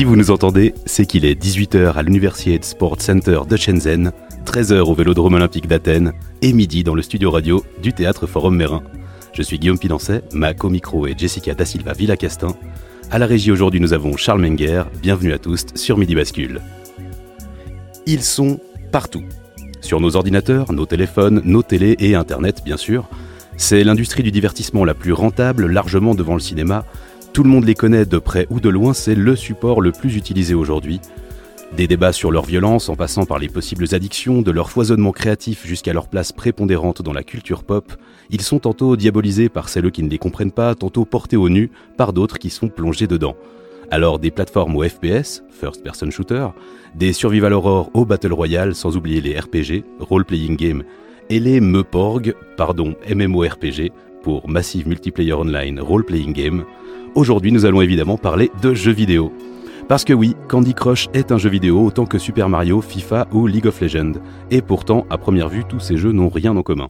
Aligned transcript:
Si 0.00 0.04
vous 0.04 0.16
nous 0.16 0.30
entendez, 0.30 0.72
c'est 0.86 1.04
qu'il 1.04 1.26
est 1.26 1.38
18h 1.38 1.92
à 1.92 2.02
l'Universiade 2.02 2.64
Sport 2.64 3.02
Center 3.02 3.40
de 3.46 3.54
Shenzhen, 3.54 4.12
13h 4.46 4.78
au 4.78 4.94
Vélodrome 4.94 5.34
Olympique 5.34 5.66
d'Athènes 5.66 6.14
et 6.40 6.54
midi 6.54 6.82
dans 6.82 6.94
le 6.94 7.02
studio 7.02 7.30
radio 7.30 7.62
du 7.82 7.92
Théâtre 7.92 8.26
Forum 8.26 8.56
Mérin. 8.56 8.82
Je 9.34 9.42
suis 9.42 9.58
Guillaume 9.58 9.78
Pidancet, 9.78 10.22
ma 10.32 10.54
co-micro 10.54 11.06
et 11.06 11.14
Jessica 11.18 11.52
Da 11.52 11.66
Silva 11.66 11.92
Villacastin. 11.92 12.56
À 13.10 13.18
la 13.18 13.26
régie 13.26 13.52
aujourd'hui, 13.52 13.78
nous 13.78 13.92
avons 13.92 14.16
Charles 14.16 14.40
Menger. 14.40 14.84
Bienvenue 15.02 15.34
à 15.34 15.38
tous 15.38 15.66
sur 15.74 15.98
Midi 15.98 16.14
Bascule. 16.14 16.62
Ils 18.06 18.22
sont 18.22 18.58
partout. 18.92 19.24
Sur 19.82 20.00
nos 20.00 20.16
ordinateurs, 20.16 20.72
nos 20.72 20.86
téléphones, 20.86 21.42
nos 21.44 21.62
télés 21.62 21.96
et 21.98 22.14
Internet, 22.14 22.62
bien 22.64 22.78
sûr. 22.78 23.06
C'est 23.58 23.84
l'industrie 23.84 24.22
du 24.22 24.30
divertissement 24.30 24.86
la 24.86 24.94
plus 24.94 25.12
rentable, 25.12 25.66
largement 25.66 26.14
devant 26.14 26.32
le 26.32 26.40
cinéma. 26.40 26.86
Tout 27.32 27.44
le 27.44 27.48
monde 27.48 27.64
les 27.64 27.74
connaît 27.74 28.06
de 28.06 28.18
près 28.18 28.48
ou 28.50 28.58
de 28.58 28.68
loin, 28.68 28.92
c'est 28.92 29.14
le 29.14 29.36
support 29.36 29.80
le 29.80 29.92
plus 29.92 30.16
utilisé 30.16 30.54
aujourd'hui. 30.54 31.00
Des 31.76 31.86
débats 31.86 32.12
sur 32.12 32.32
leur 32.32 32.44
violence, 32.44 32.88
en 32.88 32.96
passant 32.96 33.24
par 33.24 33.38
les 33.38 33.48
possibles 33.48 33.86
addictions, 33.92 34.42
de 34.42 34.50
leur 34.50 34.68
foisonnement 34.68 35.12
créatif 35.12 35.64
jusqu'à 35.64 35.92
leur 35.92 36.08
place 36.08 36.32
prépondérante 36.32 37.02
dans 37.02 37.12
la 37.12 37.22
culture 37.22 37.62
pop, 37.62 37.92
ils 38.30 38.42
sont 38.42 38.58
tantôt 38.58 38.96
diabolisés 38.96 39.48
par 39.48 39.68
celles 39.68 39.92
qui 39.92 40.02
ne 40.02 40.10
les 40.10 40.18
comprennent 40.18 40.50
pas, 40.50 40.74
tantôt 40.74 41.04
portés 41.04 41.36
au 41.36 41.48
nu 41.48 41.70
par 41.96 42.12
d'autres 42.12 42.38
qui 42.38 42.50
sont 42.50 42.68
plongés 42.68 43.06
dedans. 43.06 43.36
Alors 43.92 44.18
des 44.18 44.32
plateformes 44.32 44.74
au 44.76 44.82
FPS, 44.82 45.44
First 45.50 45.84
Person 45.84 46.10
Shooter, 46.10 46.48
des 46.96 47.12
Survival 47.12 47.52
Horror 47.52 47.90
au 47.94 48.04
Battle 48.04 48.32
Royale, 48.32 48.74
sans 48.74 48.96
oublier 48.96 49.20
les 49.20 49.38
RPG, 49.38 49.84
Role 50.00 50.24
Playing 50.24 50.56
Game, 50.56 50.82
et 51.28 51.38
les 51.38 51.60
MEPORG, 51.60 52.34
pardon, 52.56 52.96
MMORPG, 53.08 53.92
pour 54.24 54.48
Massive 54.48 54.88
Multiplayer 54.88 55.32
Online 55.32 55.80
Role 55.80 56.04
Playing 56.04 56.32
Game. 56.32 56.64
Aujourd'hui, 57.16 57.50
nous 57.50 57.64
allons 57.64 57.82
évidemment 57.82 58.16
parler 58.16 58.52
de 58.62 58.72
jeux 58.72 58.92
vidéo. 58.92 59.32
Parce 59.88 60.04
que 60.04 60.12
oui, 60.12 60.36
Candy 60.48 60.74
Crush 60.74 61.08
est 61.12 61.32
un 61.32 61.38
jeu 61.38 61.50
vidéo 61.50 61.84
autant 61.84 62.06
que 62.06 62.18
Super 62.18 62.48
Mario, 62.48 62.80
FIFA 62.80 63.26
ou 63.32 63.48
League 63.48 63.66
of 63.66 63.80
Legends. 63.80 64.12
Et 64.52 64.62
pourtant, 64.62 65.06
à 65.10 65.18
première 65.18 65.48
vue, 65.48 65.64
tous 65.68 65.80
ces 65.80 65.96
jeux 65.96 66.12
n'ont 66.12 66.28
rien 66.28 66.56
en 66.56 66.62
commun. 66.62 66.88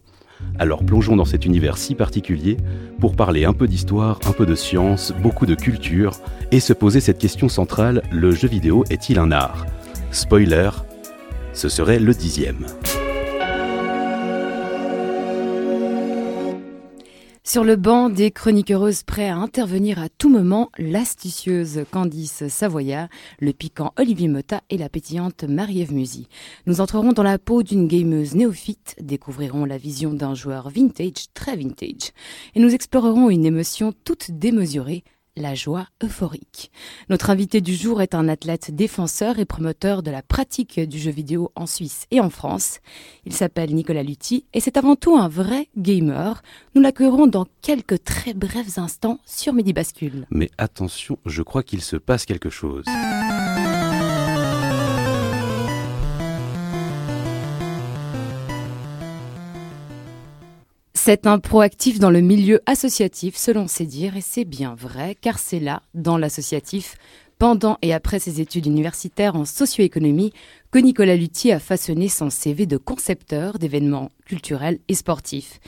Alors 0.59 0.85
plongeons 0.85 1.17
dans 1.17 1.25
cet 1.25 1.47
univers 1.47 1.79
si 1.79 1.95
particulier 1.95 2.59
pour 2.99 3.17
parler 3.17 3.47
un 3.47 3.55
peu 3.55 3.67
d'histoire, 3.67 4.21
un 4.27 4.33
peu 4.33 4.45
de 4.45 4.55
science, 4.55 5.15
beaucoup 5.23 5.47
de 5.47 5.55
culture, 5.55 6.13
et 6.53 6.61
se 6.61 6.75
poser 6.75 7.01
cette 7.01 7.19
question 7.19 7.49
centrale, 7.49 8.03
le 8.13 8.31
jeu 8.33 8.49
vidéo 8.49 8.85
est-il 8.91 9.19
un 9.19 9.33
art? 9.33 9.65
Spoiler, 10.11 10.71
ce 11.55 11.71
serait 11.71 11.99
le 11.99 12.13
dixième. 12.13 12.67
Sur 17.51 17.65
le 17.65 17.75
banc 17.75 18.11
des 18.11 18.31
chroniqueuses 18.31 19.03
prêts 19.03 19.29
à 19.29 19.35
intervenir 19.35 19.99
à 19.99 20.09
tout 20.09 20.29
moment, 20.29 20.71
l'astucieuse 20.79 21.85
Candice 21.91 22.47
Savoya, 22.47 23.09
le 23.41 23.53
piquant 23.53 23.93
Olivier 23.99 24.29
Motta 24.29 24.61
et 24.71 24.79
la 24.79 24.89
pétillante 24.89 25.43
Marie-Ève. 25.43 25.93
Nous 26.67 26.81
entrerons 26.81 27.11
dans 27.11 27.25
la 27.25 27.41
peau 27.41 27.65
d'une 27.65 27.89
gameuse 27.89 28.37
néophyte, 28.37 28.95
découvrirons 29.01 29.65
la 29.65 29.79
vision 29.79 30.15
d'un 30.15 30.33
joueur 30.33 30.71
vintage, 30.71 31.33
très 31.35 31.57
vintage, 31.57 32.13
et 32.55 32.61
nous 32.61 32.73
explorerons 32.73 33.31
une 33.31 33.45
émotion 33.45 33.93
toute 34.05 34.31
démesurée, 34.31 35.03
la 35.37 35.55
joie 35.55 35.87
euphorique. 36.03 36.71
Notre 37.09 37.31
invité 37.31 37.61
du 37.61 37.75
jour 37.75 38.03
est 38.03 38.15
un 38.15 38.29
athlète 38.29 38.75
défenseur 38.75 39.39
et 39.39 39.45
promoteur 39.45 40.03
de 40.03 40.11
la 40.11 40.23
pratique 40.23 40.81
du 40.81 40.99
jeu 40.99 41.11
vidéo 41.11 41.53
en 41.55 41.67
Suisse 41.67 42.07
et 42.11 42.21
en 42.21 42.31
France. 42.31 42.81
Il 43.25 43.33
s'appelle 43.33 43.75
Nicolas 43.75 44.03
Lutti 44.03 44.45
et 44.53 44.61
c'est 44.61 44.77
avant 44.77 44.97
tout 44.97 45.17
un 45.17 45.29
vrai 45.29 45.69
gamer. 45.77 46.43
Nous 46.75 46.83
l'accueillerons 46.83 47.27
dans 47.27 47.47
quelques 47.63 48.03
très 48.05 48.35
brefs 48.35 48.79
instants 48.79 49.19
sur 49.25 49.53
Midi 49.53 49.73
Bascule. 49.73 50.27
Mais 50.31 50.51
attention, 50.59 51.19
je 51.27 51.43
crois 51.43 51.63
qu'il 51.63 51.83
se 51.83 51.97
passe 51.97 52.27
quelque 52.27 52.51
chose. 52.51 52.85
C'est 60.95 61.27
un 61.27 61.39
proactif 61.39 61.99
dans 61.99 62.11
le 62.11 62.21
milieu 62.21 62.61
associatif, 62.67 63.37
selon 63.37 63.69
ses 63.69 63.87
dires, 63.87 64.17
et 64.17 64.21
c'est 64.21 64.45
bien 64.45 64.75
vrai, 64.75 65.17
car 65.21 65.39
c'est 65.39 65.61
là, 65.61 65.83
dans 65.95 66.19
l'associatif, 66.19 66.97
pendant 67.39 67.79
et 67.81 67.95
après 67.95 68.19
ses 68.19 68.41
études 68.41 68.67
universitaires 68.67 69.37
en 69.37 69.45
socio-économie, 69.45 70.33
que 70.73 70.79
Nicolas 70.79 71.17
Lutti 71.17 71.53
a 71.53 71.61
façonné 71.61 72.09
son 72.09 72.29
CV 72.29 72.67
de 72.67 72.77
concepteur 72.77 73.59
d'événements 73.59 74.11
culturels 74.27 74.81
et 74.89 74.95
sportifs, 74.95 75.61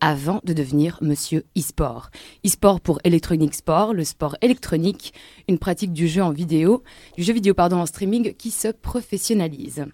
avant 0.00 0.40
de 0.44 0.52
devenir 0.52 0.98
Monsieur 1.02 1.44
e-sport. 1.58 2.10
E-sport 2.46 2.80
pour 2.80 3.00
Electronic 3.02 3.54
Sport, 3.54 3.94
le 3.94 4.04
sport 4.04 4.36
électronique, 4.42 5.12
une 5.48 5.58
pratique 5.58 5.92
du 5.92 6.06
jeu 6.06 6.22
en 6.22 6.30
vidéo, 6.30 6.84
du 7.16 7.24
jeu 7.24 7.32
vidéo 7.32 7.52
pardon 7.52 7.78
en 7.78 7.86
streaming 7.86 8.32
qui 8.34 8.52
se 8.52 8.68
professionnalise. 8.68 9.86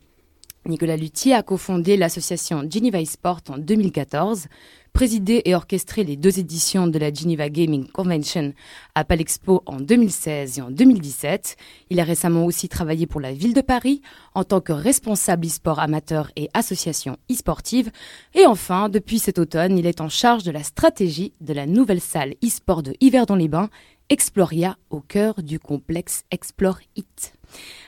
Nicolas 0.67 0.97
Lutti 0.97 1.35
a 1.35 1.43
cofondé 1.43 1.99
l'association 1.99 2.67
Geneva 2.71 2.99
eSport 2.99 3.41
en 3.51 3.59
2014, 3.59 4.47
présidé 4.95 5.43
et 5.45 5.55
orchestré 5.55 6.05
les 6.05 6.17
deux 6.17 6.39
éditions 6.39 6.87
de 6.87 6.99
la 6.99 7.13
Geneva 7.13 7.51
Gaming 7.51 7.87
Convention 7.87 8.55
à 8.95 9.05
Palexpo 9.05 9.63
en 9.67 9.77
2016 9.77 10.59
et 10.59 10.63
en 10.63 10.71
2017. 10.71 11.57
Il 11.91 12.01
a 12.01 12.05
récemment 12.05 12.47
aussi 12.47 12.71
travaillé 12.71 13.07
pour 13.07 13.21
la 13.21 13.35
ville 13.35 13.53
de 13.53 13.61
Paris 13.61 14.01
en 14.35 14.43
tant 14.43 14.63
que 14.63 14.73
responsable 14.73 15.47
e-sport 15.49 15.81
amateur 15.81 16.31
et 16.35 16.49
association 16.55 17.19
e-sportive. 17.31 17.91
Et 18.35 18.47
enfin, 18.47 18.89
depuis 18.89 19.19
cet 19.19 19.39
automne, 19.39 19.77
il 19.77 19.87
est 19.87 20.01
en 20.01 20.09
charge 20.09 20.45
de 20.45 20.51
la 20.51 20.63
stratégie 20.63 21.35
de 21.43 21.53
la 21.53 21.67
nouvelle 21.67 22.01
salle 22.01 22.37
e-sport 22.43 22.83
de 22.83 22.95
Yverdon-les-Bains, 23.03 23.69
Exploria, 24.09 24.79
au 24.89 25.01
cœur 25.01 25.43
du 25.43 25.59
complexe 25.59 26.25
Explore 26.31 26.79
It. 26.97 27.35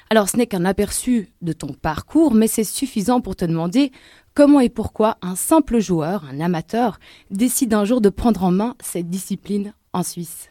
Alors 0.08 0.28
ce 0.28 0.36
n'est 0.36 0.46
qu'un 0.46 0.64
aperçu 0.64 1.28
de 1.42 1.52
ton 1.52 1.72
parcours, 1.72 2.34
mais 2.34 2.46
c'est 2.46 2.64
suffisant 2.64 3.20
pour 3.20 3.34
te 3.34 3.44
demander 3.44 3.90
comment 4.34 4.60
et 4.60 4.68
pourquoi 4.68 5.16
un 5.20 5.34
simple 5.34 5.80
joueur, 5.80 6.24
un 6.30 6.40
amateur, 6.40 7.00
décide 7.30 7.74
un 7.74 7.84
jour 7.84 8.00
de 8.00 8.08
prendre 8.08 8.44
en 8.44 8.52
main 8.52 8.76
cette 8.80 9.08
discipline 9.08 9.72
en 9.92 10.04
Suisse. 10.04 10.50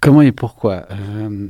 Comment 0.00 0.22
et 0.22 0.32
pourquoi 0.32 0.86
euh, 0.90 1.46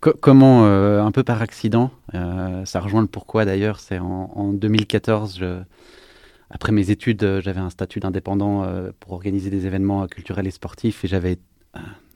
co 0.00 0.14
Comment, 0.20 0.64
euh, 0.64 1.02
un 1.02 1.12
peu 1.12 1.22
par 1.22 1.42
accident, 1.42 1.90
euh, 2.14 2.64
ça 2.64 2.80
rejoint 2.80 3.02
le 3.02 3.06
pourquoi 3.06 3.44
d'ailleurs, 3.44 3.78
c'est 3.78 3.98
en, 3.98 4.32
en, 4.34 4.52
2014, 4.52 5.38
je, 5.38 5.60
après 6.50 6.72
mes 6.72 6.90
études, 6.90 7.40
j'avais 7.40 7.60
un 7.60 7.70
statut 7.70 8.00
d'indépendant 8.00 8.66
pour 8.98 9.12
organiser 9.12 9.48
des 9.50 9.66
événements 9.66 10.06
culturels 10.08 10.46
et 10.46 10.50
sportifs 10.50 11.04
et 11.04 11.08
j'avais 11.08 11.38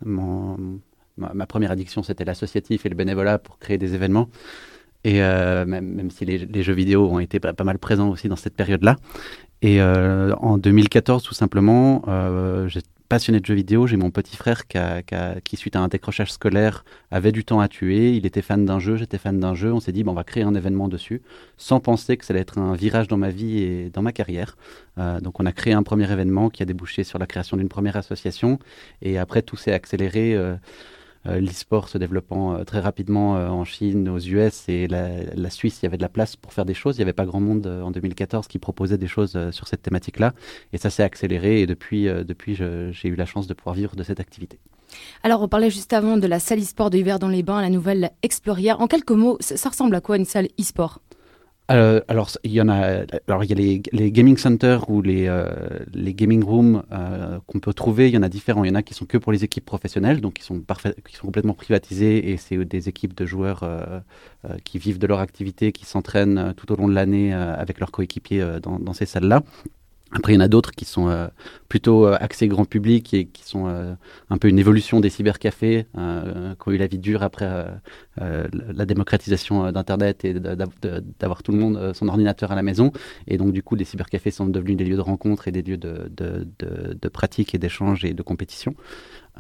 mon, 0.05 0.81
ma, 1.17 1.47
première 1.47 1.71
addiction, 1.71 2.03
c'était 2.03 2.25
l'associatif 2.25 2.87
et 2.87 2.89
le 2.89 2.95
bénévolat 2.95 3.39
pour 3.39 3.59
créer 3.59 3.79
des 3.79 3.95
événements. 3.95 4.29
Et 5.07 5.23
euh, 5.23 5.65
même, 5.67 5.87
même, 5.87 6.11
si 6.11 6.25
les, 6.25 6.63
jeux 6.65 6.73
vidéo 6.73 7.09
ont 7.09 7.21
été 7.21 7.39
pas, 7.39 7.55
mal 7.63 7.79
présents 7.79 8.09
aussi 8.09 8.29
dans 8.29 8.35
cette 8.35 8.57
période-là. 8.57 8.97
Et 9.63 9.81
euh, 9.81 10.35
en 10.41 10.59
2014, 10.59 11.23
tout 11.23 11.33
simplement, 11.33 12.03
euh, 12.09 12.67
j'ai 12.67 12.81
passionné 13.09 13.39
de 13.39 13.47
jeux 13.47 13.55
vidéo. 13.55 13.87
J'ai 13.87 13.97
mon 13.97 14.11
petit 14.11 14.37
frère 14.37 14.67
qui, 14.67 15.57
suite 15.57 15.77
à 15.77 15.81
un 15.81 15.87
décrochage 15.87 16.33
scolaire, 16.33 16.85
avait 17.13 17.31
du 17.31 17.45
temps 17.45 17.61
à 17.61 17.69
tuer. 17.69 18.17
Il 18.17 18.27
était 18.27 18.43
fan 18.43 18.65
d'un 18.65 18.81
jeu, 18.81 18.97
j'étais 18.97 19.17
fan 19.17 19.39
d'un 19.39 19.55
jeu. 19.55 19.73
On 19.73 19.79
s'est 19.79 19.93
dit, 19.93 20.03
bon, 20.03 20.11
on 20.11 20.15
va 20.15 20.25
créer 20.25 20.43
un 20.43 20.57
événement 20.57 20.89
dessus, 20.89 21.23
sans 21.57 21.79
penser 21.79 22.17
que 22.17 22.25
ça 22.25 22.33
allait 22.33 22.41
être 22.41 22.59
un 22.59 22.75
virage 22.75 23.07
dans 23.07 23.17
ma 23.17 23.31
vie 23.31 23.63
et 23.63 23.91
dans 23.91 24.03
ma 24.03 24.11
carrière. 24.11 24.57
Donc, 25.23 25.39
on 25.39 25.47
a 25.47 25.53
créé 25.53 25.73
un 25.73 25.85
premier 25.85 26.11
événement 26.11 26.51
qui 26.51 26.65
a 26.65 26.67
débouché 26.67 27.05
sur 27.05 27.21
la 27.21 27.27
création 27.27 27.57
d'une 27.57 27.69
première 27.69 27.95
association. 27.95 28.59
Et 29.03 29.19
après, 29.19 29.43
tout 29.43 29.57
s'est 29.57 29.73
accéléré. 29.73 30.37
Euh, 31.27 31.41
l'e-sport 31.41 31.89
se 31.89 31.99
développant 31.99 32.55
euh, 32.55 32.65
très 32.65 32.81
rapidement 32.81 33.37
euh, 33.37 33.49
en 33.49 33.65
Chine, 33.65 34.09
aux 34.09 34.19
US 34.19 34.69
et 34.69 34.87
la, 34.87 35.51
Suisse, 35.51 35.81
il 35.83 35.85
y 35.85 35.87
avait 35.87 35.97
de 35.97 36.03
la 36.03 36.09
place 36.09 36.37
pour 36.37 36.53
faire 36.53 36.65
des 36.65 36.75
choses. 36.75 36.97
Il 36.97 37.01
n'y 37.01 37.05
avait 37.05 37.13
pas 37.13 37.27
grand 37.27 37.41
monde 37.41 37.67
en 37.67 37.91
2014 37.91 38.47
qui 38.47 38.59
proposait 38.59 38.99
des 38.99 39.07
choses 39.07 39.39
sur 39.51 39.69
cette 39.69 39.83
thématique-là. 39.83 40.35
Et 40.73 40.79
ça 40.79 40.91
s'est 40.91 41.03
accéléré 41.03 41.63
et 41.63 41.67
depuis, 41.67 42.05
depuis 42.05 42.55
j'ai 42.55 43.09
eu 43.09 43.15
la 43.15 43.27
chance 43.27 43.47
de 43.47 43.55
pouvoir 43.55 43.75
vivre 43.75 43.97
de 43.97 44.03
cette 44.03 44.21
activité. 44.21 44.59
Alors, 45.23 45.43
on 45.43 45.49
parlait 45.49 45.71
juste 45.71 45.93
avant 45.93 46.17
de 46.17 46.27
la 46.27 46.39
salle 46.39 46.61
e-sport 46.61 46.91
de 46.91 46.99
Hiver 46.99 47.19
dans 47.19 47.29
les 47.29 47.43
Bains, 47.43 47.61
la 47.61 47.71
nouvelle 47.71 48.11
Exploria. 48.23 48.79
En 48.81 48.87
quelques 48.87 49.13
mots, 49.13 49.39
ça 49.41 49.69
ressemble 49.69 49.95
à 49.95 50.01
quoi 50.01 50.17
une 50.17 50.25
salle 50.25 50.49
e-sport? 50.61 51.01
Euh, 51.71 52.01
alors, 52.07 52.31
il 52.45 52.53
y 52.53 52.61
en 52.61 52.69
a. 52.69 53.05
Alors, 53.27 53.43
il 53.43 53.51
y 53.51 53.53
a 53.53 53.81
les, 53.93 54.13
gaming 54.13 54.37
centers 54.37 54.89
ou 54.89 55.03
les, 55.03 55.27
euh, 55.27 55.49
les 55.93 56.15
gaming 56.15 56.45
rooms 56.45 56.83
euh, 56.93 57.39
qu'on 57.47 57.59
peut 57.59 57.75
trouver. 57.75 58.09
Il 58.09 58.15
y 58.15 58.19
en 58.19 58.23
a 58.23 58.29
différents. 58.29 58.65
Il 58.65 58.69
y 58.69 58.71
en 58.71 58.77
a 58.77 58.83
qui 58.83 58.95
sont 58.95 59.05
que 59.05 59.19
pour 59.19 59.33
les 59.33 59.43
équipes 59.43 59.65
professionnelles, 59.65 60.21
donc 60.21 60.35
qui 60.35 60.45
sont, 60.45 60.61
parfait, 60.61 60.95
qui 61.07 61.17
sont 61.17 61.27
complètement 61.27 61.55
privatisés 61.55 62.31
et 62.31 62.37
c'est 62.37 62.57
des 62.65 62.89
équipes 62.89 63.15
de 63.15 63.27
joueurs 63.27 63.63
euh, 63.65 64.01
euh, 64.45 64.57
qui 64.65 64.79
vivent 64.79 64.99
de 64.99 65.07
leur 65.07 65.19
activité, 65.21 65.73
qui 65.73 65.87
s'entraînent 65.87 66.55
tout 66.57 66.71
au 66.73 66.77
long 66.77 66.89
de 66.89 66.95
l'année 66.95 67.33
avec 67.33 67.81
leurs 67.81 67.91
coéquipiers 67.91 68.45
dans, 68.63 68.79
dans, 68.79 68.93
ces 68.93 69.07
salles-là. 69.07 69.43
Après, 70.13 70.33
il 70.33 70.37
y 70.37 70.39
en 70.39 70.43
a 70.43 70.49
d'autres 70.49 70.71
qui 70.71 70.85
sont 70.85 71.09
euh, 71.09 71.27
plutôt 71.69 72.07
euh, 72.07 72.17
axés 72.21 72.47
grand 72.47 72.65
public 72.65 73.13
et 73.13 73.27
qui 73.27 73.43
sont 73.43 73.67
euh, 73.67 73.93
un 74.31 74.39
peu 74.39 74.49
une 74.49 74.59
évolution 74.59 75.01
des 75.01 75.11
cybercafés 75.11 75.87
qui 75.95 75.99
ont 75.99 76.73
eu 76.73 76.77
la 76.77 76.87
vie 76.87 76.99
dure 76.99 77.23
après 77.23 77.47
la 78.17 78.87
démocratisation 78.87 79.73
d'Internet 79.73 80.25
et 80.25 80.35
d'avoir 80.35 81.43
tout 81.43 81.53
le 81.53 81.59
monde 81.59 81.93
son 81.95 82.09
ordinateur 82.09 82.53
à 82.53 82.55
la 82.55 82.63
maison. 82.63 82.93
Et 83.27 83.37
donc, 83.37 83.53
du 83.53 83.63
coup, 83.63 83.75
les 83.75 83.85
cybercafés 83.85 84.31
sont 84.31 84.47
devenus 84.47 84.77
des 84.77 84.85
lieux 84.85 84.97
de 84.97 85.01
rencontre 85.01 85.49
et 85.49 85.53
des 85.53 85.63
lieux 85.63 85.77
de, 85.77 86.11
de 86.17 87.09
pratique 87.09 87.55
et 87.55 87.59
d'échange 87.59 88.05
et 88.05 88.15
de 88.15 88.23
compétition. 88.23 88.75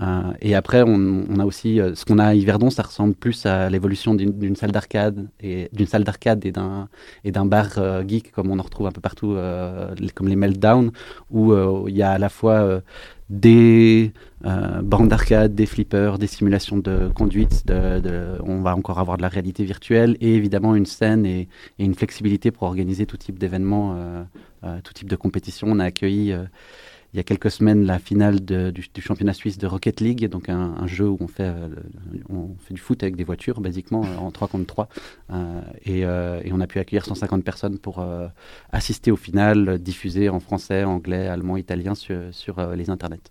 Euh, 0.03 0.33
et 0.43 0.55
après, 0.55 0.83
on, 0.83 1.25
on, 1.29 1.39
a 1.39 1.47
aussi 1.47 1.81
euh, 1.81 1.95
ce 1.95 2.05
qu'on 2.05 2.19
a 2.19 2.27
à 2.27 2.35
Yverdon, 2.35 2.69
ça 2.69 2.83
ressemble 2.83 3.15
plus 3.15 3.47
à 3.47 3.71
l'évolution 3.71 4.15
d'une 4.15 4.55
salle 4.55 4.71
d'arcade 4.71 5.27
et 5.41 5.71
d'une 5.73 5.87
salle 5.87 6.05
d'arcade 6.05 6.45
et 6.45 6.53
d'un 6.53 6.89
et 7.25 7.33
d'un 7.33 7.47
bar 7.47 7.79
euh, 7.79 8.05
geek 8.07 8.31
comme 8.31 8.51
on 8.51 8.59
en 8.59 8.63
retrouve 8.63 8.87
un 8.87 8.93
peu 8.93 9.01
partout, 9.01 9.33
euh, 9.33 9.95
comme 10.15 10.29
les 10.29 10.37
Meltdown, 10.37 10.91
où 11.31 11.55
il 11.89 11.97
y 11.97 12.03
a 12.03 12.11
à 12.11 12.19
la 12.19 12.29
fois 12.29 12.83
des 13.31 14.13
bandes 14.43 15.09
d'arcade, 15.09 15.55
des 15.55 15.67
flippers, 15.67 16.19
des 16.19 16.27
simulations 16.27 16.77
de 16.77 17.09
conduite, 17.15 17.67
de, 17.67 18.01
de, 18.01 18.39
on 18.45 18.61
va 18.61 18.77
encore 18.77 18.99
avoir 18.99 19.17
de 19.17 19.23
la 19.23 19.29
réalité 19.29 19.65
virtuelle 19.65 20.17
et 20.21 20.35
évidemment 20.35 20.75
une 20.75 20.87
scène 20.87 21.27
et, 21.27 21.49
et 21.79 21.85
une 21.85 21.95
flexibilité 21.95 22.51
pour 22.51 22.65
organiser 22.65 23.07
tout 23.07 23.17
type 23.17 23.39
d'événements, 23.39 23.97
tout 24.85 24.93
type 24.93 25.09
de 25.09 25.17
compétition. 25.17 25.69
On 25.71 25.79
a 25.81 25.85
accueilli 25.85 26.35
il 27.17 27.19
y 27.19 27.21
a 27.21 27.25
quelques 27.25 27.51
semaines 27.51 27.87
la 27.87 27.99
finale 27.99 28.41
du, 28.41 28.85
championnat 28.99 29.33
suisse 29.33 29.57
de 29.57 29.67
Rocket 29.67 30.03
League, 30.03 30.29
donc 30.29 30.51
un, 30.51 30.87
jeu 30.87 31.09
où 31.09 31.17
on 31.19 31.29
fait, 31.29 31.45
euh, 31.45 31.69
on 32.29 32.49
fait 32.59 32.75
du 32.75 32.81
foot 32.81 33.03
avec 33.03 33.17
des 33.17 33.25
voitures, 33.25 33.63
basiquement, 33.63 34.05
euh, 34.05 34.19
en 34.19 34.31
3 34.31 34.49
contre 34.49 34.67
3. 34.67 34.89
Euh, 35.33 35.63
et, 35.87 36.53
on 36.53 36.61
a 36.61 36.67
pu 36.67 36.79
accueillir 36.79 37.07
150 37.07 37.43
personnes 37.43 37.79
pour 37.79 38.05
assister 38.71 39.11
au 39.11 39.17
final, 39.17 39.79
diffusé 39.79 40.29
en 40.29 40.41
français, 40.41 40.85
anglais, 40.85 41.27
allemand, 41.27 41.57
italien 41.57 41.95
sur, 41.95 42.19
sur 42.33 42.75
les 42.75 42.91
internets. 42.91 43.31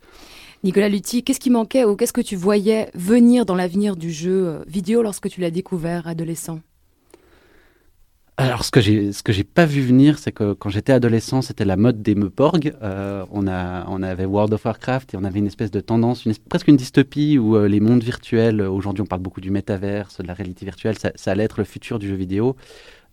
Nicolas 0.63 0.89
Lutti, 0.89 1.23
qu'est-ce 1.23 1.39
qui 1.39 1.51
manquait 1.51 1.85
ou 1.85 1.95
qu'est-ce 1.95 2.13
que 2.13 2.21
tu 2.21 2.35
voyais 2.35 2.89
venir 2.95 3.45
dans 3.45 3.55
l'avenir 3.55 3.95
du 3.95 4.11
jeu 4.11 4.63
vidéo 4.67 5.03
lorsque 5.03 5.29
tu 5.29 5.41
l'as 5.41 5.51
découvert 5.51 6.07
adolescent? 6.07 6.59
Alors, 8.37 8.65
ce 8.65 8.71
que 8.71 8.81
j'ai, 8.81 9.13
ce 9.13 9.23
que 9.23 9.31
j'ai 9.31 9.45
pas 9.45 9.65
vu 9.65 9.81
venir, 9.81 10.19
c'est 10.19 10.33
que 10.33 10.51
quand 10.51 10.69
j'étais 10.69 10.91
adolescent, 10.91 11.41
c'était 11.41 11.63
la 11.63 11.77
mode 11.77 12.01
des 12.01 12.15
meuporg. 12.15 12.75
Euh, 12.83 13.25
on 13.31 13.47
a, 13.47 13.85
on 13.87 14.03
avait 14.03 14.25
World 14.25 14.53
of 14.53 14.65
Warcraft 14.65 15.13
et 15.13 15.17
on 15.17 15.23
avait 15.23 15.39
une 15.39 15.47
espèce 15.47 15.71
de 15.71 15.79
tendance, 15.79 16.27
presque 16.49 16.67
une 16.67 16.75
dystopie 16.75 17.37
où 17.37 17.55
euh, 17.55 17.69
les 17.69 17.79
mondes 17.79 18.03
virtuels. 18.03 18.61
Aujourd'hui, 18.61 19.01
on 19.03 19.05
parle 19.05 19.21
beaucoup 19.21 19.39
du 19.39 19.51
métaverse, 19.51 20.17
de 20.17 20.27
la 20.27 20.33
réalité 20.33 20.65
virtuelle. 20.65 20.97
Ça, 20.97 21.13
ça 21.15 21.31
allait 21.31 21.45
être 21.45 21.59
le 21.59 21.63
futur 21.63 21.97
du 21.97 22.09
jeu 22.09 22.15
vidéo. 22.15 22.57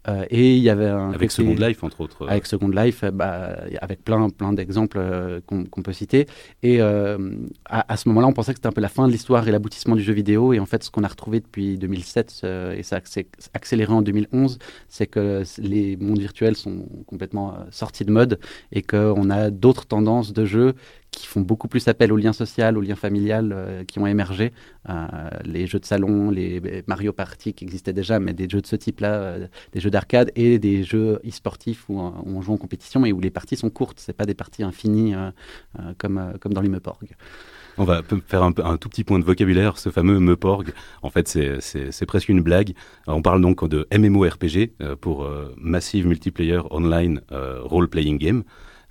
Euh, 0.09 0.25
et 0.31 0.57
il 0.57 0.63
y 0.63 0.71
avait 0.71 0.89
un 0.89 1.11
avec 1.11 1.31
côté, 1.31 1.43
Second 1.43 1.55
Life 1.55 1.85
entre 1.85 2.01
autres. 2.01 2.29
Avec 2.29 2.47
Second 2.47 2.69
Life, 2.69 3.05
bah, 3.13 3.57
avec 3.81 4.03
plein 4.05 4.29
plein 4.31 4.53
d'exemples 4.53 4.99
euh, 4.99 5.41
qu'on 5.47 5.65
qu 5.65 5.83
peut 5.83 5.93
citer. 5.93 6.27
Et 6.63 6.81
euh, 6.81 7.19
à, 7.65 7.93
à, 7.93 7.97
ce 7.97 8.09
moment-là, 8.09 8.27
on 8.27 8.33
pensait 8.33 8.53
que 8.53 8.59
c'était 8.59 8.69
un 8.69 8.73
peu 8.73 8.81
la 8.81 8.89
fin 8.89 9.07
de 9.07 9.13
l'histoire 9.13 9.47
et 9.49 9.53
l'aboutissement 9.53 9.97
du 9.97 10.03
jeu 10.03 10.13
vidéo. 10.13 10.53
Et 10.53 10.61
en 10.61 10.67
fait, 10.67 10.83
ce 10.83 10.91
qu'on 10.91 11.05
a 11.05 11.09
retrouvé 11.09 11.41
depuis 11.41 11.79
2007 11.79 12.41
euh, 12.45 12.75
et 12.75 12.83
ça 12.83 13.01
s'est 13.05 13.27
accéléré 13.55 13.93
en 13.93 14.03
2011, 14.03 14.59
c'est 14.89 15.07
que 15.07 15.43
les 15.59 15.97
mondes 15.97 16.19
virtuels 16.19 16.57
sont 16.57 16.87
complètement 17.07 17.53
euh, 17.53 17.65
sortis 17.71 18.05
de 18.05 18.11
mode 18.11 18.39
et 18.73 18.83
qu'on 18.83 19.31
a 19.31 19.51
d'autres 19.51 19.87
tendances 19.87 20.33
de 20.33 20.45
jeu 20.45 20.75
qui 21.13 21.27
font 21.27 21.43
beaucoup 21.43 21.69
plus 21.69 21.87
appel 21.87 22.13
au 22.13 22.17
lien 22.17 22.33
social, 22.33 22.77
au 22.77 22.81
lien 22.81 22.97
familial 22.97 23.53
euh, 23.53 23.85
qui 23.85 24.01
ont 24.01 24.07
émergé. 24.07 24.53
Euh, 24.89 25.07
les 25.45 25.67
jeux 25.67 25.79
de 25.79 25.85
salon, 25.85 26.31
les 26.31 26.83
Mario 26.89 27.13
Party 27.13 27.53
qui 27.53 27.65
existaient 27.65 27.93
déjà, 27.93 28.19
mais 28.19 28.33
des 28.33 28.49
jeux 28.49 28.61
de 28.61 28.67
ce 28.67 28.77
type-là, 28.77 29.13
euh, 29.15 29.47
des 29.73 29.81
jeux 29.81 29.91
d'arcade 29.91 30.33
et 30.35 30.59
des 30.59 30.83
jeux 30.83 31.21
e-sportifs 31.25 31.89
où, 31.89 32.01
on 32.01 32.41
joue 32.41 32.55
en 32.55 32.57
compétition 32.57 33.05
et 33.07 33.13
où 33.13 33.21
les 33.21 33.31
parties 33.31 33.57
sont 33.57 33.71
courtes. 33.71 33.99
C'est 34.01 34.17
pas 34.17 34.27
des 34.27 34.35
parties 34.35 34.65
infinies 34.65 35.15
euh, 35.15 35.31
euh, 35.79 35.93
comme, 35.99 36.33
comme 36.41 36.55
dans 36.55 36.61
les. 36.61 36.73
On 37.79 37.85
va 37.85 38.03
faire 38.27 38.43
un, 38.43 38.53
tout 38.53 38.89
petit 38.89 39.05
point 39.05 39.19
de 39.19 39.25
vocabulaire, 39.25 39.79
ce 39.79 39.89
fameux 39.89 40.19
Meuporg. 40.19 40.73
En 41.01 41.11
fait, 41.11 41.29
c'est 41.29 42.07
presque 42.07 42.29
une 42.29 42.43
blague. 42.43 42.75
On 43.07 43.23
parle 43.23 43.41
donc 43.41 43.67
de 43.67 43.87
MMORPG 43.97 44.73
euh, 44.83 44.97
pour 44.97 45.25
euh, 45.25 45.55
Massive 45.57 46.07
Multiplayer 46.07 46.61
Online 46.71 47.21
euh, 47.33 47.61
Role 47.63 47.89
Playing 47.89 48.19
Game. 48.19 48.43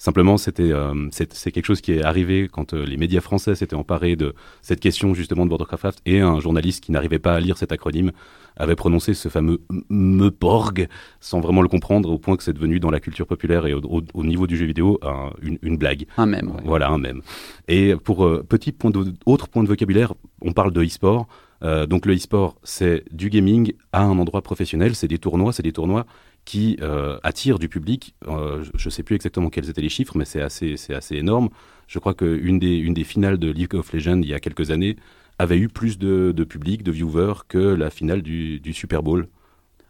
Simplement, 0.01 0.37
c'était 0.37 0.71
euh, 0.71 1.09
c'est 1.11 1.51
quelque 1.51 1.67
chose 1.67 1.79
qui 1.79 1.91
est 1.91 2.01
arrivé 2.01 2.49
quand 2.51 2.73
euh, 2.73 2.83
les 2.87 2.97
médias 2.97 3.21
français 3.21 3.53
s'étaient 3.53 3.75
emparés 3.75 4.15
de 4.15 4.33
cette 4.63 4.79
question 4.79 5.13
justement 5.13 5.45
de 5.45 5.51
World 5.51 5.61
of 5.61 5.69
Warcraft 5.69 6.01
et 6.07 6.21
un 6.21 6.39
journaliste 6.39 6.83
qui 6.83 6.91
n'arrivait 6.91 7.19
pas 7.19 7.35
à 7.35 7.39
lire 7.39 7.55
cet 7.55 7.71
acronyme 7.71 8.11
avait 8.57 8.75
prononcé 8.75 9.13
ce 9.13 9.29
fameux 9.29 9.61
Meuporg 9.89 10.87
sans 11.19 11.39
vraiment 11.39 11.61
le 11.61 11.67
comprendre 11.67 12.09
au 12.09 12.17
point 12.17 12.35
que 12.35 12.41
c'est 12.41 12.51
devenu 12.51 12.79
dans 12.79 12.89
la 12.89 12.99
culture 12.99 13.27
populaire 13.27 13.67
et 13.67 13.75
au, 13.75 13.81
au, 13.81 14.01
au 14.15 14.23
niveau 14.23 14.47
du 14.47 14.57
jeu 14.57 14.65
vidéo 14.65 14.97
un, 15.03 15.29
une, 15.43 15.59
une, 15.61 15.77
blague. 15.77 16.07
Un 16.17 16.25
même. 16.25 16.49
Ouais. 16.49 16.61
Voilà, 16.65 16.89
un 16.89 16.97
même. 16.97 17.21
Et 17.67 17.93
pour 17.95 18.25
euh, 18.25 18.41
petit 18.41 18.71
point 18.71 18.89
de, 18.89 19.13
autre 19.27 19.49
point 19.49 19.61
de 19.61 19.67
vocabulaire, 19.67 20.15
on 20.41 20.51
parle 20.51 20.73
de 20.73 20.83
e-sport. 20.83 21.27
Euh, 21.63 21.85
donc 21.85 22.07
le 22.07 22.15
e-sport, 22.15 22.55
c'est 22.63 23.03
du 23.11 23.29
gaming 23.29 23.73
à 23.91 24.01
un 24.01 24.17
endroit 24.17 24.41
professionnel, 24.41 24.95
c'est 24.95 25.07
des 25.07 25.19
tournois, 25.19 25.53
c'est 25.53 25.61
des 25.61 25.73
tournois 25.73 26.07
qui 26.45 26.77
euh, 26.81 27.19
attire 27.23 27.59
du 27.59 27.69
public. 27.69 28.15
Euh, 28.27 28.63
je 28.75 28.87
ne 28.87 28.91
sais 28.91 29.03
plus 29.03 29.15
exactement 29.15 29.49
quels 29.49 29.69
étaient 29.69 29.81
les 29.81 29.89
chiffres, 29.89 30.17
mais 30.17 30.25
c'est 30.25 30.41
assez, 30.41 30.75
assez 30.89 31.15
énorme. 31.15 31.49
Je 31.87 31.99
crois 31.99 32.13
qu'une 32.13 32.59
des, 32.59 32.77
une 32.77 32.93
des 32.93 33.03
finales 33.03 33.37
de 33.37 33.51
League 33.51 33.75
of 33.75 33.91
Legends 33.93 34.21
il 34.21 34.29
y 34.29 34.33
a 34.33 34.39
quelques 34.39 34.71
années 34.71 34.95
avait 35.39 35.57
eu 35.57 35.67
plus 35.67 35.97
de, 35.97 36.31
de 36.35 36.43
public, 36.43 36.83
de 36.83 36.91
viewers 36.91 37.45
que 37.47 37.57
la 37.57 37.89
finale 37.89 38.21
du, 38.21 38.59
du 38.59 38.73
Super 38.73 39.01
Bowl. 39.01 39.27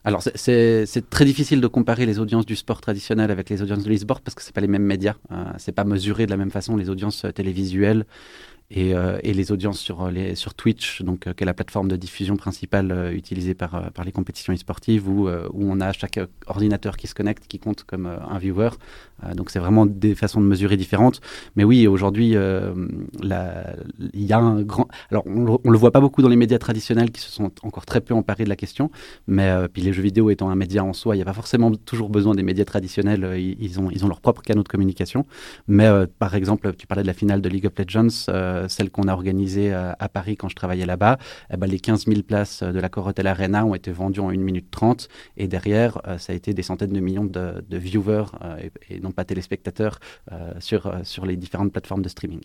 Alors 0.03 0.23
c'est 0.23 1.09
très 1.11 1.25
difficile 1.25 1.61
de 1.61 1.67
comparer 1.67 2.07
les 2.07 2.17
audiences 2.17 2.47
du 2.47 2.55
sport 2.55 2.81
traditionnel 2.81 3.29
avec 3.29 3.49
les 3.49 3.61
audiences 3.61 3.83
de 3.83 3.89
l'e-sport 3.89 4.21
parce 4.21 4.33
que 4.33 4.41
c'est 4.41 4.53
pas 4.53 4.61
les 4.61 4.67
mêmes 4.67 4.85
médias, 4.85 5.13
euh, 5.31 5.43
c'est 5.59 5.73
pas 5.73 5.83
mesuré 5.83 6.25
de 6.25 6.31
la 6.31 6.37
même 6.37 6.49
façon 6.49 6.75
les 6.75 6.89
audiences 6.89 7.25
télévisuelles 7.35 8.05
et, 8.73 8.95
euh, 8.95 9.19
et, 9.23 9.33
les 9.33 9.51
audiences 9.51 9.79
sur, 9.79 10.09
sur 10.35 10.53
Twitch, 10.53 11.01
donc, 11.01 11.27
euh, 11.27 11.33
qui 11.33 11.43
est 11.43 11.45
la 11.45 11.53
plateforme 11.53 11.89
de 11.89 11.97
diffusion 11.97 12.37
principale 12.37 12.91
euh, 12.91 13.11
utilisée 13.11 13.53
par, 13.53 13.75
euh, 13.75 14.03
les 14.05 14.11
compétitions 14.13 14.53
e-sportives, 14.53 15.09
où, 15.09 15.27
euh, 15.27 15.49
on 15.53 15.81
a 15.81 15.91
chaque 15.91 16.19
ordinateur 16.47 16.95
qui 16.95 17.07
se 17.07 17.13
connecte, 17.13 17.47
qui 17.47 17.59
compte 17.59 17.83
comme 17.83 18.05
euh, 18.05 18.17
un 18.29 18.37
viewer. 18.39 18.69
donc 19.35 19.51
c'est 19.51 19.59
vraiment 19.59 19.85
des 19.85 20.15
façons 20.15 20.41
de 20.41 20.45
mesurer 20.45 20.77
différentes. 20.77 21.19
Mais 21.55 21.63
oui, 21.63 21.85
aujourd'hui, 21.85 22.29
il 22.29 24.25
y 24.25 24.33
a 24.33 24.39
un 24.39 24.61
grand... 24.61 24.87
Alors 25.11 25.23
on, 25.27 25.59
on 25.63 25.69
le 25.69 25.77
voit 25.77 25.91
pas 25.91 25.99
beaucoup 25.99 26.21
dans 26.21 26.29
les 26.29 26.35
médias 26.35 26.57
traditionnels 26.57 27.11
qui 27.11 27.21
se 27.21 27.29
sont 27.29 27.51
encore 27.61 27.85
très 27.85 28.01
peu 28.01 28.13
emparés 28.15 28.45
de 28.45 28.49
la 28.49 28.55
question, 28.55 28.89
mais 29.27 29.51
puis 29.71 29.81
les 29.83 29.93
jeux 29.93 30.01
vidéo 30.01 30.29
étant 30.31 30.49
un 30.49 30.55
média 30.55 30.83
en 30.83 30.93
soi, 30.93 31.15
il 31.15 31.19
n'y 31.19 31.23
a 31.23 31.25
pas 31.25 31.33
forcément 31.33 31.71
toujours 31.71 32.09
besoin 32.09 32.33
des 32.33 32.41
médias 32.41 32.65
traditionnels, 32.65 33.37
ils, 33.37 33.79
ont, 33.79 33.91
ils 33.91 34.03
ont 34.05 34.07
leurs 34.07 34.21
propres 34.21 34.41
canaux 34.41 34.63
de 34.63 34.69
communication. 34.69 35.25
Mais 35.67 35.87
par 36.17 36.33
exemple, 36.33 36.73
tu 36.75 36.87
parlais 36.87 37.03
de 37.03 37.07
la 37.07 37.13
finale 37.13 37.41
de 37.41 37.49
League 37.49 37.67
of 37.67 37.73
Legends, 37.77 38.31
celle 38.67 38.89
qu'on 38.89 39.07
a 39.07 39.13
organisée 39.13 39.73
euh, 39.73 39.93
à 39.99 40.09
Paris 40.09 40.37
quand 40.37 40.49
je 40.49 40.55
travaillais 40.55 40.85
là-bas, 40.85 41.17
eh 41.53 41.57
ben, 41.57 41.67
les 41.67 41.79
15 41.79 42.05
000 42.05 42.21
places 42.21 42.63
de 42.63 42.79
la 42.79 42.89
Corotel 42.89 43.27
Arena 43.27 43.65
ont 43.65 43.75
été 43.75 43.91
vendues 43.91 44.19
en 44.19 44.29
1 44.29 44.37
minute 44.37 44.69
30 44.71 45.07
et 45.37 45.47
derrière, 45.47 46.01
euh, 46.07 46.17
ça 46.17 46.33
a 46.33 46.35
été 46.35 46.53
des 46.53 46.63
centaines 46.63 46.93
de 46.93 46.99
millions 46.99 47.25
de, 47.25 47.63
viewers 47.69 48.25
euh, 48.43 48.69
et, 48.89 48.99
non 48.99 49.11
pas 49.11 49.25
téléspectateurs 49.25 49.99
sur, 50.59 50.93
sur 51.03 51.25
les 51.25 51.35
différentes 51.35 51.71
plateformes 51.71 52.01
de 52.01 52.09
streaming. 52.09 52.41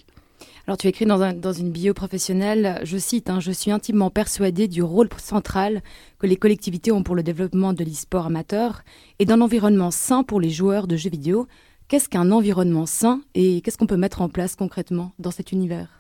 Alors 0.67 0.77
tu 0.77 0.89
écris 0.89 1.07
dans, 1.07 1.23
un, 1.23 1.33
dans 1.33 1.53
une 1.53 1.71
bio 1.71 1.95
professionnelle, 1.95 2.81
je 2.83 2.99
cite, 2.99 3.31
hein, 3.31 3.41
je 3.41 3.53
suis 3.53 3.71
intimement 3.71 4.11
persuadé 4.11 4.69
du 4.69 4.83
rôle 4.83 5.09
central 5.19 5.83
que 6.19 6.27
les 6.27 6.37
collectivités 6.37 6.93
ont 6.93 7.03
pour 7.03 7.15
le 7.15 7.23
développement 7.23 7.73
de 7.73 7.85
l'e-sport 7.85 8.27
amateur 8.27 8.83
et 9.19 9.25
d'un 9.25 9.41
environnement 9.41 9.91
sain 9.91 10.25
pour 10.25 10.41
les 10.41 10.51
joueurs 10.51 10.87
de 10.87 10.97
jeux 10.97 11.11
vidéo. 11.11 11.47
Qu'est-ce 11.89 12.09
qu'un 12.09 12.33
environnement 12.33 12.87
sain 12.87 13.21
et 13.35 13.61
qu'est-ce 13.61 13.79
qu'on 13.79 13.87
peut 13.87 13.97
mettre 13.97 14.21
en 14.21 14.29
place 14.29 14.57
concrètement 14.57 15.13
dans 15.21 15.31
cet 15.31 15.53
univers? 15.53 15.96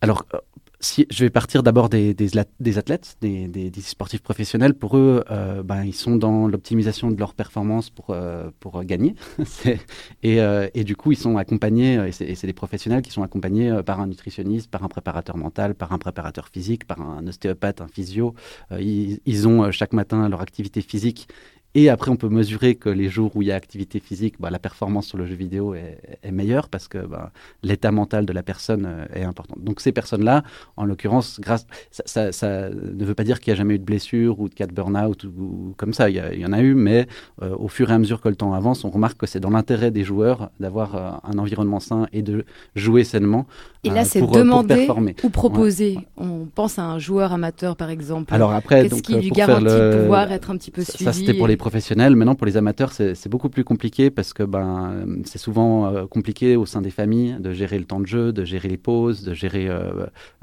Alors, 0.00 0.24
euh, 0.34 0.38
si, 0.80 1.06
je 1.10 1.24
vais 1.24 1.30
partir 1.30 1.64
d'abord 1.64 1.88
des, 1.88 2.14
des, 2.14 2.38
athlètes, 2.78 3.16
des, 3.20 3.48
des, 3.48 3.80
sportifs 3.80 4.22
professionnels. 4.22 4.74
Pour 4.74 4.96
eux, 4.96 5.24
euh, 5.28 5.64
ben, 5.64 5.82
ils 5.82 5.94
sont 5.94 6.14
dans 6.14 6.46
l'optimisation 6.46 7.10
de 7.10 7.18
leur 7.18 7.34
performance 7.34 7.90
pour, 7.90 8.10
euh, 8.10 8.50
pour 8.60 8.84
gagner. 8.84 9.16
et, 10.22 10.38
et, 10.74 10.84
du 10.84 10.94
coup, 10.94 11.10
ils 11.10 11.18
sont 11.18 11.36
accompagnés, 11.36 11.94
et 12.06 12.12
c'est 12.12 12.46
des 12.46 12.52
professionnels 12.52 13.02
qui 13.02 13.10
sont 13.10 13.24
accompagnés 13.24 13.80
par 13.84 13.98
un 13.98 14.06
nutritionniste, 14.06 14.70
par 14.70 14.84
un 14.84 14.88
préparateur 14.88 15.36
mental, 15.36 15.74
par 15.74 15.92
un 15.92 15.98
préparateur 15.98 16.48
physique, 16.48 16.86
par 16.86 17.00
un 17.00 17.26
ostéopathe, 17.26 17.80
un 17.80 17.88
physio. 17.88 18.34
Ils, 18.78 19.48
ont 19.48 19.72
chaque 19.72 19.92
matin 19.92 20.28
leur 20.28 20.42
activité 20.42 20.80
physique 20.80 21.26
et 21.74 21.90
après, 21.90 22.10
on 22.10 22.16
peut 22.16 22.30
mesurer 22.30 22.76
que 22.76 22.88
les 22.88 23.08
jours 23.08 23.36
où 23.36 23.42
il 23.42 23.48
y 23.48 23.52
a 23.52 23.54
activité 23.54 24.00
physique, 24.00 24.36
bah, 24.40 24.50
la 24.50 24.58
performance 24.58 25.06
sur 25.06 25.18
le 25.18 25.26
jeu 25.26 25.34
vidéo 25.34 25.74
est, 25.74 25.98
meilleure 26.32 26.68
parce 26.68 26.88
que 26.88 26.98
bah, 26.98 27.30
l'état 27.62 27.90
mental 27.90 28.26
de 28.26 28.32
la 28.32 28.42
personne 28.42 28.86
euh, 28.86 29.06
est 29.14 29.24
important. 29.24 29.54
Donc 29.58 29.80
ces 29.80 29.92
personnes-là, 29.92 30.44
en 30.76 30.84
l'occurrence, 30.84 31.40
grâce, 31.40 31.66
ça, 31.90 32.32
ça, 32.32 32.70
ne 32.70 33.04
veut 33.04 33.14
pas 33.14 33.24
dire 33.24 33.40
qu'il 33.40 33.52
n'y 33.52 33.56
a 33.56 33.58
jamais 33.58 33.74
eu 33.74 33.78
de 33.78 33.84
blessure 33.84 34.40
ou 34.40 34.48
de 34.48 34.54
cas 34.54 34.66
de 34.66 34.72
burn-out 34.72 35.24
ou, 35.24 35.74
comme 35.76 35.92
ça. 35.92 36.08
Il 36.10 36.16
y, 36.16 36.46
en 36.46 36.52
a 36.52 36.60
eu, 36.60 36.74
mais 36.74 37.06
euh, 37.42 37.54
au 37.56 37.68
fur 37.68 37.90
et 37.90 37.94
à 37.94 37.98
mesure 37.98 38.20
que 38.20 38.28
le 38.28 38.36
temps 38.36 38.54
avance, 38.54 38.84
on 38.84 38.90
remarque 38.90 39.18
que 39.18 39.26
c'est 39.26 39.40
dans 39.40 39.50
l'intérêt 39.50 39.90
des 39.90 40.04
joueurs 40.04 40.50
d'avoir 40.60 40.94
euh, 40.94 41.10
un 41.24 41.38
environnement 41.38 41.80
sain 41.80 42.08
et 42.12 42.22
de 42.22 42.44
jouer 42.76 43.04
sainement. 43.04 43.46
Et 43.84 43.90
là, 43.90 44.04
c'est 44.04 44.20
demander 44.20 44.88
ou 45.22 45.30
proposer. 45.30 45.98
On 46.16 46.46
pense 46.52 46.78
à 46.78 46.84
un 46.84 46.98
joueur 46.98 47.32
amateur, 47.32 47.76
par 47.76 47.90
exemple. 47.90 48.34
Alors 48.34 48.52
après, 48.52 48.88
qu'est-ce 48.88 49.02
qui 49.02 49.14
lui 49.14 49.30
garantit 49.30 49.64
de 49.66 50.02
pouvoir 50.02 50.30
être 50.32 50.50
un 50.50 50.56
petit 50.56 50.70
peu 50.70 50.82
suivi 50.82 51.04
Ça, 51.04 51.12
c'était 51.12 51.34
pour 51.34 51.46
les 51.46 51.56
professionnels. 51.56 52.16
Maintenant, 52.16 52.34
pour 52.34 52.46
les 52.46 52.56
amateurs, 52.56 52.92
c'est 52.92 53.28
beaucoup 53.28 53.48
plus 53.48 53.64
compliqué 53.64 54.10
parce 54.10 54.32
que 54.32 54.42
ben, 54.42 55.06
c'est 55.24 55.38
souvent 55.38 56.06
compliqué 56.06 56.56
au 56.56 56.66
sein 56.66 56.82
des 56.82 56.90
familles 56.90 57.36
de 57.40 57.52
gérer 57.52 57.78
le 57.78 57.84
temps 57.84 58.00
de 58.00 58.06
jeu, 58.06 58.32
de 58.32 58.44
gérer 58.44 58.68
les 58.68 58.76
pauses, 58.76 59.22
de 59.22 59.34
gérer 59.34 59.68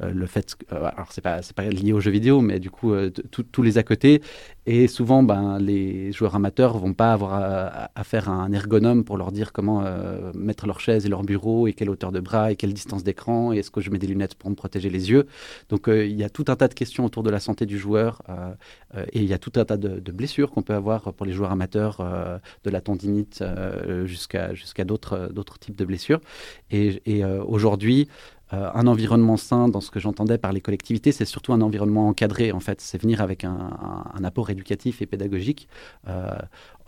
le 0.01 0.25
fait. 0.25 0.55
Que, 0.55 0.75
alors, 0.75 1.07
c'est 1.11 1.21
pas, 1.21 1.39
pas 1.55 1.63
lié 1.63 1.93
aux 1.93 1.99
jeux 1.99 2.11
vidéo, 2.11 2.41
mais 2.41 2.59
du 2.59 2.69
coup, 2.69 2.93
tous 3.51 3.61
les 3.61 3.77
à 3.77 3.83
côté. 3.83 4.21
Et 4.67 4.87
souvent, 4.87 5.21
ben, 5.21 5.59
les 5.59 6.11
joueurs 6.11 6.35
amateurs 6.35 6.77
vont 6.77 6.93
pas 6.93 7.13
avoir 7.13 7.33
à, 7.33 8.03
faire 8.03 8.29
un 8.29 8.51
ergonome 8.51 9.03
pour 9.03 9.17
leur 9.17 9.31
dire 9.31 9.51
comment 9.53 9.83
euh, 9.83 10.31
mettre 10.33 10.65
leur 10.65 10.79
chaise 10.79 11.05
et 11.05 11.09
leur 11.09 11.23
bureau 11.23 11.67
et 11.67 11.73
quelle 11.73 11.89
hauteur 11.89 12.11
de 12.11 12.19
bras 12.19 12.51
et 12.51 12.55
quelle 12.55 12.73
distance 12.73 13.03
d'écran 13.03 13.24
et 13.53 13.57
est-ce 13.57 13.71
que 13.71 13.81
je 13.81 13.89
mets 13.89 13.97
des 13.97 14.07
lunettes 14.07 14.35
pour 14.35 14.49
me 14.49 14.55
protéger 14.55 14.89
les 14.89 15.09
yeux. 15.09 15.27
Donc 15.69 15.87
euh, 15.87 16.05
il 16.05 16.15
y 16.15 16.23
a 16.23 16.29
tout 16.29 16.45
un 16.47 16.55
tas 16.55 16.67
de 16.67 16.73
questions 16.73 17.05
autour 17.05 17.23
de 17.23 17.29
la 17.29 17.39
santé 17.39 17.65
du 17.65 17.77
joueur 17.77 18.21
euh, 18.29 18.53
et 19.11 19.19
il 19.19 19.25
y 19.25 19.33
a 19.33 19.37
tout 19.37 19.53
un 19.55 19.65
tas 19.65 19.77
de, 19.77 20.11
blessures 20.11 20.51
qu'on 20.51 20.61
peut 20.61 20.73
avoir 20.73 21.13
pour 21.13 21.25
les 21.25 21.33
joueurs 21.33 21.51
amateurs, 21.51 21.97
de 22.63 22.69
la 22.69 22.79
tendinite 22.79 23.43
jusqu'à 24.05 24.85
d'autres 24.85 25.59
types 25.59 25.75
de 25.75 25.83
blessures. 25.83 26.21
Et, 26.71 27.23
aujourd'hui, 27.25 28.07
euh, 28.53 28.69
un 28.75 28.85
environnement 28.85 29.37
sain, 29.37 29.67
dans 29.69 29.81
ce 29.81 29.89
que 29.89 29.99
j'entendais 29.99 30.37
par 30.37 30.53
les 30.53 30.61
collectivités, 30.61 31.11
c'est 31.11 31.25
surtout 31.25 31.51
un 31.53 31.61
environnement 31.61 32.07
encadré, 32.07 32.51
en 32.51 32.59
fait. 32.59 32.79
C'est 32.79 33.01
venir 33.01 33.21
avec 33.21 33.43
un, 33.43 33.71
apport 34.23 34.49
éducatif 34.49 35.01
et 35.01 35.05
pédagogique. 35.05 35.67
Euh, 36.07 36.29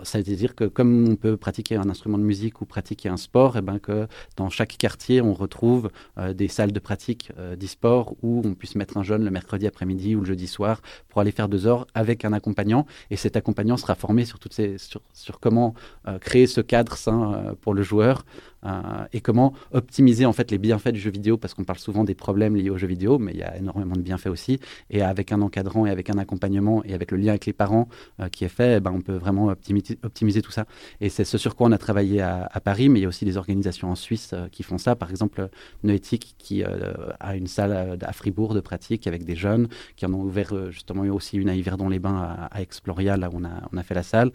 ça 0.03 0.19
veut 0.21 0.35
dire 0.35 0.55
que 0.55 0.65
comme 0.65 1.07
on 1.09 1.15
peut 1.15 1.37
pratiquer 1.37 1.75
un 1.75 1.89
instrument 1.89 2.17
de 2.17 2.23
musique 2.23 2.61
ou 2.61 2.65
pratiquer 2.65 3.09
un 3.09 3.17
sport, 3.17 3.55
et 3.55 3.59
eh 3.59 3.61
ben 3.61 3.79
que 3.79 4.07
dans 4.35 4.49
chaque 4.49 4.77
quartier, 4.77 5.21
on 5.21 5.33
retrouve 5.33 5.89
euh, 6.17 6.33
des 6.33 6.47
salles 6.47 6.71
de 6.71 6.79
pratique 6.79 7.31
d'e-sport 7.57 8.15
où 8.21 8.41
on 8.45 8.53
puisse 8.53 8.75
mettre 8.75 8.97
un 8.97 9.03
jeune 9.03 9.23
le 9.23 9.31
mercredi 9.31 9.67
après-midi 9.67 10.15
ou 10.15 10.21
le 10.21 10.25
jeudi 10.25 10.47
soir 10.47 10.81
pour 11.09 11.21
aller 11.21 11.31
faire 11.31 11.49
deux 11.49 11.67
heures 11.67 11.87
avec 11.93 12.25
un 12.25 12.33
accompagnant. 12.33 12.85
Et 13.11 13.15
cet 13.15 13.35
accompagnant 13.35 13.77
sera 13.77 13.95
formé 13.95 14.25
sur, 14.25 14.39
toutes 14.39 14.53
ces, 14.53 14.77
sur, 14.77 15.01
sur 15.13 15.39
comment 15.39 15.73
créer 16.21 16.47
ce 16.47 16.61
cadre 16.61 16.95
sain 16.97 17.55
pour 17.61 17.73
le 17.73 17.83
joueur, 17.83 18.23
euh, 18.65 19.05
et 19.13 19.21
comment 19.21 19.53
optimiser 19.71 20.25
en 20.25 20.33
fait 20.33 20.49
les 20.51 20.57
bienfaits 20.57 20.89
du 20.89 20.99
jeu 20.99 21.11
vidéo 21.11 21.37
parce 21.37 21.53
qu'on 21.53 21.63
parle 21.63 21.79
souvent 21.79 22.03
des 22.03 22.15
problèmes 22.15 22.55
liés 22.55 22.69
au 22.69 22.77
jeu 22.77 22.87
vidéo, 22.87 23.19
mais 23.19 23.31
il 23.33 23.37
y 23.37 23.43
a 23.43 23.55
énormément 23.57 23.95
de 23.95 24.01
bienfaits 24.01 24.27
aussi. 24.27 24.59
Et 24.89 25.01
avec 25.01 25.31
un 25.31 25.41
encadrant 25.41 25.85
et 25.85 25.91
avec 25.91 26.09
un 26.09 26.17
accompagnement 26.17 26.83
et 26.83 26.93
avec 26.93 27.11
le 27.11 27.17
lien 27.17 27.29
avec 27.29 27.45
les 27.45 27.53
parents 27.53 27.87
euh, 28.19 28.29
qui 28.29 28.45
est 28.45 28.49
fait, 28.49 28.77
eh 28.77 28.79
ben, 28.79 28.91
on 28.91 29.01
peut 29.01 29.15
vraiment 29.15 29.47
optimiser, 29.47 29.86
optimiser 30.03 30.41
tout 30.41 30.51
ça. 30.51 30.65
Et 31.01 31.09
c'est 31.09 31.25
ce 31.25 31.37
sur 31.37 31.55
quoi 31.55 31.67
on 31.67 31.71
a 31.71 31.77
travaillé 31.77 32.21
à, 32.21 32.49
Paris, 32.63 32.89
mais 32.89 32.99
il 32.99 33.03
y 33.03 33.05
a 33.05 33.07
aussi 33.07 33.25
des 33.25 33.37
organisations 33.37 33.91
en 33.91 33.95
Suisse 33.95 34.31
euh, 34.33 34.47
qui 34.49 34.63
font 34.63 34.77
ça. 34.77 34.95
Par 34.95 35.09
exemple, 35.09 35.49
Noétique 35.83 36.35
qui 36.37 36.63
a 36.63 37.35
une 37.35 37.47
salle 37.47 37.97
à 38.01 38.13
Fribourg 38.13 38.53
de 38.53 38.59
pratique 38.59 39.07
avec 39.07 39.23
des 39.23 39.35
jeunes 39.35 39.67
qui 39.95 40.05
en 40.05 40.13
ont 40.13 40.21
ouvert 40.21 40.71
justement 40.71 41.03
aussi 41.03 41.37
une 41.37 41.49
à 41.49 41.55
Yverdon-les-Bains 41.55 42.47
à, 42.51 42.61
Exploria, 42.61 43.17
là 43.17 43.29
où 43.29 43.37
on 43.37 43.45
a, 43.45 43.69
on 43.71 43.77
a 43.77 43.83
fait 43.83 43.93
la 43.93 44.03
salle, 44.03 44.31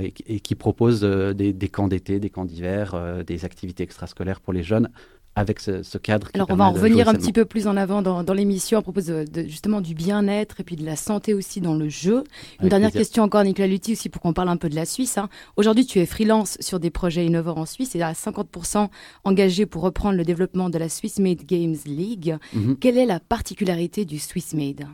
et, 0.00 0.12
qui 0.12 0.54
propose 0.54 1.00
des, 1.00 1.68
camps 1.70 1.88
d'été, 1.88 2.20
des 2.20 2.30
camps 2.30 2.44
d'hiver, 2.44 3.24
des 3.24 3.44
activités 3.44 3.82
extrascolaires 3.82 4.40
pour 4.40 4.52
les 4.52 4.62
jeunes 4.62 4.88
avec 5.36 5.60
ce, 5.60 5.98
cadre. 5.98 6.28
Alors 6.34 6.46
on 6.50 6.56
va 6.56 6.66
en 6.66 6.72
revenir 6.72 7.08
un 7.08 7.14
petit 7.14 7.32
peu 7.32 7.44
plus 7.44 7.66
en 7.66 7.76
avant 7.76 8.02
dans, 8.02 8.34
l'émission 8.34 8.78
à 8.78 8.82
propos 8.82 9.00
de, 9.00 9.24
justement 9.46 9.80
du 9.80 9.94
bien-être 9.94 10.60
et 10.60 10.64
puis 10.64 10.76
de 10.76 10.84
la 10.84 10.96
santé 10.96 11.34
aussi 11.34 11.60
dans 11.60 11.74
le 11.74 11.88
jeu. 11.88 12.24
Une 12.62 12.68
dernière 12.68 12.92
question 12.92 13.22
encore 13.22 13.42
Nicolas 13.44 13.66
Lutti 13.68 13.92
aussi 13.92 14.08
pour 14.08 14.22
qu'on 14.22 14.32
parle 14.32 14.48
un 14.48 14.56
peu 14.56 14.68
de 14.68 14.76
la 14.76 14.84
Suisse. 14.84 15.18
Hein. 15.18 15.28
Aujourd'hui 15.56 15.86
tu 15.86 15.98
es 15.98 16.06
freelance 16.06 16.56
sur 16.60 16.78
des 16.78 16.90
projets 16.90 17.26
innovants 17.26 17.58
en 17.58 17.66
Suisse 17.66 17.94
et 17.96 18.02
à 18.02 18.12
50% 18.12 18.88
engagé 19.24 19.66
pour 19.66 19.82
reprendre 19.82 20.16
le 20.16 20.24
développement 20.24 20.70
de 20.70 20.78
la 20.78 20.88
Swiss 20.88 21.18
Made 21.18 21.44
Games 21.44 21.76
League. 21.86 22.36
Mhm. 22.52 22.76
Quelle 22.76 22.98
est 22.98 23.06
la 23.06 23.20
particularité 23.20 24.04
du 24.04 24.18
Swiss 24.18 24.54
Made? 24.54 24.86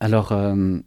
Alors 0.00 0.32
euh, 0.32 0.78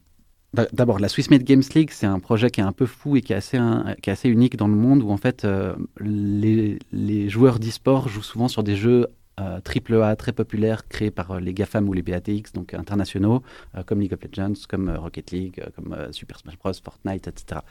d'abord, 0.73 0.99
la 0.99 1.09
Swiss 1.09 1.29
Made 1.29 1.43
Games 1.43 1.63
League, 1.73 1.89
c'est 1.91 2.05
un 2.05 2.19
projet 2.19 2.49
qui 2.49 2.61
est 2.61 2.63
un 2.63 2.71
peu 2.71 2.85
fou 2.85 3.15
et 3.15 3.21
qui 3.21 3.33
est 3.33 3.35
assez, 3.35 4.29
unique 4.29 4.57
dans 4.57 4.67
le 4.67 4.75
monde 4.75 5.03
où 5.03 5.09
en 5.09 5.17
fait 5.17 5.45
euh, 5.45 5.75
les, 5.99 7.29
joueurs 7.29 7.59
d'e-sport 7.59 8.09
jouent 8.09 8.23
souvent 8.23 8.47
sur 8.47 8.63
des 8.63 8.75
jeux 8.75 9.07
euh, 9.39 9.59
triple 9.59 10.01
A 10.01 10.15
très 10.15 10.31
populaires 10.31 10.87
créés 10.87 11.11
par 11.11 11.31
euh, 11.31 11.39
les 11.39 11.53
GAFAM 11.53 11.89
ou 11.89 11.93
les 11.93 12.01
BATX, 12.01 12.53
donc 12.53 12.73
internationaux, 12.73 13.43
comme 13.85 13.99
League 13.99 14.13
of 14.13 14.19
Legends, 14.23 14.65
comme 14.69 14.89
Rocket 14.89 15.31
League, 15.31 15.63
comme 15.75 15.95
Super 16.11 16.39
Smash 16.39 16.57
Bros, 16.57 16.71
Fortnite, 16.83 17.27
etc. 17.27 17.61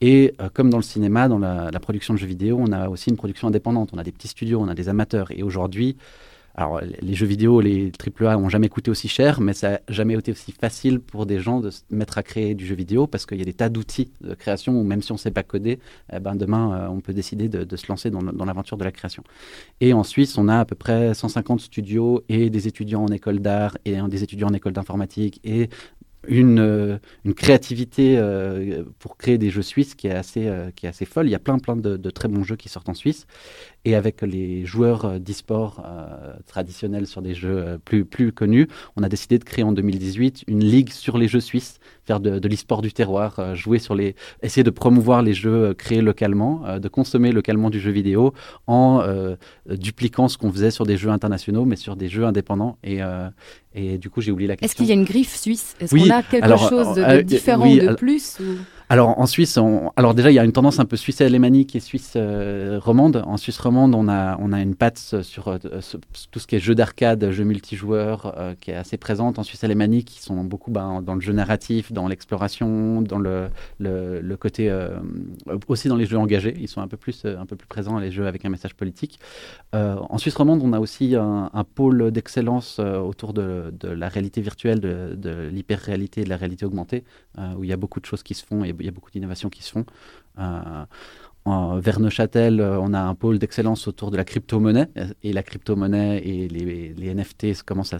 Et 0.00 0.34
comme 0.52 0.70
dans 0.70 0.78
le 0.78 0.82
cinéma, 0.82 1.28
dans 1.28 1.38
la, 1.38 1.80
production 1.80 2.14
de 2.14 2.18
jeux 2.18 2.26
vidéo, 2.26 2.58
on 2.60 2.72
a 2.72 2.88
aussi 2.88 3.10
une 3.10 3.16
production 3.16 3.48
indépendante. 3.48 3.90
On 3.92 3.98
a 3.98 4.02
des 4.02 4.12
petits 4.12 4.28
studios, 4.28 4.60
on 4.60 4.68
a 4.68 4.74
des 4.74 4.88
amateurs. 4.88 5.30
Et 5.30 5.42
aujourd'hui, 5.42 5.96
alors, 6.56 6.80
les 6.80 7.14
jeux 7.14 7.26
vidéo, 7.26 7.60
les 7.60 7.90
AAA 7.98 8.36
n'ont 8.36 8.48
jamais 8.48 8.68
coûté 8.68 8.88
aussi 8.88 9.08
cher, 9.08 9.40
mais 9.40 9.54
ça 9.54 9.70
n'a 9.72 9.80
jamais 9.88 10.14
été 10.14 10.30
aussi 10.30 10.52
facile 10.52 11.00
pour 11.00 11.26
des 11.26 11.40
gens 11.40 11.58
de 11.58 11.70
se 11.70 11.82
mettre 11.90 12.16
à 12.16 12.22
créer 12.22 12.54
du 12.54 12.64
jeu 12.64 12.76
vidéo 12.76 13.08
parce 13.08 13.26
qu'il 13.26 13.38
y 13.38 13.42
a 13.42 13.44
des 13.44 13.54
tas 13.54 13.68
d'outils 13.68 14.12
de 14.20 14.34
création 14.34 14.78
où 14.78 14.84
même 14.84 15.02
si 15.02 15.10
on 15.10 15.16
ne 15.16 15.18
sait 15.18 15.32
pas 15.32 15.42
coder, 15.42 15.80
eh 16.12 16.20
ben 16.20 16.36
demain, 16.36 16.78
euh, 16.78 16.88
on 16.88 17.00
peut 17.00 17.12
décider 17.12 17.48
de, 17.48 17.76
se 17.76 17.86
lancer 17.88 18.08
dans, 18.10 18.22
dans 18.22 18.44
l'aventure 18.44 18.76
de 18.76 18.84
la 18.84 18.92
création. 18.92 19.24
Et 19.80 19.92
en 19.92 20.04
Suisse, 20.04 20.38
on 20.38 20.46
a 20.46 20.60
à 20.60 20.64
peu 20.64 20.76
près 20.76 21.12
150 21.12 21.60
studios 21.60 22.22
et 22.28 22.50
des 22.50 22.68
étudiants 22.68 23.02
en 23.02 23.08
école 23.08 23.40
d'art 23.40 23.76
et 23.84 23.96
des 24.02 24.22
étudiants 24.22 24.48
en 24.48 24.54
école 24.54 24.74
d'informatique 24.74 25.40
et 25.42 25.68
une, 26.28 26.58
euh, 26.58 26.98
une 27.24 27.34
créativité 27.34 28.16
euh, 28.18 28.84
pour 28.98 29.16
créer 29.16 29.38
des 29.38 29.50
jeux 29.50 29.62
suisses 29.62 29.94
qui 29.94 30.06
est 30.06 30.12
assez, 30.12 30.50
qui 30.76 30.86
est 30.86 30.88
assez 30.88 31.04
folle. 31.04 31.26
Il 31.26 31.30
y 31.30 31.34
a 31.34 31.38
plein, 31.38 31.58
plein 31.58 31.76
de, 31.76 32.10
très 32.10 32.28
bons 32.28 32.42
jeux 32.44 32.56
qui 32.56 32.68
sortent 32.68 32.88
en 32.88 32.94
Suisse. 32.94 33.26
Et 33.86 33.94
avec 33.94 34.22
les 34.22 34.64
joueurs 34.64 35.04
euh, 35.04 35.18
d'e-sport 35.18 35.82
euh, 35.84 36.32
traditionnels 36.46 37.06
sur 37.06 37.20
des 37.20 37.34
jeux 37.34 37.58
euh, 37.58 37.78
plus, 37.78 38.04
plus 38.04 38.32
connus, 38.32 38.66
on 38.96 39.02
a 39.02 39.08
décidé 39.08 39.38
de 39.38 39.44
créer 39.44 39.62
en 39.62 39.72
2018 39.72 40.44
une 40.46 40.64
ligue 40.64 40.90
sur 40.90 41.18
les 41.18 41.28
jeux 41.28 41.40
suisses, 41.40 41.80
faire 42.06 42.20
de, 42.20 42.38
de 42.38 42.48
l'e-sport 42.48 42.82
du 42.82 42.92
terroir, 42.92 43.54
jouer 43.54 43.78
sur 43.78 43.94
les, 43.94 44.14
essayer 44.42 44.62
de 44.62 44.70
promouvoir 44.70 45.22
les 45.22 45.34
jeux 45.34 45.74
créés 45.74 46.02
localement, 46.02 46.78
de 46.78 46.88
consommer 46.88 47.32
localement 47.32 47.70
du 47.70 47.80
jeu 47.80 47.90
vidéo 47.90 48.34
en 48.66 49.02
dupliquant 49.66 50.28
ce 50.28 50.36
qu'on 50.38 50.52
faisait 50.52 50.70
sur 50.70 50.86
des 50.86 50.96
jeux 50.96 51.10
internationaux, 51.10 51.64
mais 51.64 51.76
sur 51.76 51.96
des 51.96 52.08
jeux 52.08 52.24
indépendants. 52.24 52.76
Et, 52.84 53.00
et 53.74 53.98
du 53.98 54.10
coup, 54.10 54.20
j'ai 54.20 54.32
oublié 54.32 54.48
la 54.48 54.56
question. 54.56 54.66
Est-ce 54.66 54.76
qu'il 54.76 54.86
y 54.86 54.92
a 54.92 55.00
une 55.00 55.04
griffe 55.04 55.34
suisse? 55.34 55.74
Est-ce 55.80 55.94
qu'on 55.94 56.10
a 56.10 56.22
quelque 56.22 56.56
chose 56.56 56.94
de, 56.94 57.22
différent 57.22 57.66
de 57.74 57.94
plus 57.94 58.38
ou... 58.40 58.56
Alors 58.94 59.18
en 59.18 59.26
Suisse, 59.26 59.58
alors 59.96 60.14
déjà 60.14 60.30
il 60.30 60.34
y 60.34 60.38
a 60.38 60.44
une 60.44 60.52
tendance 60.52 60.78
un 60.78 60.84
peu 60.84 60.96
suisse 60.96 61.20
alémanique 61.20 61.74
et 61.74 61.80
suisse 61.80 62.12
euh, 62.14 62.78
romande. 62.80 63.24
En 63.26 63.36
Suisse 63.36 63.58
romande, 63.58 63.92
on 63.92 64.06
a 64.06 64.38
on 64.38 64.52
a 64.52 64.60
une 64.60 64.76
patte 64.76 65.20
sur 65.22 65.48
euh, 65.48 65.58
tout 66.30 66.38
ce 66.38 66.46
qui 66.46 66.54
est 66.54 66.60
jeu 66.60 66.76
d'arcade, 66.76 67.28
jeu 67.32 67.42
multijoueur, 67.42 68.34
euh, 68.38 68.54
qui 68.60 68.70
est 68.70 68.76
assez 68.76 68.96
présente. 68.96 69.40
En 69.40 69.42
Suisse 69.42 69.64
alémanique, 69.64 70.16
ils 70.16 70.20
sont 70.20 70.44
beaucoup 70.44 70.70
ben, 70.70 71.02
dans 71.02 71.16
le 71.16 71.20
jeu 71.20 71.32
narratif, 71.32 71.90
dans 71.90 72.06
l'exploration, 72.06 73.02
dans 73.02 73.18
le, 73.18 73.48
le, 73.80 74.36
côté 74.36 74.72
aussi 75.66 75.88
dans 75.88 75.96
les 75.96 76.06
jeux 76.06 76.18
engagés. 76.18 76.56
Ils 76.60 76.68
sont 76.68 76.80
un 76.80 76.86
peu 76.86 76.96
plus 76.96 77.24
un 77.24 77.46
peu 77.46 77.56
plus 77.56 77.66
présents 77.66 77.98
les 77.98 78.12
jeux 78.12 78.28
avec 78.28 78.44
un 78.44 78.48
message 78.48 78.76
politique. 78.76 79.18
en 79.72 80.18
Suisse 80.18 80.36
romande, 80.36 80.60
on 80.62 80.72
a 80.72 80.78
aussi 80.78 81.16
un, 81.16 81.64
pôle 81.74 82.12
d'excellence 82.12 82.78
autour 82.78 83.32
de, 83.32 83.72
la 83.82 84.08
réalité 84.08 84.40
virtuelle, 84.40 84.78
de, 84.78 85.16
de 85.16 85.48
l'hyper-réalité 85.48 86.22
de 86.22 86.28
la 86.28 86.36
réalité 86.36 86.64
augmentée, 86.64 87.02
où 87.56 87.64
il 87.64 87.70
y 87.70 87.72
a 87.72 87.76
beaucoup 87.76 88.00
de 88.00 88.06
choses 88.06 88.22
qui 88.22 88.34
se 88.34 88.44
font 88.44 88.64
et 88.64 88.74
il 88.78 88.84
y 88.84 88.88
a 88.88 88.92
beaucoup 88.92 89.10
d'innovations 89.10 89.50
qui 89.50 89.62
se 89.62 89.72
font. 89.72 89.86
Euh, 91.46 91.78
vers 91.78 92.00
Neuchâtel, 92.00 92.60
euh, 92.60 92.78
on 92.80 92.94
a 92.94 93.00
un 93.00 93.14
pôle 93.14 93.38
d'excellence 93.38 93.86
autour 93.86 94.10
de 94.10 94.16
la 94.16 94.24
crypto-monnaie. 94.24 94.88
Et 95.22 95.32
la 95.32 95.42
crypto-monnaie 95.42 96.18
et 96.24 96.48
les, 96.48 96.94
les, 96.94 97.14
NFT 97.14 97.62
commencent 97.64 97.92
à, 97.92 97.98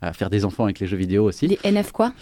à 0.00 0.12
faire 0.14 0.30
des 0.30 0.44
enfants 0.46 0.64
avec 0.64 0.80
les 0.80 0.86
jeux 0.86 0.96
vidéo 0.96 1.24
aussi. 1.24 1.48
Les 1.48 1.58
NF 1.70 1.92
quoi? 1.92 2.14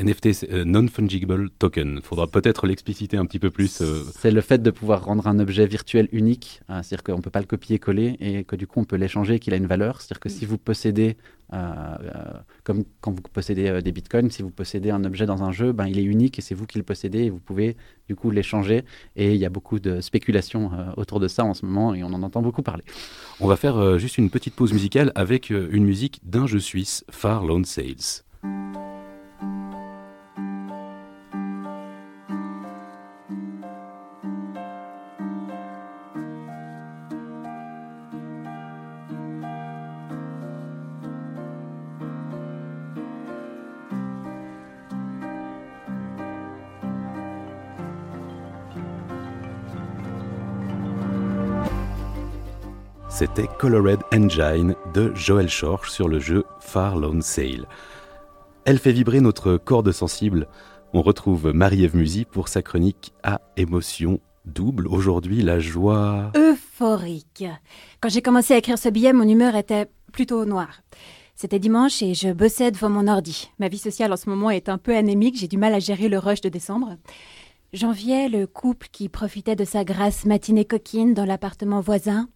NFT, 0.00 0.46
euh, 0.50 0.64
non-fungible 0.64 1.50
token. 1.50 1.96
Il 1.96 2.02
faudra 2.02 2.26
peut-être 2.26 2.66
l'expliciter 2.66 3.16
un 3.16 3.26
petit 3.26 3.38
peu 3.38 3.50
plus. 3.50 3.80
Euh. 3.82 4.02
C'est 4.18 4.30
le 4.30 4.40
fait 4.40 4.62
de 4.62 4.70
pouvoir 4.70 5.04
rendre 5.04 5.26
un 5.26 5.38
objet 5.38 5.66
virtuel 5.66 6.08
unique, 6.12 6.60
hein, 6.68 6.82
c'est-à-dire 6.82 7.04
qu'on 7.04 7.18
ne 7.18 7.22
peut 7.22 7.30
pas 7.30 7.40
le 7.40 7.46
copier-coller 7.46 8.16
et 8.20 8.44
que 8.44 8.56
du 8.56 8.66
coup 8.66 8.80
on 8.80 8.84
peut 8.84 8.96
l'échanger 8.96 9.34
et 9.34 9.38
qu'il 9.38 9.52
a 9.52 9.56
une 9.56 9.66
valeur. 9.66 10.00
C'est-à-dire 10.00 10.20
que 10.20 10.28
si 10.28 10.46
vous 10.46 10.58
possédez, 10.58 11.16
euh, 11.52 11.96
comme 12.64 12.84
quand 13.00 13.12
vous 13.12 13.22
possédez 13.32 13.82
des 13.82 13.92
bitcoins, 13.92 14.30
si 14.30 14.42
vous 14.42 14.50
possédez 14.50 14.90
un 14.90 15.04
objet 15.04 15.26
dans 15.26 15.42
un 15.42 15.52
jeu, 15.52 15.72
ben, 15.72 15.86
il 15.86 15.98
est 15.98 16.04
unique 16.04 16.38
et 16.38 16.42
c'est 16.42 16.54
vous 16.54 16.66
qui 16.66 16.78
le 16.78 16.84
possédez 16.84 17.24
et 17.24 17.30
vous 17.30 17.40
pouvez 17.40 17.76
du 18.08 18.16
coup 18.16 18.30
l'échanger. 18.30 18.84
Et 19.16 19.34
il 19.34 19.38
y 19.38 19.46
a 19.46 19.50
beaucoup 19.50 19.80
de 19.80 20.00
spéculations 20.00 20.70
autour 20.96 21.20
de 21.20 21.28
ça 21.28 21.44
en 21.44 21.54
ce 21.54 21.66
moment 21.66 21.94
et 21.94 22.02
on 22.02 22.12
en 22.12 22.22
entend 22.22 22.42
beaucoup 22.42 22.62
parler. 22.62 22.84
On 23.40 23.46
va 23.46 23.56
faire 23.56 23.98
juste 23.98 24.18
une 24.18 24.30
petite 24.30 24.54
pause 24.54 24.72
musicale 24.72 25.12
avec 25.14 25.50
une 25.50 25.84
musique 25.84 26.20
d'un 26.24 26.46
jeu 26.46 26.60
suisse, 26.60 27.04
Far 27.10 27.44
Lone 27.44 27.64
Sales. 27.64 28.24
C'était 53.20 53.48
Colored 53.58 54.00
Engine 54.14 54.74
de 54.94 55.14
Joel 55.14 55.50
Schorch 55.50 55.90
sur 55.90 56.08
le 56.08 56.20
jeu 56.20 56.42
Far 56.58 56.96
Lone 56.96 57.20
Sail. 57.20 57.66
Elle 58.64 58.78
fait 58.78 58.92
vibrer 58.92 59.20
notre 59.20 59.58
corde 59.58 59.92
sensible. 59.92 60.48
On 60.94 61.02
retrouve 61.02 61.52
Marie-Ève 61.52 61.94
Musy 61.94 62.24
pour 62.24 62.48
sa 62.48 62.62
chronique 62.62 63.12
à 63.22 63.42
émotion 63.58 64.20
double. 64.46 64.88
Aujourd'hui, 64.88 65.42
la 65.42 65.60
joie. 65.60 66.32
Euphorique. 66.34 67.44
Quand 68.00 68.08
j'ai 68.08 68.22
commencé 68.22 68.54
à 68.54 68.56
écrire 68.56 68.78
ce 68.78 68.88
billet, 68.88 69.12
mon 69.12 69.28
humeur 69.28 69.54
était 69.54 69.84
plutôt 70.14 70.46
noire. 70.46 70.80
C'était 71.34 71.58
dimanche 71.58 72.02
et 72.02 72.14
je 72.14 72.32
bossais 72.32 72.70
devant 72.70 72.88
mon 72.88 73.06
ordi. 73.06 73.50
Ma 73.58 73.68
vie 73.68 73.76
sociale 73.76 74.14
en 74.14 74.16
ce 74.16 74.30
moment 74.30 74.48
est 74.48 74.70
un 74.70 74.78
peu 74.78 74.96
anémique, 74.96 75.36
j'ai 75.36 75.46
du 75.46 75.58
mal 75.58 75.74
à 75.74 75.78
gérer 75.78 76.08
le 76.08 76.18
rush 76.18 76.40
de 76.40 76.48
décembre. 76.48 76.96
J'enviais 77.74 78.30
le 78.30 78.46
couple 78.46 78.88
qui 78.90 79.10
profitait 79.10 79.56
de 79.56 79.66
sa 79.66 79.84
grasse 79.84 80.24
matinée 80.24 80.64
coquine 80.64 81.12
dans 81.12 81.26
l'appartement 81.26 81.82
voisin. 81.82 82.30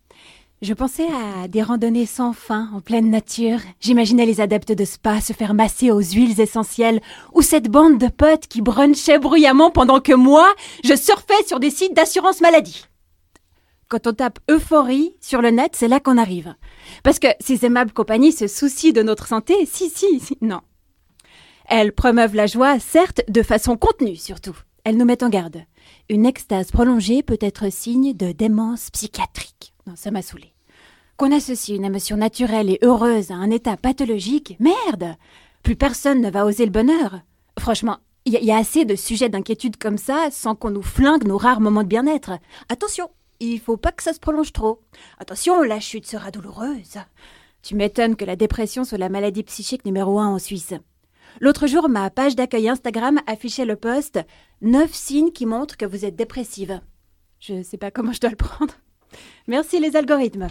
Je 0.64 0.72
pensais 0.72 1.06
à 1.12 1.46
des 1.46 1.62
randonnées 1.62 2.06
sans 2.06 2.32
fin 2.32 2.70
en 2.72 2.80
pleine 2.80 3.10
nature. 3.10 3.58
J'imaginais 3.82 4.24
les 4.24 4.40
adeptes 4.40 4.72
de 4.72 4.86
spa 4.86 5.20
se 5.20 5.34
faire 5.34 5.52
masser 5.52 5.90
aux 5.90 6.00
huiles 6.00 6.40
essentielles 6.40 7.02
ou 7.34 7.42
cette 7.42 7.68
bande 7.68 7.98
de 7.98 8.08
potes 8.08 8.46
qui 8.46 8.62
brunchaient 8.62 9.18
bruyamment 9.18 9.70
pendant 9.70 10.00
que 10.00 10.14
moi, 10.14 10.46
je 10.82 10.96
surfais 10.96 11.44
sur 11.46 11.60
des 11.60 11.68
sites 11.68 11.92
d'assurance 11.92 12.40
maladie. 12.40 12.86
Quand 13.88 14.06
on 14.06 14.14
tape 14.14 14.38
euphorie 14.50 15.14
sur 15.20 15.42
le 15.42 15.50
net, 15.50 15.72
c'est 15.74 15.86
là 15.86 16.00
qu'on 16.00 16.16
arrive. 16.16 16.54
Parce 17.02 17.18
que 17.18 17.28
ces 17.40 17.66
aimables 17.66 17.92
compagnies 17.92 18.32
se 18.32 18.46
soucient 18.46 18.92
de 18.92 19.02
notre 19.02 19.26
santé, 19.26 19.66
si, 19.66 19.90
si, 19.90 20.18
si, 20.18 20.38
non. 20.40 20.62
Elles 21.68 21.92
promeuvent 21.92 22.34
la 22.34 22.46
joie, 22.46 22.78
certes, 22.78 23.20
de 23.28 23.42
façon 23.42 23.76
contenue 23.76 24.16
surtout. 24.16 24.56
Elles 24.84 24.96
nous 24.96 25.04
mettent 25.04 25.24
en 25.24 25.28
garde. 25.28 25.62
Une 26.08 26.24
extase 26.24 26.70
prolongée 26.70 27.22
peut 27.22 27.36
être 27.42 27.70
signe 27.70 28.14
de 28.14 28.32
démence 28.32 28.88
psychiatrique. 28.88 29.74
Non, 29.86 29.92
ça 29.94 30.10
m'a 30.10 30.22
saoulé. 30.22 30.53
Qu'on 31.24 31.32
associe 31.34 31.74
une 31.74 31.86
émotion 31.86 32.18
naturelle 32.18 32.68
et 32.68 32.78
heureuse 32.82 33.30
à 33.30 33.36
un 33.36 33.50
état 33.50 33.78
pathologique, 33.78 34.58
merde 34.60 35.16
Plus 35.62 35.74
personne 35.74 36.20
ne 36.20 36.28
va 36.28 36.44
oser 36.44 36.66
le 36.66 36.70
bonheur. 36.70 37.22
Franchement, 37.58 37.96
il 38.26 38.34
y, 38.34 38.52
a 38.52 38.58
assez 38.58 38.84
de 38.84 38.94
sujets 38.94 39.30
d'inquiétude 39.30 39.78
comme 39.78 39.96
ça 39.96 40.28
sans 40.30 40.54
qu'on 40.54 40.70
nous 40.70 40.82
flingue 40.82 41.26
nos 41.26 41.38
rares 41.38 41.62
moments 41.62 41.82
de 41.82 41.88
bien-être. 41.88 42.32
Attention, 42.68 43.08
il 43.40 43.58
faut 43.58 43.78
pas 43.78 43.90
que 43.90 44.02
ça 44.02 44.12
se 44.12 44.20
prolonge 44.20 44.52
trop. 44.52 44.82
Attention, 45.18 45.62
la 45.62 45.80
chute 45.80 46.06
sera 46.06 46.30
douloureuse. 46.30 46.98
Tu 47.62 47.74
m'étonnes 47.74 48.16
que 48.16 48.26
la 48.26 48.36
dépression 48.36 48.84
soit 48.84 48.98
la 48.98 49.08
maladie 49.08 49.44
psychique 49.44 49.86
numéro 49.86 50.18
un 50.18 50.28
en 50.28 50.38
Suisse. 50.38 50.74
L'autre 51.40 51.66
jour, 51.66 51.88
ma 51.88 52.10
page 52.10 52.36
d'accueil 52.36 52.68
Instagram 52.68 53.18
affichait 53.26 53.64
le 53.64 53.76
post 53.76 54.20
9 54.60 54.92
signes 54.92 55.32
qui 55.32 55.46
montrent 55.46 55.78
que 55.78 55.86
vous 55.86 56.04
êtes 56.04 56.16
dépressive. 56.16 56.82
Je 57.40 57.62
sais 57.62 57.78
pas 57.78 57.90
comment 57.90 58.12
je 58.12 58.20
dois 58.20 58.28
le 58.28 58.36
prendre. 58.36 58.74
Merci 59.46 59.80
les 59.80 59.96
algorithmes. 59.96 60.48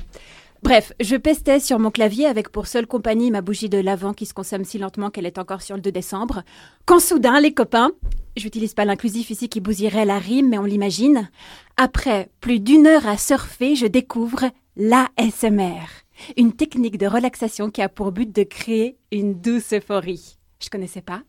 Bref, 0.63 0.93
je 1.01 1.17
pestais 1.17 1.59
sur 1.59 1.77
mon 1.77 1.91
clavier 1.91 2.25
avec 2.25 2.47
pour 2.47 2.67
seule 2.67 2.87
compagnie 2.87 3.31
ma 3.31 3.41
bougie 3.41 3.67
de 3.67 3.79
l'avant 3.79 4.13
qui 4.13 4.25
se 4.25 4.33
consomme 4.33 4.63
si 4.63 4.77
lentement 4.77 5.09
qu'elle 5.09 5.25
est 5.25 5.37
encore 5.37 5.61
sur 5.61 5.75
le 5.75 5.81
2 5.81 5.91
décembre. 5.91 6.43
Quand 6.85 7.01
soudain, 7.01 7.41
les 7.41 7.53
copains, 7.53 7.91
j'utilise 8.37 8.73
pas 8.73 8.85
l'inclusif 8.85 9.29
ici 9.29 9.49
qui 9.49 9.59
bousillerait 9.59 10.05
la 10.05 10.19
rime, 10.19 10.47
mais 10.47 10.57
on 10.57 10.63
l'imagine, 10.63 11.29
après 11.75 12.29
plus 12.39 12.61
d'une 12.61 12.87
heure 12.87 13.05
à 13.05 13.17
surfer, 13.17 13.75
je 13.75 13.87
découvre 13.87 14.51
l'ASMR, 14.77 15.83
une 16.37 16.53
technique 16.53 16.97
de 16.97 17.07
relaxation 17.07 17.69
qui 17.69 17.81
a 17.81 17.89
pour 17.89 18.13
but 18.13 18.33
de 18.33 18.43
créer 18.43 18.97
une 19.11 19.41
douce 19.41 19.73
euphorie. 19.73 20.37
Je 20.61 20.69
connaissais 20.69 21.01
pas. 21.01 21.23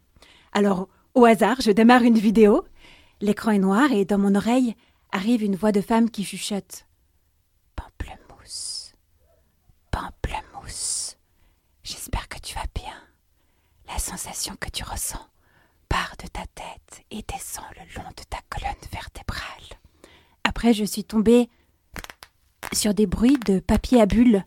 Alors, 0.52 0.88
au 1.14 1.24
hasard, 1.24 1.60
je 1.60 1.72
démarre 1.72 2.02
une 2.02 2.18
vidéo. 2.18 2.62
L'écran 3.20 3.50
est 3.50 3.58
noir 3.58 3.90
et 3.90 4.04
dans 4.04 4.18
mon 4.18 4.36
oreille 4.36 4.76
arrive 5.10 5.42
une 5.42 5.56
voix 5.56 5.72
de 5.72 5.80
femme 5.80 6.08
qui 6.08 6.22
chuchote. 6.22 6.86
Pamplemousse. 9.94 11.16
J'espère 11.84 12.28
que 12.28 12.40
tu 12.40 12.56
vas 12.56 12.66
bien. 12.74 12.94
La 13.86 13.96
sensation 14.00 14.56
que 14.58 14.68
tu 14.68 14.82
ressens 14.82 15.24
part 15.88 16.16
de 16.20 16.26
ta 16.26 16.40
tête 16.56 17.04
et 17.12 17.22
descend 17.22 17.64
le 17.76 18.02
long 18.02 18.08
de 18.08 18.24
ta 18.28 18.38
colonne 18.50 18.74
vertébrale. 18.90 19.78
Après, 20.42 20.72
je 20.74 20.84
suis 20.84 21.04
tombée 21.04 21.48
sur 22.72 22.92
des 22.92 23.06
bruits 23.06 23.38
de 23.46 23.60
papier 23.60 24.00
à 24.00 24.06
bulles 24.06 24.44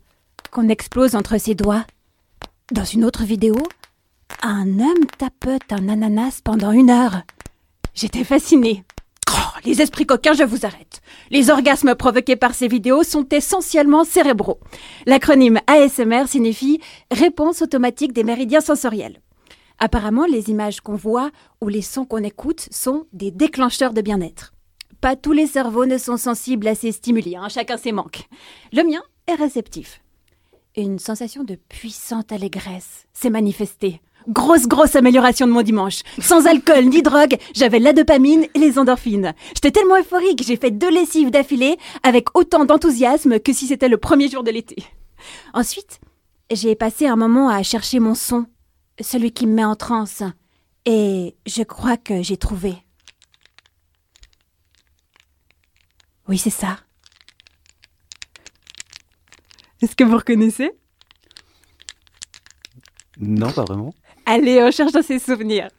qu'on 0.52 0.68
explose 0.68 1.16
entre 1.16 1.38
ses 1.38 1.56
doigts. 1.56 1.86
Dans 2.74 2.84
une 2.84 3.06
autre 3.06 3.24
vidéo, 3.24 3.56
un 4.42 4.82
homme 4.82 5.06
tapote 5.18 5.72
un 5.72 5.88
ananas 5.88 6.42
pendant 6.44 6.74
une 6.74 6.90
heure. 6.90 7.22
J'étais 7.94 8.26
fascinée. 8.26 8.84
Les 9.66 9.82
esprits 9.82 10.06
coquins, 10.06 10.34
je 10.34 10.44
vous 10.44 10.66
arrête. 10.66 11.02
Les 11.30 11.50
orgasmes 11.50 11.96
provoqués 11.96 12.36
par 12.36 12.54
ces 12.54 12.68
vidéos 12.68 13.04
sont 13.04 13.28
essentiellement 13.30 14.06
cérébraux. 14.06 14.60
L'acronyme 15.06 15.60
ASMR 15.68 16.28
signifie 16.28 16.80
réponse 17.12 17.62
automatique 17.62 18.14
des 18.14 18.24
méridiens 18.24 18.62
sensoriels. 18.62 19.22
Apparemment, 19.80 20.26
les 20.26 20.50
images 20.50 20.82
qu'on 20.82 20.96
voit 20.96 21.32
ou 21.62 21.68
les 21.68 21.82
sons 21.82 22.06
qu'on 22.06 22.24
écoute 22.24 22.68
sont 22.72 23.06
des 23.14 23.32
déclencheurs 23.32 23.94
de 23.94 24.02
bien-être. 24.02 24.54
Pas 25.02 25.16
tous 25.16 25.34
les 25.34 25.48
cerveaux 25.48 25.86
ne 25.86 25.98
sont 25.98 26.18
sensibles 26.18 26.68
à 26.68 26.74
ces 26.74 26.92
stimuli, 26.92 27.36
hein, 27.36 27.50
chacun 27.50 27.78
ses 27.78 27.92
manques. 27.92 28.28
Le 28.74 28.84
mien 28.84 29.02
est 29.28 29.36
réceptif. 29.36 30.02
Une 30.76 31.00
sensation 31.00 31.44
de 31.44 31.56
puissante 31.56 32.32
allégresse 32.32 33.06
s'est 33.14 33.30
manifestée. 33.30 34.02
Grosse, 34.28 34.68
grosse 34.68 34.98
amélioration 34.98 35.48
de 35.48 35.54
mon 35.54 35.62
dimanche. 35.62 36.02
Sans 36.20 36.48
alcool 36.48 36.86
ni 36.86 37.02
drogue, 37.02 37.38
j'avais 37.56 37.80
la 37.80 37.94
dopamine 37.94 38.46
et 38.54 38.60
les 38.60 38.78
endorphines. 38.78 39.34
J'étais 39.56 39.72
tellement 39.72 39.98
euphorique, 39.98 40.44
j'ai 40.46 40.58
fait 40.58 40.72
deux 40.72 40.92
lessives 40.92 41.32
d'affilée 41.32 41.78
avec 42.04 42.38
autant 42.38 42.66
d'enthousiasme 42.66 43.40
que 43.40 43.54
si 43.54 43.68
c'était 43.68 43.88
le 43.88 43.98
premier 43.98 44.30
jour 44.30 44.44
de 44.44 44.52
l'été. 44.52 44.76
Ensuite, 45.54 46.02
j'ai 46.52 46.76
passé 46.76 47.08
un 47.08 47.16
moment 47.16 47.48
à 47.48 47.64
chercher 47.64 48.00
mon 48.00 48.16
son, 48.16 48.48
celui 49.00 49.32
qui 49.32 49.48
me 49.48 49.54
met 49.54 49.64
en 49.64 49.76
transe. 49.76 50.24
Et 50.86 51.36
je 51.46 51.64
crois 51.64 51.96
que 51.96 52.22
j'ai 52.22 52.38
trouvé. 52.38 52.76
Oui, 56.28 56.38
c'est 56.38 56.50
ça. 56.50 56.78
Est-ce 59.82 59.96
que 59.96 60.04
vous 60.04 60.18
reconnaissez? 60.18 60.72
Non, 63.20 63.52
pas 63.52 63.64
vraiment. 63.64 63.94
Allez, 64.30 64.62
on 64.62 64.72
cherche 64.72 64.92
dans 64.92 65.02
ses 65.02 65.20
souvenirs. 65.20 65.70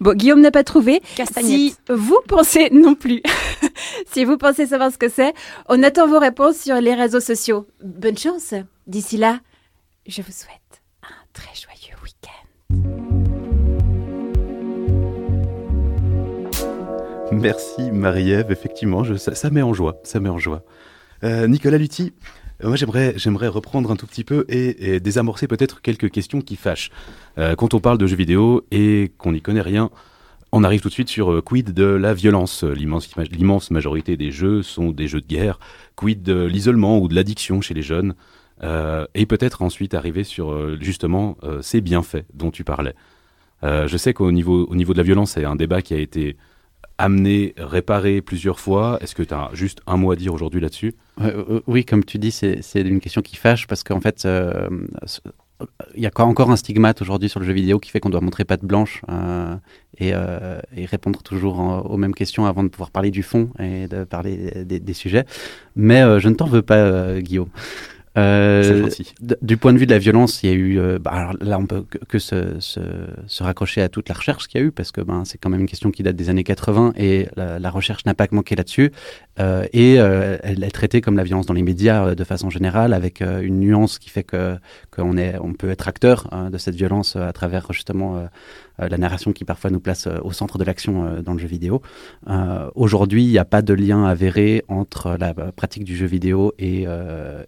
Bon, 0.00 0.12
Guillaume 0.12 0.42
n'a 0.42 0.50
pas 0.50 0.62
trouvé. 0.62 1.00
Si 1.40 1.74
vous 1.88 2.20
pensez 2.28 2.68
non 2.70 2.94
plus, 2.94 3.22
si 4.12 4.26
vous 4.26 4.36
pensez 4.36 4.66
savoir 4.66 4.92
ce 4.92 4.98
que 4.98 5.08
c'est, 5.08 5.32
on 5.66 5.82
attend 5.82 6.06
vos 6.06 6.18
réponses 6.18 6.58
sur 6.58 6.78
les 6.78 6.94
réseaux 6.94 7.20
sociaux. 7.20 7.66
Bonne 7.82 8.18
chance. 8.18 8.52
D'ici 8.86 9.16
là, 9.16 9.40
je 10.06 10.20
vous 10.20 10.30
souhaite 10.30 10.82
un 11.04 11.14
très 11.32 11.54
joyeux 11.54 11.96
week-end. 12.02 12.44
Merci 17.32 17.90
Marie-Ève, 17.90 18.52
effectivement, 18.52 19.04
je, 19.04 19.14
ça, 19.14 19.34
ça, 19.34 19.48
met 19.48 19.62
en 19.62 19.72
joie, 19.72 20.02
ça 20.04 20.20
met 20.20 20.28
en 20.28 20.38
joie. 20.38 20.64
Euh, 21.22 21.46
Nicolas 21.46 21.78
Lutti, 21.78 22.12
moi, 22.62 22.76
j'aimerais, 22.76 23.48
reprendre 23.48 23.90
un 23.90 23.96
tout 23.96 24.06
petit 24.06 24.24
peu 24.24 24.44
et, 24.48 25.00
désamorcer 25.00 25.46
peut-être 25.46 25.82
quelques 25.82 26.10
questions 26.10 26.40
qui 26.40 26.56
fâchent. 26.56 26.90
Euh, 27.38 27.54
quand 27.54 27.74
on 27.74 27.80
parle 27.80 27.98
de 27.98 28.06
jeux 28.06 28.16
vidéo 28.16 28.64
et 28.70 29.12
qu'on 29.18 29.32
n'y 29.32 29.42
connaît 29.42 29.60
rien, 29.60 29.90
on 30.52 30.62
arrive 30.62 30.80
tout 30.80 30.88
de 30.88 30.94
suite 30.94 31.08
sur 31.08 31.32
euh, 31.32 31.42
quid 31.42 31.72
de 31.72 31.84
la 31.84 32.14
violence? 32.14 32.62
L'immense, 32.62 33.70
majorité 33.70 34.16
des 34.16 34.30
jeux 34.30 34.62
sont 34.62 34.92
des 34.92 35.08
jeux 35.08 35.20
de 35.20 35.26
guerre. 35.26 35.58
Quid 35.96 36.22
de 36.22 36.44
l'isolement 36.44 36.98
ou 36.98 37.08
de 37.08 37.14
l'addiction 37.14 37.60
chez 37.60 37.74
les 37.74 37.82
jeunes? 37.82 38.14
Euh, 38.62 39.06
et 39.14 39.26
peut-être 39.26 39.62
ensuite 39.62 39.94
arriver 39.94 40.22
sur 40.24 40.52
euh, 40.52 40.78
justement 40.80 41.36
euh, 41.42 41.60
ces 41.60 41.80
bienfaits 41.80 42.24
dont 42.34 42.50
tu 42.50 42.62
parlais. 42.62 42.94
Euh, 43.64 43.88
je 43.88 43.96
sais 43.96 44.14
qu'au 44.14 44.30
niveau, 44.30 44.66
au 44.66 44.76
niveau 44.76 44.92
de 44.92 44.98
la 44.98 45.04
violence, 45.04 45.32
c'est 45.32 45.44
un 45.44 45.56
débat 45.56 45.82
qui 45.82 45.94
a 45.94 45.98
été 45.98 46.36
amené, 46.98 47.54
réparé 47.56 48.22
plusieurs 48.22 48.60
fois. 48.60 48.98
Est-ce 49.00 49.14
que 49.14 49.22
tu 49.22 49.34
as 49.34 49.50
juste 49.52 49.80
un 49.86 49.96
mot 49.96 50.12
à 50.12 50.16
dire 50.16 50.32
aujourd'hui 50.32 50.60
là-dessus? 50.60 50.94
Euh, 51.20 51.60
Oui, 51.66 51.84
comme 51.84 52.04
tu 52.04 52.18
dis, 52.18 52.30
c'est 52.30 52.60
une 52.74 53.00
question 53.00 53.22
qui 53.22 53.36
fâche 53.36 53.66
parce 53.66 53.82
qu'en 53.82 54.00
fait, 54.00 54.24
euh, 54.24 54.68
il 55.94 56.02
y 56.02 56.06
a 56.06 56.10
encore 56.18 56.50
un 56.50 56.56
stigmate 56.56 57.00
aujourd'hui 57.02 57.28
sur 57.28 57.40
le 57.40 57.46
jeu 57.46 57.52
vidéo 57.52 57.78
qui 57.78 57.90
fait 57.90 58.00
qu'on 58.00 58.10
doit 58.10 58.20
montrer 58.20 58.44
patte 58.44 58.64
blanche 58.64 59.02
euh, 59.10 59.56
et, 59.98 60.14
répondre 60.86 61.22
toujours 61.22 61.84
aux 61.88 61.96
mêmes 61.96 62.14
questions 62.14 62.46
avant 62.46 62.64
de 62.64 62.68
pouvoir 62.68 62.90
parler 62.90 63.10
du 63.10 63.22
fond 63.22 63.50
et 63.58 63.88
de 63.88 64.04
parler 64.04 64.64
des 64.64 64.94
sujets. 64.94 65.24
Mais 65.76 66.02
je 66.20 66.28
ne 66.28 66.34
t'en 66.34 66.46
veux 66.46 66.62
pas, 66.62 67.20
Guillaume. 67.20 67.48
Euh, 68.16 68.88
du 69.42 69.56
point 69.56 69.72
de 69.72 69.78
vue 69.78 69.86
de 69.86 69.90
la 69.90 69.98
violence, 69.98 70.42
il 70.42 70.50
y 70.50 70.52
a 70.52 70.54
eu. 70.54 70.78
Euh, 70.78 70.98
bah, 71.00 71.10
alors 71.12 71.34
là, 71.40 71.58
on 71.58 71.66
peut 71.66 71.84
que, 72.08 72.18
se, 72.18 72.60
se, 72.60 72.80
se, 73.26 73.42
raccrocher 73.42 73.82
à 73.82 73.88
toute 73.88 74.08
la 74.08 74.14
recherche 74.14 74.46
qu'il 74.46 74.60
y 74.60 74.64
a 74.64 74.66
eu, 74.66 74.70
parce 74.70 74.92
que 74.92 75.00
ben, 75.00 75.24
c'est 75.24 75.36
quand 75.38 75.50
même 75.50 75.60
une 75.60 75.66
question 75.66 75.90
qui 75.90 76.02
date 76.04 76.14
des 76.14 76.28
années 76.28 76.44
80 76.44 76.92
et 76.96 77.26
la, 77.34 77.58
la 77.58 77.70
recherche 77.70 78.04
n'a 78.04 78.14
pas 78.14 78.26
manqué 78.30 78.54
là-dessus. 78.54 78.92
Euh, 79.40 79.66
et 79.72 79.98
euh, 79.98 80.38
elle 80.42 80.62
est 80.62 80.70
traitée 80.70 81.00
comme 81.00 81.16
la 81.16 81.24
violence 81.24 81.46
dans 81.46 81.54
les 81.54 81.62
médias 81.62 82.14
de 82.14 82.24
façon 82.24 82.50
générale, 82.50 82.92
avec 82.92 83.20
une 83.20 83.58
nuance 83.58 83.98
qui 83.98 84.10
fait 84.10 84.22
que 84.22 84.56
qu'on 84.90 85.16
est, 85.16 85.36
on 85.40 85.54
peut 85.54 85.70
être 85.70 85.88
acteur 85.88 86.28
hein, 86.30 86.50
de 86.50 86.58
cette 86.58 86.76
violence 86.76 87.16
à 87.16 87.32
travers 87.32 87.72
justement 87.72 88.16
euh, 88.16 88.26
la 88.78 88.98
narration 88.98 89.32
qui 89.32 89.44
parfois 89.44 89.70
nous 89.70 89.80
place 89.80 90.06
euh, 90.06 90.18
au 90.22 90.32
centre 90.32 90.58
de 90.58 90.64
l'action 90.64 91.04
euh, 91.04 91.22
dans 91.22 91.32
le 91.32 91.38
jeu 91.38 91.46
vidéo. 91.46 91.82
Aujourd'hui, 92.74 93.24
il 93.24 93.30
n'y 93.30 93.38
a 93.38 93.44
pas 93.44 93.62
de 93.62 93.74
lien 93.74 94.04
avéré 94.04 94.64
entre 94.68 95.16
la 95.18 95.34
pratique 95.34 95.84
du 95.84 95.96
jeu 95.96 96.06
vidéo 96.06 96.52
et, 96.58 96.86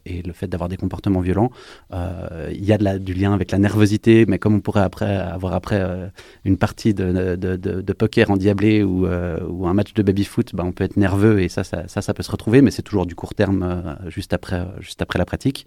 et 0.05 0.23
le 0.23 0.33
fait 0.33 0.47
d'avoir 0.47 0.69
des 0.69 0.77
comportements 0.77 1.21
violents. 1.21 1.51
Il 1.93 2.65
y 2.65 2.73
a 2.73 2.79
de 2.79 2.85
la, 2.85 2.99
du 2.99 3.15
lien 3.15 3.33
avec 3.33 3.51
la 3.51 3.59
nervosité, 3.59 4.27
mais 4.27 4.39
comme 4.39 4.55
on 4.55 4.61
pourrait 4.61 4.83
après 4.83 5.17
avoir 5.17 5.55
après 5.55 6.11
une 6.45 6.57
partie 6.57 6.95
de, 6.95 7.37
de, 7.37 7.57
de, 7.57 7.81
de 7.81 7.93
poker 7.93 8.31
endiablé 8.31 8.83
ou, 8.83 9.07
ou 9.07 9.67
un 9.67 9.75
match 9.75 9.95
de 9.95 10.03
baby-foot, 10.03 10.55
ben, 10.55 10.65
on 10.65 10.73
peut 10.73 10.85
être 10.85 10.97
nerveux 10.97 11.41
et 11.41 11.49
ça, 11.49 11.65
ça, 11.65 11.89
ça, 11.89 12.03
ça 12.03 12.15
peut 12.15 12.23
se 12.23 12.31
retrouver, 12.31 12.63
mais 12.63 12.71
c'est 12.71 12.83
toujours 12.83 13.07
du 13.07 13.15
court 13.15 13.35
terme 13.35 13.97
juste, 14.09 14.33
après, 14.33 14.67
juste 14.81 15.03
après 15.03 15.19
la 15.19 15.25
pratique. 15.25 15.67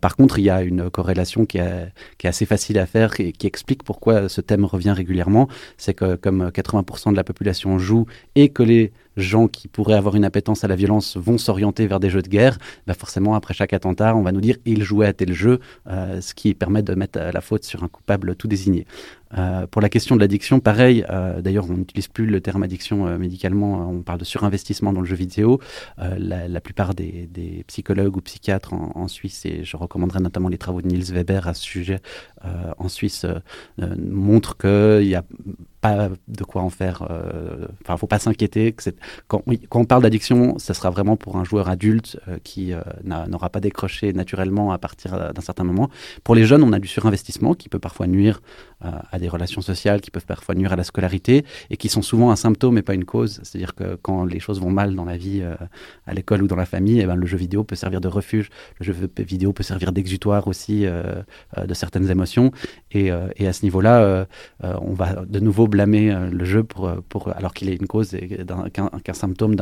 par 0.00 0.16
contre, 0.16 0.38
il 0.38 0.44
y 0.44 0.50
a 0.50 0.62
une 0.62 0.90
corrélation 0.90 1.46
qui 1.46 1.58
est, 1.58 1.92
qui 2.18 2.26
est 2.26 2.30
assez 2.30 2.46
facile 2.46 2.78
à 2.78 2.86
faire 2.86 3.12
et 3.20 3.32
qui 3.32 3.46
explique 3.46 3.82
pourquoi 3.84 4.28
ce 4.28 4.40
thème 4.40 4.64
revient 4.74 4.90
régulièrement, 4.90 5.48
c'est 5.76 5.94
que 5.94 6.16
comme 6.16 6.48
80% 6.48 7.12
de 7.12 7.16
la 7.16 7.24
population 7.24 7.78
joue 7.78 8.06
et 8.34 8.48
que 8.50 8.62
les 8.62 8.92
gens 9.16 9.48
qui 9.48 9.68
pourraient 9.68 9.94
avoir 9.94 10.16
une 10.16 10.24
appétence 10.24 10.64
à 10.64 10.68
la 10.68 10.76
violence 10.76 11.16
vont 11.16 11.38
s'orienter 11.38 11.86
vers 11.86 12.00
des 12.00 12.10
jeux 12.10 12.22
de 12.22 12.28
guerre, 12.28 12.58
bah 12.86 12.94
forcément, 12.94 13.34
après 13.34 13.54
chaque 13.54 13.72
attentat, 13.72 14.14
on 14.16 14.22
va 14.22 14.32
nous 14.32 14.40
dire 14.40 14.56
il 14.64 14.82
jouait 14.82 15.06
à 15.06 15.12
tel 15.12 15.32
jeu, 15.32 15.60
euh, 15.88 16.20
ce 16.20 16.34
qui 16.34 16.54
permet 16.54 16.82
de 16.82 16.94
mettre 16.94 17.18
la 17.18 17.40
faute 17.40 17.64
sur 17.64 17.84
un 17.84 17.88
coupable 17.88 18.36
tout 18.36 18.48
désigné. 18.48 18.86
Euh, 19.36 19.66
pour 19.66 19.82
la 19.82 19.88
question 19.88 20.14
de 20.14 20.20
l'addiction, 20.20 20.60
pareil, 20.60 21.04
euh, 21.10 21.40
d'ailleurs, 21.40 21.68
on 21.68 21.74
n'utilise 21.74 22.06
plus 22.06 22.26
le 22.26 22.40
terme 22.40 22.62
addiction 22.62 23.18
médicalement, 23.18 23.90
on 23.90 24.02
parle 24.02 24.18
de 24.18 24.24
surinvestissement 24.24 24.92
dans 24.92 25.00
le 25.00 25.06
jeu 25.06 25.16
vidéo. 25.16 25.60
La, 25.98 26.60
plupart 26.60 26.94
des, 26.94 27.64
psychologues 27.66 28.16
ou 28.16 28.20
psychiatres 28.20 28.72
en, 28.72 29.08
Suisse, 29.08 29.44
et 29.44 29.64
je 29.64 29.76
recommanderais 29.76 30.20
notamment 30.20 30.48
les 30.48 30.58
travaux 30.58 30.82
de 30.82 30.88
Niels 30.88 31.12
Weber 31.12 31.48
à 31.48 31.54
ce 31.54 31.62
sujet 31.62 32.00
en 32.78 32.88
Suisse, 32.88 33.26
montrent 33.78 34.56
qu'il 34.56 35.08
y 35.08 35.14
a 35.14 35.24
de 36.28 36.44
quoi 36.44 36.62
en 36.62 36.70
faire. 36.70 37.06
Euh, 37.10 37.66
enfin, 37.82 37.96
faut 37.96 38.06
pas 38.06 38.18
s'inquiéter. 38.18 38.74
Quand, 39.28 39.42
quand, 39.68 39.80
on 39.80 39.84
parle 39.84 40.02
d'addiction, 40.02 40.58
ce 40.58 40.72
sera 40.72 40.90
vraiment 40.90 41.16
pour 41.16 41.36
un 41.36 41.44
joueur 41.44 41.68
adulte 41.68 42.18
euh, 42.28 42.38
qui 42.42 42.72
euh, 42.72 42.80
n'aura 43.04 43.50
pas 43.50 43.60
décroché 43.60 44.12
naturellement 44.12 44.72
à 44.72 44.78
partir 44.78 45.32
d'un 45.32 45.42
certain 45.42 45.64
moment. 45.64 45.90
Pour 46.22 46.34
les 46.34 46.44
jeunes, 46.44 46.62
on 46.62 46.72
a 46.72 46.78
du 46.78 46.88
surinvestissement 46.88 47.54
qui 47.54 47.68
peut 47.68 47.78
parfois 47.78 48.06
nuire 48.06 48.40
à 49.12 49.18
des 49.18 49.30
relations 49.30 49.62
sociales, 49.62 50.02
qui 50.02 50.10
peuvent 50.10 50.26
parfois 50.26 50.54
nuire 50.54 50.74
à 50.74 50.76
la 50.76 50.84
scolarité 50.84 51.46
et 51.70 51.78
qui 51.78 51.88
sont 51.88 52.02
souvent 52.02 52.30
un 52.30 52.36
symptôme 52.36 52.76
et 52.76 52.82
pas 52.82 52.92
une 52.92 53.06
cause. 53.06 53.40
C'est-à-dire 53.42 53.74
que 53.74 53.96
quand 54.02 54.26
les 54.26 54.40
choses 54.40 54.60
vont 54.60 54.68
mal 54.68 54.94
dans 54.94 55.06
la 55.06 55.16
vie, 55.16 55.42
à 56.06 56.12
l'école 56.12 56.42
ou 56.42 56.46
dans 56.46 56.56
la 56.56 56.66
famille, 56.66 57.00
eh 57.00 57.06
ben, 57.06 57.14
le 57.14 57.24
jeu 57.24 57.38
vidéo 57.38 57.64
peut 57.64 57.76
servir 57.76 58.02
de 58.02 58.08
refuge. 58.08 58.50
Le 58.80 58.84
jeu 58.84 58.94
vidéo 59.16 59.54
peut 59.54 59.62
servir 59.62 59.90
d'exutoire 59.92 60.48
aussi 60.48 60.84
de 60.84 61.74
certaines 61.74 62.10
émotions. 62.10 62.52
Et, 62.92 63.10
et 63.36 63.48
à 63.48 63.54
ce 63.54 63.62
niveau-là, 63.62 64.26
on 64.62 64.92
va 64.92 65.24
de 65.24 65.40
nouveau 65.40 65.66
blâmer 65.74 66.12
euh, 66.12 66.30
le 66.30 66.44
jeu 66.44 66.62
pour, 66.62 66.86
euh, 66.86 67.00
pour, 67.08 67.34
alors 67.36 67.52
qu'il 67.52 67.68
est 67.68 67.74
une 67.74 67.88
cause 67.88 68.16
qu'un 68.72 69.12
symptôme 69.12 69.56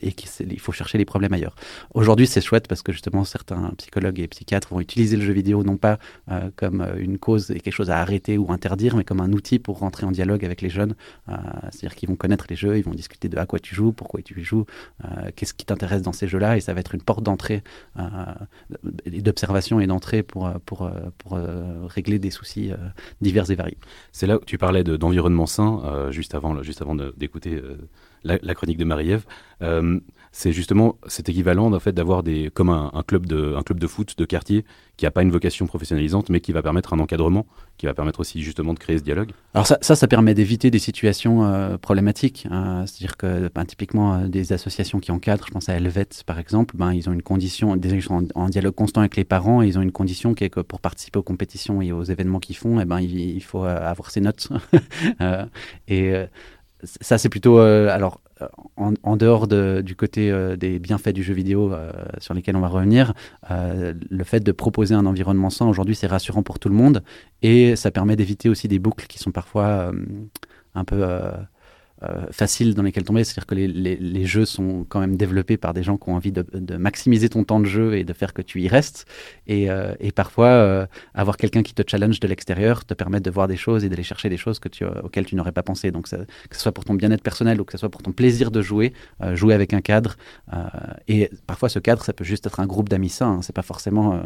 et 0.00 0.12
qu'il 0.12 0.60
faut 0.60 0.72
chercher 0.72 0.96
les 0.96 1.04
problèmes 1.04 1.34
ailleurs. 1.34 1.54
Aujourd'hui, 1.92 2.26
c'est 2.26 2.40
chouette 2.40 2.66
parce 2.66 2.82
que 2.82 2.92
justement, 2.92 3.24
certains 3.24 3.72
psychologues 3.76 4.20
et 4.20 4.28
psychiatres 4.28 4.68
vont 4.70 4.80
utiliser 4.80 5.16
le 5.18 5.22
jeu 5.22 5.34
vidéo 5.34 5.62
non 5.62 5.76
pas 5.76 5.98
euh, 6.30 6.50
comme 6.56 6.86
une 6.98 7.18
cause 7.18 7.50
et 7.50 7.60
quelque 7.60 7.74
chose 7.74 7.90
à 7.90 7.98
arrêter 7.98 8.38
ou 8.38 8.50
interdire, 8.50 8.96
mais 8.96 9.04
comme 9.04 9.20
un 9.20 9.32
outil 9.32 9.58
pour 9.58 9.78
rentrer 9.78 10.06
en 10.06 10.12
dialogue 10.12 10.44
avec 10.44 10.62
les 10.62 10.70
jeunes. 10.70 10.94
C'est-à-dire 11.70 11.94
qu'ils 11.94 12.08
vont 12.08 12.16
connaître 12.16 12.46
les 12.48 12.56
jeux, 12.56 12.78
ils 12.78 12.84
vont 12.84 12.94
discuter 12.94 13.28
de 13.28 13.36
à 13.36 13.46
quoi 13.46 13.58
tu 13.58 13.74
joues, 13.74 13.92
pourquoi 13.92 14.20
tu 14.22 14.42
joues, 14.42 14.64
qu'est-ce 15.36 15.54
qui 15.54 15.66
t'intéresse 15.66 16.02
dans 16.02 16.12
ces 16.12 16.26
jeux-là, 16.26 16.56
et 16.56 16.60
ça 16.60 16.72
va 16.74 16.80
être 16.80 16.94
une 16.94 17.02
porte 17.02 17.22
d'entrée, 17.22 17.62
d'observation 19.06 19.80
et 19.80 19.86
d'entrée 19.86 20.22
pour, 20.22 20.50
pour, 20.66 20.90
pour 21.18 21.38
régler 21.96 22.18
des 22.18 22.30
soucis 22.30 22.72
divers 23.20 23.50
et 23.50 23.54
variés. 23.54 23.78
C'est 24.12 24.26
là 24.26 24.36
où 24.36 24.44
tu 24.44 24.58
parlais 24.58 24.84
d'environnement 24.84 25.46
euh, 25.58 26.10
juste 26.10 26.34
avant, 26.34 26.54
d'écouter 27.16 27.54
euh, 27.54 27.76
la, 28.22 28.54
chronique 28.54 28.78
de 28.78 28.84
Marie-Ève. 28.84 29.24
Euh, 30.30 30.36
c'est 30.40 30.52
justement 30.52 30.96
cet 31.06 31.28
équivalent 31.28 31.72
en 31.72 31.80
fait 31.80 31.92
d'avoir 31.92 32.22
des 32.22 32.50
comme 32.52 32.70
un, 32.70 33.02
club 33.06 33.26
de 33.26 33.54
un 33.56 33.62
club 33.62 33.80
de 33.80 33.86
foot 33.86 34.16
de 34.16 34.24
quartier 34.24 34.64
qui 34.96 35.04
n'a 35.04 35.10
pas 35.10 35.22
une 35.22 35.30
vocation 35.30 35.66
professionnalisante 35.66 36.30
mais 36.30 36.40
qui 36.40 36.52
va 36.52 36.62
permettre 36.62 36.94
un 36.94 37.00
encadrement 37.00 37.46
qui 37.78 37.86
va 37.86 37.94
permettre 37.94 38.20
aussi 38.20 38.40
justement 38.42 38.72
de 38.72 38.78
créer 38.78 38.98
ce 38.98 39.02
dialogue 39.02 39.30
alors 39.54 39.66
ça 39.66 39.78
ça, 39.80 40.06
permet 40.06 40.34
d'éviter 40.34 40.70
des 40.70 40.78
situations 40.78 41.78
problématiques 41.82 42.46
hein. 42.50 42.84
c'est-à-dire 42.86 43.16
que 43.16 43.50
ben, 43.52 43.64
typiquement 43.64 44.28
des 44.28 44.52
associations 44.52 45.00
qui 45.00 45.10
encadrent 45.10 45.46
je 45.46 45.52
pense 45.52 45.68
à 45.68 45.74
Helvet 45.74 46.08
par 46.24 46.38
exemple 46.38 46.76
ben, 46.76 46.92
ils 46.92 47.08
ont 47.08 47.12
une 47.12 47.22
condition 47.22 47.76
déjà 47.76 47.96
ils 47.96 48.02
sont 48.02 48.28
en, 48.36 48.48
dialogue 48.48 48.74
constant 48.74 49.00
avec 49.00 49.16
les 49.16 49.24
parents 49.24 49.62
et 49.62 49.66
ils 49.66 49.78
ont 49.78 49.82
une 49.82 49.92
condition 49.92 50.34
qui 50.34 50.44
est 50.44 50.50
que 50.50 50.60
pour 50.60 50.80
participer 50.80 51.18
aux 51.18 51.24
compétitions 51.24 51.82
et 51.82 51.90
aux 51.90 52.04
événements 52.04 52.38
qu'ils 52.38 52.56
font 52.56 52.78
et 52.78 52.82
eh 52.82 52.86
ben 52.86 53.00
il, 53.00 53.42
faut 53.42 53.64
avoir 53.64 54.12
ses 54.12 54.20
notes 54.20 54.48
et 55.88 56.14
ça, 56.84 57.18
c'est 57.18 57.28
plutôt. 57.28 57.58
Euh, 57.58 57.88
alors, 57.88 58.20
euh, 58.42 58.46
en, 58.76 59.16
dehors 59.16 59.46
du 59.46 59.96
côté 59.96 60.30
euh, 60.30 60.56
des 60.56 60.78
bienfaits 60.78 61.10
du 61.10 61.22
jeu 61.22 61.34
vidéo 61.34 61.72
sur 62.18 62.34
lesquels 62.34 62.56
on 62.56 62.60
va 62.60 62.68
revenir, 62.68 63.12
le 63.50 64.24
fait 64.24 64.40
de 64.40 64.52
proposer 64.52 64.94
un 64.94 65.06
environnement 65.06 65.50
sain 65.50 65.66
aujourd'hui, 65.66 65.94
c'est 65.94 66.06
rassurant 66.06 66.42
pour 66.42 66.58
tout 66.58 66.68
le 66.68 66.74
monde. 66.74 67.02
Et 67.42 67.76
ça 67.76 67.90
permet 67.90 68.16
d'éviter 68.16 68.48
aussi 68.48 68.68
des 68.68 68.78
boucles 68.78 69.06
qui 69.06 69.18
sont 69.18 69.32
parfois 69.32 69.92
un 70.74 70.84
peu 70.84 71.04
euh, 72.02 72.24
faciles 72.30 72.74
dans 72.74 72.82
lesquels 72.82 73.04
tomber. 73.04 73.24
C'est-à-dire 73.24 73.46
que 73.46 73.54
les, 73.54 73.68
les, 73.68 73.96
les, 73.96 74.24
jeux 74.24 74.46
sont 74.46 74.86
quand 74.88 75.00
même 75.00 75.16
développés 75.16 75.58
par 75.58 75.74
des 75.74 75.82
gens 75.82 75.98
qui 75.98 76.08
ont 76.08 76.14
envie 76.14 76.32
de, 76.32 76.46
de 76.54 76.76
maximiser 76.78 77.28
ton 77.28 77.44
temps 77.44 77.60
de 77.60 77.66
jeu 77.66 77.98
et 77.98 78.04
de 78.04 78.12
faire 78.14 78.32
que 78.32 78.40
tu 78.40 78.62
y 78.62 78.68
restes. 78.68 79.04
Et, 79.46 79.70
euh, 79.70 79.92
et 80.00 80.10
parfois, 80.10 80.48
euh, 80.48 80.86
avoir 81.12 81.36
quelqu'un 81.36 81.62
qui 81.62 81.74
te 81.74 81.82
challenge 81.86 82.18
de 82.18 82.26
l'extérieur 82.26 82.86
te 82.86 82.94
permet 82.94 83.20
de 83.20 83.30
voir 83.30 83.48
des 83.48 83.58
choses 83.58 83.84
et 83.84 83.90
d'aller 83.90 84.02
chercher 84.02 84.30
des 84.30 84.38
choses 84.38 84.58
que 84.58 84.70
tu, 84.70 84.84
auxquelles 84.84 85.26
tu 85.26 85.34
n'aurais 85.34 85.52
pas 85.52 85.62
pensé. 85.62 85.90
Donc, 85.90 86.08
ça, 86.08 86.16
que 86.48 86.56
ce 86.56 86.62
soit 86.62 86.72
pour 86.72 86.86
ton 86.86 86.94
bien-être 86.94 87.22
personnel 87.22 87.60
ou 87.60 87.64
que 87.64 87.72
ce 87.72 87.78
soit 87.78 87.90
pour 87.90 88.02
ton 88.02 88.12
plaisir 88.12 88.50
de 88.50 88.62
jouer, 88.62 88.94
jouer 89.34 89.52
avec 89.52 89.74
un 89.74 89.82
cadre. 89.82 90.16
et 91.06 91.30
parfois, 91.46 91.68
ce 91.68 91.78
cadre, 91.78 92.02
ça 92.02 92.14
peut 92.14 92.24
juste 92.24 92.46
être 92.46 92.60
un 92.60 92.66
groupe 92.66 92.88
d'amis 92.88 93.10
sains. 93.10 93.30
Hein. 93.30 93.42
c'est 93.42 93.54
pas 93.54 93.62
forcément. 93.62 94.18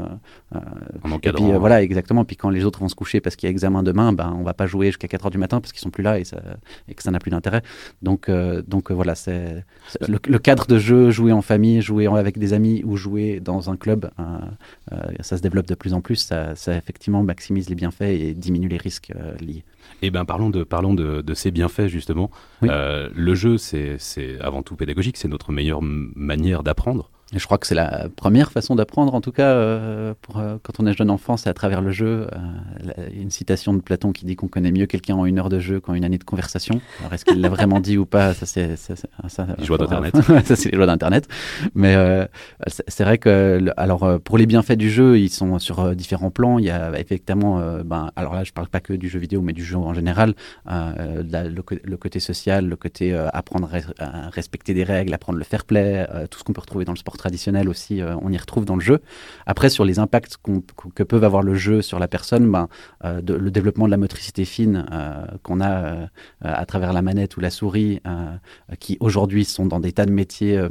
et 0.55 1.33
puis, 1.33 1.53
voilà, 1.59 1.83
exactement. 1.83 2.25
Puis 2.25 2.37
quand 2.37 2.51
les 2.51 2.65
autres 2.65 2.79
vont 2.79 2.89
se 2.89 2.95
coucher 2.95 3.21
parce 3.21 3.35
qu'il 3.35 3.49
y 3.49 3.51
a 3.51 3.51
examen 3.51 3.83
demain, 3.83 4.13
ben, 4.13 4.33
on 4.39 4.45
va 4.45 4.55
pas 4.55 4.69
jouer 4.69 4.87
jusqu'à 4.87 5.09
4 5.09 5.27
heures 5.27 5.31
du 5.33 5.39
matin 5.39 5.61
parce 5.61 5.73
qu'ils 5.73 5.83
sont 5.83 5.91
plus 5.91 6.05
là 6.05 6.21
et, 6.21 6.25
ça, 6.25 6.41
et 6.87 6.95
que 6.95 7.03
ça 7.03 7.11
n'a 7.11 7.19
plus 7.19 7.31
d'intérêt. 7.31 7.64
Donc, 8.03 8.29
euh, 8.29 8.63
donc 8.67 8.91
euh, 8.91 8.95
voilà, 8.95 9.15
c'est 9.15 9.65
le, 10.07 10.39
cadre 10.39 10.67
de 10.67 10.79
jeu, 10.79 11.11
jouer 11.11 11.33
en 11.33 11.43
famille, 11.43 11.81
jouer 11.81 12.07
avec 12.07 12.39
des 12.39 12.53
amis 12.53 12.83
ou 12.85 12.97
jouer 12.97 13.41
dans 13.41 13.71
un 13.71 13.77
club, 13.77 14.11
euh, 14.19 14.97
ça 15.21 15.37
se 15.37 15.43
développe 15.43 15.67
de 15.67 15.75
plus 15.75 15.95
en 15.95 16.01
plus. 16.01 16.17
Ça, 16.17 16.55
effectivement 16.77 17.23
maximise 17.23 17.69
les 17.69 17.75
bienfaits 17.75 18.03
et 18.03 18.35
diminue 18.35 18.69
les 18.69 18.77
risques 18.77 19.13
liés. 19.41 19.65
Eh 20.03 20.11
bien, 20.11 20.25
parlons 20.25 20.51
de, 20.51 20.65
parlons 20.65 20.95
de, 20.95 21.35
ces 21.35 21.51
bienfaits, 21.51 21.89
justement. 21.89 22.31
le 22.63 23.35
jeu, 23.35 23.59
c'est 23.59 23.99
avant 24.41 24.63
tout 24.63 24.77
pédagogique, 24.77 25.17
c'est 25.17 25.29
notre 25.29 25.53
meilleure 25.53 25.83
manière 25.83 26.63
d'apprendre 26.63 27.11
je 27.33 27.45
crois 27.45 27.59
que 27.59 27.67
c'est 27.67 27.75
la 27.75 28.09
première 28.15 28.53
façon 28.53 28.75
d'apprendre, 28.75 29.15
en 29.15 29.21
tout 29.21 29.33
cas, 29.33 29.49
euh, 29.49 30.15
pour, 30.21 30.39
euh, 30.39 30.57
quand 30.63 30.75
on 30.79 30.87
est 30.87 30.93
jeune 30.93 31.11
enfant, 31.11 31.37
c'est 31.37 31.49
à 31.49 31.55
travers 31.55 31.81
le 31.81 31.91
jeu. 31.91 32.29
A 32.31 33.11
une 33.13 33.31
citation 33.31 33.73
de 33.73 33.81
Platon 33.81 34.13
qui 34.13 34.27
dit 34.27 34.37
qu'on 34.37 34.49
connaît 34.49 34.71
mieux 34.71 34.87
quelqu'un 34.87 35.15
en 35.17 35.25
une 35.25 35.39
heure 35.39 35.49
de 35.49 35.59
jeu 35.59 35.81
qu'en 35.81 35.95
une 35.95 36.05
année 36.05 36.19
de 36.19 36.25
conversation. 36.25 36.81
Alors, 37.01 37.15
est-ce 37.15 37.25
qu'il 37.25 37.41
l'a 37.41 37.49
vraiment 37.49 37.81
dit 37.81 37.97
ou 37.97 38.05
pas 38.05 38.35
Ça, 38.35 38.47
c'est 38.47 38.77
les 39.59 39.65
joies 39.65 39.79
d'Internet. 39.79 40.15
ça, 40.45 40.57
c'est 40.57 40.71
les 40.71 40.77
joies 40.77 40.87
d'Internet. 40.87 41.27
Mais 41.75 41.95
euh, 41.95 42.27
c'est 42.69 43.05
vrai 43.05 43.19
que, 43.19 43.65
alors, 43.77 44.21
pour 44.21 44.37
les 44.37 44.47
bienfaits 44.47 44.77
du 44.77 44.91
jeu, 44.91 45.19
ils 45.19 45.31
sont 45.31 45.59
sur 45.59 45.97
différents 45.97 46.31
plans. 46.31 46.59
Il 46.59 46.67
y 46.67 46.71
a 46.71 46.99
effectivement, 46.99 47.61
ben, 47.85 48.11
alors 48.17 48.35
là, 48.35 48.45
je 48.45 48.53
parle 48.53 48.69
pas 48.69 48.81
que 48.81 48.93
du 48.93 49.09
jeu 49.09 49.19
vidéo, 49.19 49.41
mais 49.41 49.55
du 49.55 49.65
jeu 49.65 49.77
en 49.77 49.95
général. 49.95 50.35
le, 50.67 51.97
côté 51.97 52.21
social, 52.21 52.69
le 52.69 52.77
côté 52.77 53.15
apprendre 53.33 53.71
à 53.99 54.29
respecter 54.29 54.75
des 54.75 54.85
règles, 54.85 55.15
apprendre 55.15 55.39
le 55.39 55.45
fair 55.45 55.65
play, 55.65 56.07
tout 56.31 56.39
ce 56.39 56.45
qu'on 56.45 56.53
peut 56.53 56.61
retrouver 56.61 56.85
dans 56.85 56.93
le 56.93 56.99
sport 56.99 57.14
traditionnel 57.17 57.69
aussi, 57.69 58.01
euh, 58.01 58.17
on 58.23 58.31
y 58.33 58.37
retrouve 58.37 58.65
dans 58.65 58.77
le 58.77 58.81
jeu. 58.81 59.01
Après, 59.47 59.69
sur 59.69 59.85
les 59.85 59.99
impacts 59.99 60.37
que 60.95 61.03
peuvent 61.03 61.25
avoir 61.25 61.43
le 61.43 61.55
jeu 61.55 61.83
sur 61.83 61.99
la 61.99 62.09
personne, 62.09 62.51
ben, 62.51 62.69
euh, 63.05 63.21
le 63.21 63.51
développement 63.51 63.87
de 63.87 63.91
la 63.91 63.97
motricité 63.97 64.45
fine 64.45 64.87
euh, 64.93 65.25
qu'on 65.43 65.61
a 65.61 66.09
à 66.43 66.67
travers 66.67 66.93
la 66.93 67.03
manette 67.03 67.37
ou 67.37 67.41
la 67.41 67.51
souris, 67.51 68.01
qui 68.81 68.97
aujourd'hui 69.01 69.45
sont 69.45 69.67
dans 69.67 69.81
des 69.81 69.93
tas 69.93 70.07
de 70.07 70.11
métiers, 70.11 70.67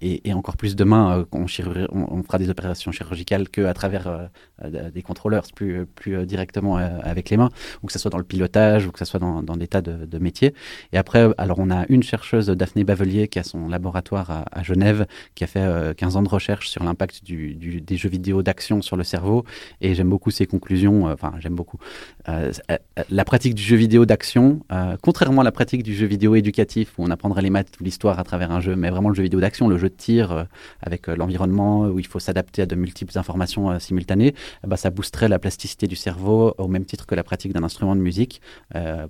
et, 0.00 0.32
encore 0.34 0.56
plus 0.56 0.76
demain, 0.76 1.24
on, 1.32 1.46
on, 1.92 2.22
fera 2.22 2.38
des 2.38 2.50
opérations 2.50 2.92
chirurgicales 2.92 3.48
qu'à 3.48 3.72
travers 3.74 4.28
des 4.64 5.02
contrôleurs, 5.02 5.44
plus, 5.54 5.86
plus 5.86 6.26
directement 6.26 6.76
avec 6.76 7.30
les 7.30 7.36
mains, 7.36 7.50
ou 7.82 7.86
que 7.86 7.92
ce 7.92 7.98
soit 7.98 8.10
dans 8.10 8.18
le 8.18 8.24
pilotage, 8.24 8.86
ou 8.86 8.92
que 8.92 8.98
ce 8.98 9.04
soit 9.04 9.20
dans, 9.20 9.42
des 9.42 9.68
tas 9.68 9.82
de, 9.82 10.18
métiers. 10.18 10.54
Et 10.92 10.98
après, 10.98 11.28
alors 11.38 11.58
on 11.58 11.70
a 11.70 11.84
une 11.88 12.02
chercheuse, 12.02 12.46
Daphné 12.48 12.84
Bavelier, 12.84 13.28
qui 13.28 13.38
a 13.38 13.44
son 13.44 13.68
laboratoire 13.68 14.44
à 14.50 14.62
Genève, 14.62 15.06
qui 15.34 15.44
a 15.44 15.46
fait 15.46 15.61
fait 15.62 15.94
15 15.96 16.16
ans 16.16 16.22
de 16.22 16.28
recherche 16.28 16.68
sur 16.68 16.84
l'impact 16.84 17.22
des 17.24 17.96
jeux 17.96 18.08
vidéo 18.08 18.42
d'action 18.42 18.82
sur 18.82 18.96
le 18.96 19.04
cerveau 19.04 19.44
et 19.80 19.94
j'aime 19.94 20.08
beaucoup 20.08 20.30
ses 20.30 20.46
conclusions. 20.46 21.04
Enfin, 21.06 21.32
j'aime 21.38 21.54
beaucoup. 21.54 21.78
la 22.26 23.24
pratique 23.24 23.54
du 23.54 23.62
jeu 23.62 23.76
vidéo 23.76 24.06
d'action, 24.06 24.60
contrairement 25.02 25.42
à 25.42 25.44
la 25.44 25.52
pratique 25.52 25.82
du 25.82 25.94
jeu 25.94 26.06
vidéo 26.06 26.34
éducatif 26.34 26.98
où 26.98 27.04
on 27.04 27.10
apprendrait 27.10 27.42
les 27.42 27.50
maths 27.50 27.80
ou 27.80 27.84
l'histoire 27.84 28.18
à 28.18 28.24
travers 28.24 28.50
un 28.50 28.60
jeu, 28.60 28.76
mais 28.76 28.90
vraiment 28.90 29.08
le 29.08 29.14
jeu 29.14 29.22
vidéo 29.22 29.40
d'action, 29.40 29.68
le 29.68 29.78
jeu 29.78 29.88
de 29.88 29.94
tir 29.94 30.46
avec 30.80 31.06
l'environnement 31.06 31.86
où 31.86 31.98
il 31.98 32.06
faut 32.06 32.18
s'adapter 32.18 32.62
à 32.62 32.66
de 32.66 32.74
multiples 32.74 33.18
informations 33.18 33.78
simultanées, 33.78 34.34
ben, 34.66 34.76
ça 34.76 34.90
boosterait 34.90 35.28
la 35.28 35.38
plasticité 35.38 35.86
du 35.86 35.96
cerveau 35.96 36.54
au 36.58 36.68
même 36.68 36.84
titre 36.84 37.06
que 37.06 37.14
la 37.14 37.24
pratique 37.24 37.52
d'un 37.52 37.64
instrument 37.64 37.96
de 37.96 38.00
musique. 38.00 38.40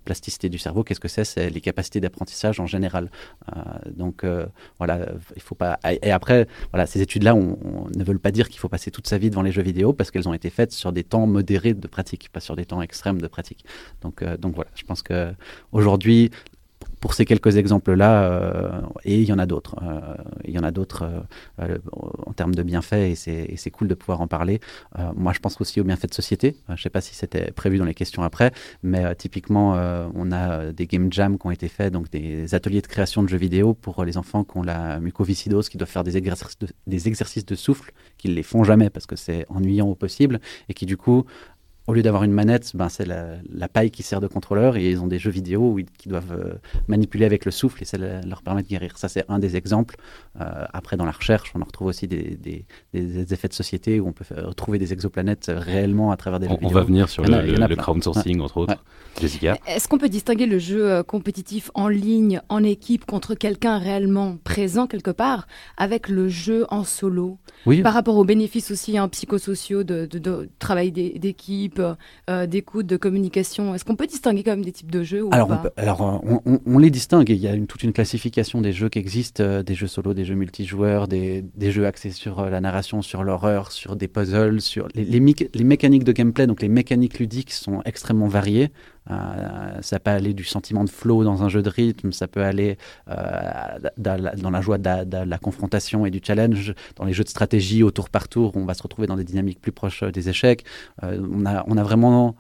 plasticité 0.05 0.49
du 0.49 0.59
cerveau, 0.59 0.85
qu'est-ce 0.85 1.01
que 1.01 1.09
c'est? 1.09 1.25
C'est 1.25 1.51
les 1.51 1.61
capacités 1.61 2.01
d'apprentissage 2.01 2.61
en 2.61 2.67
général. 2.67 3.11
donc 3.87 4.25
voilà, 4.79 5.07
il 5.37 5.43
faut 5.43 5.55
pas. 5.55 5.79
Et 6.03 6.11
après, 6.11 6.42
voilà, 6.71 6.87
ces 6.87 7.01
études-là 7.01 7.35
on, 7.35 7.89
ne 7.97 8.05
veulent 8.05 8.19
pas 8.19 8.31
dire 8.31 8.49
qu'il 8.49 8.61
faut 8.61 8.69
passer 8.69 8.91
toute 8.91 9.07
sa 9.07 9.19
vie 9.19 9.31
devant 9.31 9.43
les 9.43 9.53
jeux 9.53 9.63
vidéo 9.63 9.93
parce 9.93 10.11
qu'elles 10.11 10.29
ont 10.29 10.35
été 10.35 10.51
faites 10.51 10.73
sur 10.73 10.93
des 10.93 11.05
temps 11.05 11.27
modérés 11.27 11.75
de 11.75 11.87
pratique, 11.87 12.29
pas 12.33 12.41
sur 12.41 12.57
des 12.57 12.65
temps 12.65 12.83
extrêmes 12.83 13.21
de 13.21 13.29
pratique. 13.29 13.65
Donc, 14.01 14.23
euh, 14.23 14.37
voilà, 14.55 14.71
je 14.75 14.85
pense 14.85 15.03
que 15.03 15.33
aujourd'hui, 15.73 16.31
pour 17.01 17.15
ces 17.15 17.25
quelques 17.25 17.57
exemples-là, 17.57 18.25
euh, 18.25 18.81
et 19.05 19.21
il 19.21 19.29
y 19.29 19.33
en 19.33 19.39
a 19.39 19.47
d'autres. 19.47 19.77
Euh, 19.83 20.15
il 20.45 20.55
y 20.55 20.59
en 20.59 20.63
a 20.63 20.71
d'autres 20.71 21.05
euh, 21.61 21.79
en 22.27 22.33
termes 22.33 22.55
de 22.55 22.63
bienfaits, 22.63 22.93
et 22.93 23.15
c'est 23.57 23.71
cool 23.71 23.89
de 23.89 23.95
pouvoir 23.95 24.21
en 24.21 24.27
parler. 24.27 24.61
moi, 25.17 25.33
je 25.33 25.41
pense 25.41 25.61
aussi 25.61 25.81
aux 25.81 25.85
bienfaits 25.85 26.09
de 26.09 26.15
société. 26.15 26.57
je 26.69 26.73
ne 26.73 26.77
sais 26.79 26.91
pas 26.91 27.01
si 27.01 27.15
c'était 27.15 27.51
prévu 27.51 27.79
dans 27.79 27.85
les 27.85 27.95
questions 27.95 28.23
après, 28.23 28.53
mais 28.83 29.15
typiquement, 29.17 29.73
on 30.15 30.33
a 30.33 30.73
des 30.73 30.87
game 30.87 31.13
jams 31.13 31.39
qui 31.39 31.47
ont 31.47 31.51
été 31.51 31.69
faits, 31.69 31.93
donc 31.93 32.11
des 32.11 32.55
ateliers 32.55 32.81
de 32.81 32.87
création 32.87 33.23
de 33.23 33.29
jeux 33.29 33.37
vidéo 33.37 33.75
pour 33.75 34.05
les 34.05 34.17
enfants 34.17 34.45
qui 34.45 34.57
ont 34.57 34.63
la 34.63 35.01
mucoviscidose, 35.01 35.69
qui 35.69 35.79
doivent 35.79 35.91
faire 35.91 36.05
des 36.05 36.17
exercices 36.17 36.59
de, 36.59 36.69
des 36.87 37.09
exercices 37.09 37.47
de 37.47 37.55
souffle, 37.55 37.93
qui 38.19 38.29
ne 38.29 38.35
les 38.35 38.43
font 38.43 38.65
jamais 38.65 38.91
parce 38.91 39.07
que 39.07 39.17
c'est 39.17 39.47
ennuyant 39.49 39.89
au 39.89 39.95
possible, 39.95 40.41
et 40.69 40.75
qui 40.75 40.87
du 40.87 40.97
coup 40.97 41.25
au 41.87 41.95
lieu 41.95 42.03
d'avoir 42.03 42.23
une 42.23 42.33
manette, 42.33 42.73
ben, 42.75 42.89
c'est 42.89 43.07
la, 43.07 43.69
paille 43.69 43.91
qui 43.91 44.03
sert 44.03 44.21
de 44.21 44.27
contrôleur 44.27 44.77
et 44.77 44.91
ils 44.91 45.01
ont 45.01 45.07
des 45.07 45.19
jeux 45.19 45.31
vidéo 45.31 45.73
où 45.73 45.79
ils, 45.79 45.87
qui 45.87 46.09
doivent 46.09 46.33
euh, 46.33 46.55
manipuler 46.87 47.25
avec 47.25 47.45
le 47.45 47.51
souffle 47.51 47.83
et 47.83 47.87
ça 47.87 47.97
leur 47.99 48.43
permet 48.43 48.63
de 48.63 48.69
guérir. 48.69 48.99
Ça, 48.99 49.09
c'est 49.09 49.25
un 49.29 49.39
des 49.39 49.57
exemples. 49.57 49.97
Euh, 50.41 50.65
après, 50.73 50.97
dans 50.97 51.05
la 51.05 51.13
recherche, 51.13 51.53
on 51.55 51.63
en 51.63 51.65
retrouve 51.65 51.89
aussi 51.89 52.07
des, 52.07 52.65
effets 52.95 53.49
de 53.49 53.55
société 53.55 53.99
où 53.99 54.09
on 54.09 54.13
peut 54.13 54.25
retrouver 54.45 54.79
des 54.79 54.93
exoplanètes 54.93 55.51
réellement 55.55 56.13
à 56.13 56.17
travers 56.17 56.39
des 56.39 56.47
on, 56.47 56.51
jeux 56.51 56.57
vidéo. 56.57 56.71
On 56.71 56.75
va 56.75 56.83
venir 56.83 57.09
sur 57.09 57.25
le, 57.25 57.77
crowdsourcing, 57.77 58.41
entre 58.41 58.59
autres. 58.59 58.85
Jessica 59.21 59.57
Est-ce 59.67 59.89
qu'on 59.89 59.99
peut 59.99 60.09
distinguer 60.09 60.47
le 60.47 60.59
jeu 60.59 60.91
euh, 60.91 61.03
compétitif 61.03 61.71
en 61.75 61.89
ligne, 61.89 62.41
en 62.49 62.63
équipe, 62.63 63.05
contre 63.05 63.35
quelqu'un 63.35 63.79
réellement 63.79 64.37
présent 64.43 64.87
quelque 64.87 65.11
part, 65.11 65.47
avec 65.77 66.09
le 66.09 66.29
jeu 66.29 66.67
en 66.71 66.85
solo? 66.85 67.39
Oui. 67.67 67.83
Par 67.83 67.95
rapport 67.95 68.17
aux 68.17 68.25
bénéfices 68.25 68.71
aussi 68.71 68.99
hein, 68.99 69.09
psychosociaux 69.09 69.85
de, 69.85 70.07
de 70.07 70.49
travail 70.59 70.91
d'équipe 70.93 71.81
euh, 72.31 72.47
d'écoute, 72.47 72.87
de 72.87 72.97
communication 72.97 73.75
Est-ce 73.75 73.85
qu'on 73.85 73.97
peut 73.97 74.07
distinguer 74.07 74.43
quand 74.43 74.53
même 74.53 74.65
des 74.65 74.73
types 74.73 74.91
de 74.91 75.03
jeux 75.03 75.23
ou 75.23 75.29
Alors, 75.33 75.49
pas? 75.49 75.63
on, 75.77 75.81
alors 75.81 76.23
on, 76.67 76.79
les 76.79 76.91
distingue. 76.91 77.29
Il 77.31 77.37
y 77.37 77.49
a 77.49 77.55
une, 77.55 77.67
toute 77.67 77.83
une 77.83 77.93
classification 77.93 78.61
des 78.61 78.73
jeux 78.73 78.89
qui 78.89 78.99
existent, 78.99 79.43
euh, 79.43 79.63
des 79.63 79.75
jeux 79.75 79.87
solo, 79.87 80.15
des 80.15 80.25
jeux 80.25 80.35
multijoueurs, 80.35 81.09
des, 81.09 81.45
des 81.55 81.71
jeux 81.71 81.87
axés 81.87 82.11
sur 82.11 82.41
euh, 82.41 82.51
la 82.51 82.61
narration, 82.61 83.03
sur 83.03 83.25
l'horreur, 83.25 83.73
sur 83.73 83.97
des 83.97 84.09
puzzles, 84.09 84.61
sur 84.61 84.89
les, 84.95 85.05
les, 85.05 85.21
les, 85.55 85.65
mécaniques 85.65 86.05
de 86.05 86.13
gameplay, 86.13 86.47
donc 86.47 86.63
les 86.63 86.69
mécaniques 86.69 87.19
ludiques 87.19 87.53
sont 87.53 87.83
extrêmement 87.85 88.29
variées. 88.29 88.71
Ça 89.09 89.99
peut 89.99 90.11
aller 90.11 90.35
du 90.35 90.45
sentiment 90.45 90.85
de 90.85 90.91
flow 90.91 91.25
dans 91.25 91.43
un 91.43 91.49
jeu 91.49 91.63
de 91.63 91.69
rythme, 91.69 92.13
ça 92.13 92.29
peut 92.29 92.43
aller 92.43 92.79
dans, 93.07 94.51
la, 94.53 94.61
joie 94.61 94.79
de 94.79 95.25
la, 95.25 95.39
confrontation 95.39 96.07
et 96.07 96.11
du 96.11 96.21
challenge. 96.25 96.75
Dans 96.97 97.05
les 97.05 97.13
jeux 97.13 97.25
de 97.25 97.29
stratégie 97.29 97.83
au 97.83 97.91
tour 97.91 98.11
par 98.11 98.29
tour, 98.29 98.53
on 98.57 98.65
va 98.65 98.75
se 98.75 98.83
retrouver 98.83 99.07
dans 99.07 99.17
des 99.17 99.25
dynamiques 99.25 99.61
plus 99.61 99.73
proches 99.73 100.05
des 100.05 100.29
échecs. 100.29 100.65
on, 101.03 101.47
a, 101.47 101.65
on 101.67 101.77
a 101.77 101.83
vraiment 101.83 102.29
euh, 102.29 102.33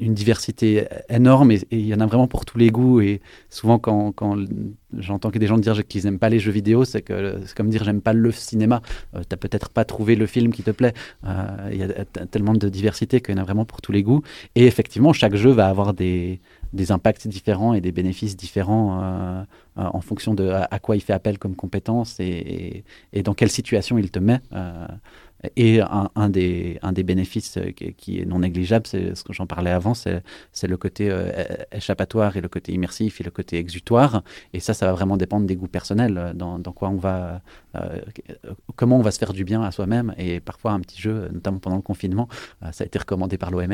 une 0.00 0.14
diversité 0.14 0.86
énorme 1.08 1.52
et 1.52 1.60
il 1.70 1.86
y 1.86 1.94
en 1.94 2.00
a 2.00 2.06
vraiment 2.06 2.28
pour 2.28 2.44
tous 2.44 2.58
les 2.58 2.70
goûts. 2.70 3.00
Et 3.00 3.20
souvent, 3.50 3.78
quand, 3.78 4.14
j'entends 4.96 5.30
que 5.30 5.38
des 5.38 5.46
gens 5.46 5.58
dire 5.58 5.86
qu'ils 5.86 6.04
n'aiment 6.04 6.18
pas 6.18 6.28
les 6.28 6.38
jeux 6.38 6.52
vidéo, 6.52 6.84
c'est 6.84 7.02
comme 7.02 7.68
dire 7.68 7.84
j'aime 7.84 8.00
pas 8.00 8.12
le 8.12 8.32
cinéma. 8.32 8.80
euh, 9.14 9.22
T'as 9.28 9.36
peut-être 9.36 9.68
pas 9.68 9.84
trouvé 9.84 10.16
le 10.16 10.26
film 10.26 10.52
qui 10.52 10.62
te 10.62 10.70
plaît. 10.70 10.94
Euh, 11.24 11.70
il 11.72 11.78
y 11.78 11.82
a 11.82 12.04
tellement 12.26 12.54
de 12.54 12.68
diversité 12.68 13.20
qu'il 13.20 13.34
y 13.34 13.38
en 13.38 13.42
a 13.42 13.44
vraiment 13.44 13.64
pour 13.64 13.80
tous 13.82 13.92
les 13.92 14.02
goûts. 14.02 14.22
Et 14.54 14.66
effectivement, 14.66 15.12
chaque 15.12 15.34
jeu 15.34 15.50
va 15.50 15.68
avoir 15.68 15.94
des, 15.94 16.40
impacts 16.88 17.28
différents 17.28 17.74
et 17.74 17.80
des 17.80 17.92
bénéfices 17.92 18.36
différents 18.36 19.44
en 19.76 20.00
fonction 20.00 20.34
de 20.34 20.48
à, 20.48 20.78
quoi 20.78 20.96
il 20.96 21.00
fait 21.00 21.12
appel 21.12 21.38
comme 21.38 21.54
compétence 21.54 22.18
et, 22.18 22.84
dans 23.24 23.34
quelle 23.34 23.50
situation 23.50 23.98
il 23.98 24.10
te 24.10 24.18
met. 24.18 24.40
Et 25.56 25.80
un, 25.80 26.28
des, 26.28 26.78
un 26.82 26.92
des 26.92 27.02
bénéfices 27.02 27.56
euh, 27.56 27.72
qui, 27.72 28.20
est 28.20 28.24
non 28.24 28.38
négligeable, 28.40 28.86
c'est 28.86 29.16
ce 29.16 29.24
que 29.24 29.32
j'en 29.32 29.46
parlais 29.46 29.72
avant, 29.72 29.92
c'est 29.92 30.22
le 30.62 30.76
côté 30.76 31.08
euh, 31.10 31.32
échappatoire 31.72 32.36
et 32.36 32.40
le 32.40 32.48
côté 32.48 32.72
immersif 32.72 33.20
et 33.20 33.24
le 33.24 33.32
côté 33.32 33.58
exutoire. 33.58 34.22
Et 34.52 34.60
ça, 34.60 34.72
ça 34.72 34.86
va 34.86 34.92
vraiment 34.92 35.16
dépendre 35.16 35.46
des 35.46 35.56
goûts 35.56 35.66
personnels, 35.66 36.16
euh, 36.16 36.32
dans, 36.32 36.60
dans 36.60 36.70
quoi 36.72 36.90
on 36.90 36.96
va, 36.96 37.40
comment 38.76 38.98
on 38.98 39.02
va 39.02 39.10
se 39.10 39.18
faire 39.18 39.32
du 39.32 39.44
bien 39.44 39.62
à 39.62 39.72
soi-même. 39.72 40.14
Et 40.16 40.38
parfois, 40.38 40.72
un 40.72 40.80
petit 40.80 41.00
jeu, 41.00 41.28
notamment 41.32 41.58
pendant 41.58 41.76
le 41.76 41.82
confinement, 41.82 42.28
ça 42.70 42.84
a 42.84 42.86
été 42.86 42.98
recommandé 42.98 43.38
par 43.38 43.50
l'OMS. 43.50 43.66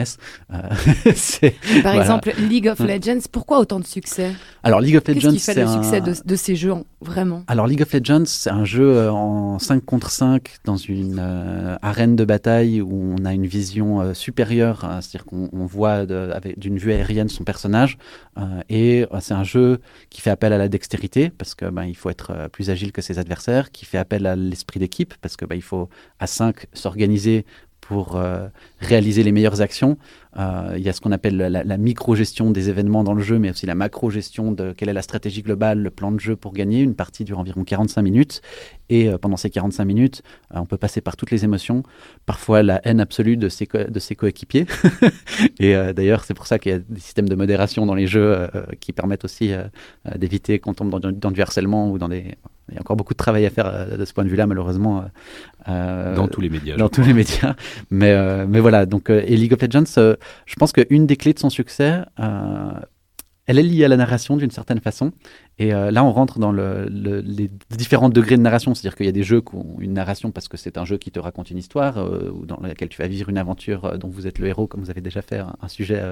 par 1.83 1.95
exemple, 1.95 2.33
League 2.39 2.69
of 2.69 2.79
Legends, 2.79 3.27
pourquoi 3.31 3.59
autant 3.59 3.81
de 3.81 3.87
succès? 3.87 4.33
Alors, 4.63 4.81
League 4.81 4.97
of 4.97 5.07
Legends, 5.07 5.33
qui 5.33 5.39
fait 5.41 5.55
le 5.55 5.67
succès 5.67 6.01
de, 6.01 6.15
de, 6.25 6.37
ces 6.37 6.57
jeux, 6.57 6.75
vraiment? 7.01 7.43
Alors, 7.49 7.67
League 7.67 7.83
of 7.83 7.93
Legends, 7.93 8.25
c'est 8.27 8.51
un 8.51 8.65
jeu 8.65 9.11
en 9.11 9.59
5 9.59 9.85
contre 9.85 10.11
5 10.11 10.59
dans 10.65 10.77
une 10.77 11.19
arène 11.83 12.17
de 12.17 12.25
bataille 12.25 12.81
où 12.81 13.15
on 13.19 13.25
a 13.25 13.33
une 13.33 13.47
vision 13.47 14.01
euh, 14.01 14.15
supérieure, 14.15 14.85
hein, 14.85 15.01
c'est-à-dire 15.01 15.27
qu'on 15.27 15.67
voit 15.67 16.07
d'une 16.07 16.79
vue 16.79 16.93
aérienne 16.93 17.29
son 17.29 17.45
personnage. 17.45 17.99
Euh, 18.39 18.63
et 18.69 19.07
c'est 19.21 19.35
un 19.35 19.45
jeu 19.45 19.81
qui 20.11 20.21
fait 20.21 20.31
appel 20.31 20.53
à 20.53 20.59
la 20.59 20.69
dextérité 20.69 21.31
parce 21.31 21.55
que 21.55 21.67
ben, 21.67 21.85
il 21.85 21.97
faut 21.97 22.11
être 22.11 22.49
plus 22.53 22.71
agile 22.71 22.93
que 22.93 23.03
ses 23.03 23.19
adversaires, 23.19 23.71
qui 23.71 23.85
fait 23.85 23.99
appel 23.99 24.27
à 24.27 24.37
l'esprit 24.37 24.81
d'équipe 24.81 25.15
parce 25.21 25.37
que 25.37 25.45
ben, 25.45 25.57
il 25.57 25.63
faut 25.63 25.89
à 26.19 26.27
5 26.27 26.67
s'organiser 26.73 27.45
pour 27.81 28.21
réaliser 28.81 29.23
les 29.23 29.33
meilleures 29.33 29.63
actions. 29.63 29.97
Euh, 30.37 30.75
il 30.77 30.83
y 30.83 30.89
a 30.89 30.93
ce 30.93 31.01
qu'on 31.01 31.13
appelle 31.13 31.37
la, 31.37 31.77
micro-gestion 31.77 32.51
des 32.51 32.69
événements 32.69 33.05
dans 33.05 33.15
le 33.15 33.23
jeu, 33.23 33.39
mais 33.39 33.51
aussi 33.51 33.67
la 33.67 33.75
macro-gestion 33.75 34.53
de 34.53 34.73
quelle 34.73 34.89
est 34.89 34.95
la 34.95 35.03
stratégie 35.03 35.43
globale, 35.43 35.81
le 35.81 35.91
plan 35.91 36.13
de 36.13 36.21
jeu 36.21 36.37
pour 36.37 36.53
gagner. 36.53 36.83
Une 36.83 36.95
partie 36.95 37.25
dure 37.25 37.39
environ 37.39 37.65
45 37.65 38.03
minutes. 38.03 38.43
Et 38.91 39.09
euh, 39.09 39.19
pendant 39.19 39.37
ces 39.37 39.51
45 39.51 39.85
minutes, 39.85 40.23
euh, 40.55 40.59
on 40.61 40.67
peut 40.67 40.77
passer 40.77 41.01
par 41.01 41.17
toutes 41.17 41.31
les 41.31 41.45
émotions. 41.45 41.83
Parfois 42.27 42.63
la 42.63 42.81
haine 42.87 43.01
absolue 43.01 43.37
de 43.37 43.49
ses, 43.49 43.67
de 43.67 43.99
ses 43.99 44.15
coéquipiers. 44.17 44.67
et 45.59 45.75
d'ailleurs, 45.93 46.25
c'est 46.25 46.35
pour 46.35 46.47
ça 46.47 46.59
qu'il 46.59 46.73
y 46.73 46.75
a 46.75 46.79
des 46.79 47.01
systèmes 47.01 47.29
de 47.29 47.35
modération 47.35 47.87
dans 47.87 47.95
les 47.95 48.07
jeux 48.07 48.49
qui 48.81 48.93
permettent 48.93 49.25
aussi 49.25 49.53
d'éviter 50.17 50.59
qu'on 50.59 50.75
tombe 50.75 50.91
dans, 50.91 51.01
dans, 51.01 51.31
du 51.31 51.41
harcèlement 51.41 51.91
ou 51.91 51.99
dans 51.99 52.09
des... 52.09 52.35
Il 52.71 52.75
y 52.75 52.77
a 52.77 52.81
encore 52.81 52.97
beaucoup 52.97 53.15
de 53.15 53.19
travail 53.19 53.47
à 53.47 53.51
faire 53.51 53.97
de 53.97 54.05
ce 54.05 54.13
point 54.13 54.25
de 54.25 54.29
vue-là, 54.29 54.47
malheureusement. 54.47 55.05
dans 55.67 56.29
tous 56.29 56.41
les 56.41 56.51
médias. 56.51 56.77
Dans 56.77 56.89
tous 56.91 57.03
les 57.03 57.15
médias. 57.15 57.55
Mais, 57.91 58.47
mais 58.47 58.61
voilà, 58.61 58.85
donc, 58.85 59.11
et 59.11 59.37
League 59.37 59.55
of 59.55 59.63
Legends, 59.63 60.18
je 60.47 60.55
pense 60.57 60.73
qu'une 60.73 61.07
des 61.07 61.17
clés 61.17 61.33
de 61.33 61.39
son 61.39 61.51
succès, 61.51 62.01
euh, 62.21 62.73
elle 63.47 63.59
est 63.59 63.63
liée 63.63 63.85
à 63.85 63.89
la 63.89 63.97
narration 63.97 64.37
d'une 64.37 64.51
certaine 64.51 64.81
façon. 64.81 65.13
Et 65.59 65.73
euh, 65.73 65.91
là, 65.91 66.05
on 66.05 66.13
rentre 66.13 66.39
dans 66.39 66.53
les 66.53 67.51
différents 67.71 68.11
degrés 68.11 68.37
de 68.37 68.43
narration. 68.43 68.75
C'est-à-dire 68.75 68.97
qu'il 68.97 69.07
y 69.07 69.09
a 69.09 69.13
des 69.13 69.23
jeux 69.23 69.41
qui 69.41 69.55
ont 69.55 69.77
une 69.81 69.95
narration 69.95 70.31
parce 70.31 70.49
que 70.49 70.59
c'est 70.59 70.77
un 70.77 70.85
jeu 70.85 70.99
qui 70.99 71.11
te 71.11 71.19
raconte 71.19 71.51
une 71.51 71.57
histoire, 71.57 71.97
euh, 71.97 72.31
ou 72.31 72.45
dans 72.45 72.61
lequel 72.61 72.91
tu 72.91 73.01
vas 73.01 73.09
vivre 73.09 73.31
une 73.31 73.39
aventure 73.39 73.99
dont 73.99 74.09
vous 74.09 74.27
êtes 74.27 74.39
le 74.39 74.49
héros, 74.49 74.67
comme 74.67 74.83
vous 74.83 74.91
avez 74.91 75.01
déjà 75.01 75.23
fait 75.23 75.39
un, 75.39 75.69
sujet 75.69 76.03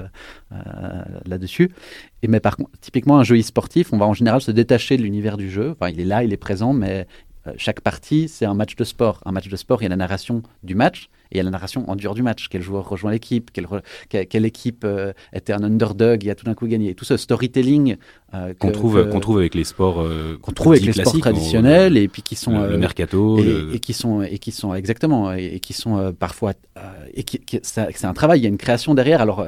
là-dessus. 1.25 1.71
Et 2.23 2.27
mais 2.27 2.39
par 2.39 2.57
contre, 2.57 2.71
typiquement, 2.81 3.19
un 3.19 3.23
jeu 3.23 3.37
e-sportif, 3.37 3.93
on 3.93 3.97
va 3.97 4.07
en 4.07 4.13
général 4.13 4.41
se 4.41 4.51
détacher 4.51 4.97
de 4.97 5.03
l'univers 5.03 5.37
du 5.37 5.51
jeu. 5.51 5.75
Enfin, 5.79 5.91
il 5.91 5.99
est 5.99 6.05
là, 6.05 6.23
il 6.23 6.33
est 6.33 6.37
présent, 6.37 6.73
mais 6.73 7.07
chaque 7.55 7.81
partie, 7.81 8.27
c'est 8.27 8.45
un 8.45 8.55
match 8.55 8.75
de 8.75 8.83
sport. 8.83 9.21
Un 9.25 9.31
match 9.31 9.47
de 9.47 9.55
sport, 9.55 9.81
il 9.81 9.85
y 9.85 9.85
a 9.85 9.89
la 9.89 9.95
narration 9.95 10.41
du 10.63 10.75
match, 10.75 11.09
et 11.31 11.35
il 11.35 11.37
y 11.37 11.39
a 11.39 11.43
la 11.43 11.51
narration 11.51 11.89
en 11.89 11.95
dehors 11.95 12.15
du 12.15 12.23
match. 12.23 12.47
Quel 12.49 12.61
joueur 12.61 12.87
rejoint 12.87 13.11
l'équipe 13.11 13.51
quelle, 13.51 13.67
quelle, 14.09 14.45
équipe 14.45 14.83
euh, 14.83 15.13
était 15.33 15.53
un 15.53 15.63
underdog 15.63 16.25
et 16.25 16.29
a 16.29 16.35
tout 16.35 16.45
d'un 16.45 16.53
coup 16.53 16.67
gagné. 16.67 16.95
Tout 16.95 17.05
ce 17.05 17.17
storytelling 17.17 17.97
euh, 18.33 18.53
qu'on 18.59 18.73
trouve, 18.73 19.09
qu'on 19.09 19.21
trouve 19.21 19.37
avec 19.37 19.55
les 19.55 19.63
sports, 19.63 20.01
euh, 20.01 20.37
qu'on 20.41 20.51
trouve 20.51 20.73
avec 20.73 20.83
les 20.83 20.91
sports 20.91 21.17
traditionnels 21.17 21.95
et 21.95 22.09
puis 22.09 22.21
qui 22.21 22.35
sont 22.35 22.59
le, 22.59 22.77
mercato 22.77 23.39
et, 23.39 23.79
qui 23.79 23.93
sont 23.93 24.21
et 24.21 24.37
qui 24.37 24.51
sont 24.51 24.73
exactement 24.73 25.31
et, 25.31 25.61
qui 25.61 25.71
sont 25.71 26.13
parfois 26.19 26.51
et 27.13 27.23
qui, 27.23 27.39
c'est 27.63 28.03
un 28.03 28.13
travail. 28.13 28.41
Il 28.41 28.43
y 28.43 28.45
a 28.45 28.49
une 28.49 28.57
création 28.57 28.95
derrière. 28.95 29.21
Alors 29.21 29.47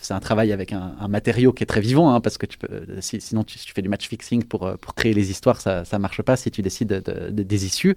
c'est 0.00 0.14
un 0.14 0.20
travail 0.20 0.52
avec 0.52 0.72
un, 0.72 1.08
matériau 1.08 1.52
qui 1.52 1.64
est 1.64 1.66
très 1.66 1.80
vivant 1.80 2.14
hein, 2.14 2.20
parce 2.20 2.38
que 2.38 2.46
tu 2.46 2.58
peux, 2.58 2.68
sinon 3.00 3.42
tu, 3.42 3.58
tu, 3.58 3.72
fais 3.72 3.82
du 3.82 3.88
match 3.88 4.08
fixing 4.08 4.44
pour 4.44 4.72
pour 4.80 4.94
créer 4.94 5.14
les 5.14 5.32
histoires, 5.32 5.60
ça 5.60 5.84
ça 5.84 5.98
marche 5.98 6.22
pas 6.22 6.36
si 6.36 6.52
tu 6.52 6.62
décides 6.62 7.02
de, 7.04 7.30
des 7.30 7.66
issues. 7.66 7.96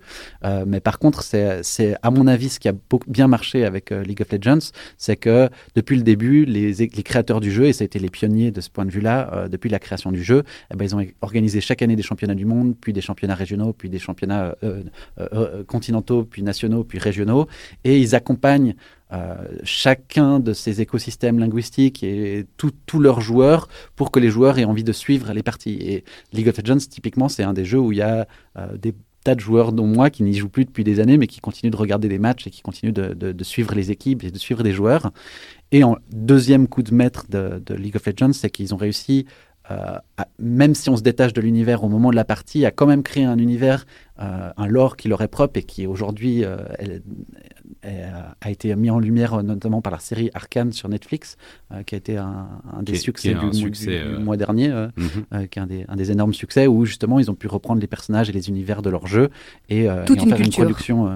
mais 0.65 0.79
par 0.79 0.97
contre, 0.97 1.23
c'est 1.23 1.95
à 2.01 2.09
mon 2.09 2.25
avis 2.25 2.49
ce 2.49 2.59
qui 2.59 2.67
a 2.67 2.73
beaucoup 2.89 3.11
bien 3.11 3.27
marché 3.27 3.63
avec 3.63 3.91
League 3.91 4.23
of 4.23 4.31
Legends, 4.31 4.71
c'est 4.97 5.17
que 5.17 5.49
depuis 5.75 5.97
le 5.97 6.03
début, 6.03 6.45
les, 6.45 6.73
les, 6.73 7.03
créateurs 7.03 7.41
du 7.41 7.51
jeu, 7.51 7.65
et 7.65 7.73
ça 7.73 7.83
a 7.83 7.85
été 7.85 7.99
les 7.99 8.09
pionniers 8.09 8.49
de 8.49 8.59
ce 8.59 8.71
point 8.71 8.85
de 8.85 8.91
vue-là, 8.91 9.47
depuis 9.49 9.69
la 9.69 9.77
création 9.77 10.14
du 10.15 10.23
jeu, 10.23 10.43
eh 10.73 10.75
ben, 10.75 10.85
ils 10.85 10.95
ont 10.95 11.05
organisé 11.21 11.61
chaque 11.61 11.81
année 11.81 11.95
des 11.95 12.03
championnats 12.03 12.35
du 12.35 12.45
monde, 12.45 12.75
puis 12.79 12.93
des 12.93 13.01
championnats 13.01 13.35
régionaux, 13.35 13.73
puis 13.73 13.89
des 13.89 13.99
championnats 13.99 14.55
continentaux, 15.67 16.23
puis 16.23 16.41
nationaux, 16.43 16.83
puis 16.83 16.99
régionaux, 16.99 17.47
et 17.83 17.99
ils 17.99 18.15
accompagnent 18.15 18.75
euh, 19.13 19.35
chacun 19.63 20.39
de 20.39 20.51
ces 20.53 20.81
écosystèmes 20.81 21.37
linguistiques 21.37 22.03
et 22.03 22.45
tous 22.57 22.99
leurs 22.99 23.21
joueurs 23.21 23.67
pour 23.95 24.09
que 24.09 24.19
les 24.19 24.29
joueurs 24.29 24.57
aient 24.57 24.65
envie 24.65 24.83
de 24.83 24.91
suivre 24.91 25.31
les 25.31 25.43
parties. 25.43 25.77
Et 25.79 26.03
League 26.33 26.49
of 26.49 26.57
Legends, 26.57 26.87
typiquement, 26.89 27.29
c'est 27.29 27.43
un 27.43 27.53
des 27.53 27.65
jeux 27.65 27.79
où 27.79 27.91
il 27.91 27.99
y 27.99 28.01
a 28.01 28.27
euh, 28.57 28.75
des 28.77 28.95
tas 29.23 29.35
de 29.35 29.39
joueurs, 29.39 29.73
dont 29.73 29.85
moi, 29.85 30.09
qui 30.09 30.23
n'y 30.23 30.33
jouent 30.33 30.49
plus 30.49 30.65
depuis 30.65 30.83
des 30.83 30.99
années, 30.99 31.17
mais 31.17 31.27
qui 31.27 31.39
continuent 31.39 31.71
de 31.71 31.77
regarder 31.77 32.07
des 32.07 32.19
matchs 32.19 32.47
et 32.47 32.49
qui 32.49 32.61
continuent 32.61 32.93
de, 32.93 33.43
suivre 33.43 33.73
les 33.73 33.89
équipes 33.89 34.23
et 34.23 34.31
de 34.31 34.37
suivre 34.37 34.63
des 34.63 34.71
joueurs. 34.71 35.11
Et 35.71 35.83
en 35.83 35.97
deuxième 36.11 36.67
coup 36.67 36.83
de 36.83 36.93
maître 36.93 37.25
de, 37.29 37.73
League 37.73 37.95
of 37.95 38.05
Legends, 38.05 38.33
c'est 38.33 38.49
qu'ils 38.49 38.73
ont 38.73 38.77
réussi 38.77 39.25
euh, 39.71 39.97
même 40.39 40.75
si 40.75 40.89
on 40.89 40.97
se 40.97 41.01
détache 41.01 41.33
de 41.33 41.41
l'univers 41.41 41.83
au 41.83 41.89
moment 41.89 42.11
de 42.11 42.15
la 42.15 42.25
partie, 42.25 42.65
à 42.65 42.71
quand 42.71 42.85
même 42.85 43.03
créer 43.03 43.25
un 43.25 43.37
univers, 43.37 43.85
un 44.17 44.67
lore 44.67 44.95
qui 44.95 45.09
leur 45.09 45.21
est 45.21 45.27
propre 45.27 45.59
et 45.59 45.63
qui 45.63 45.87
aujourd'hui 45.87 46.45
a 47.83 48.49
été 48.49 48.75
mis 48.75 48.89
en 48.89 48.99
lumière 48.99 49.35
euh, 49.35 49.41
notamment 49.41 49.81
par 49.81 49.91
la 49.91 49.99
série 49.99 50.29
Arcane 50.33 50.71
sur 50.71 50.89
Netflix, 50.89 51.37
euh, 51.71 51.83
qui 51.83 51.95
a 51.95 51.97
été 51.97 52.17
un, 52.17 52.47
des 52.81 52.95
succès, 52.95 53.35
du, 53.35 54.17
mois 54.19 54.37
dernier, 54.37 54.69
mhm. 54.69 55.47
qui 55.47 55.59
est 55.59 55.61
un 55.61 55.67
des, 55.67 55.85
un 55.87 55.95
des, 55.95 56.11
énormes 56.11 56.33
succès 56.33 56.67
où 56.67 56.85
justement 56.85 57.19
ils 57.19 57.31
ont 57.31 57.35
pu 57.35 57.47
reprendre 57.47 57.81
les 57.81 57.87
personnages 57.87 58.29
et 58.29 58.33
les 58.33 58.49
univers 58.49 58.81
de 58.81 58.89
leur 58.89 59.07
jeu 59.07 59.29
et, 59.69 59.87
Toute 60.05 60.21
en 60.21 60.25
faire 60.25 60.39
une 60.39 60.49
production. 60.49 61.09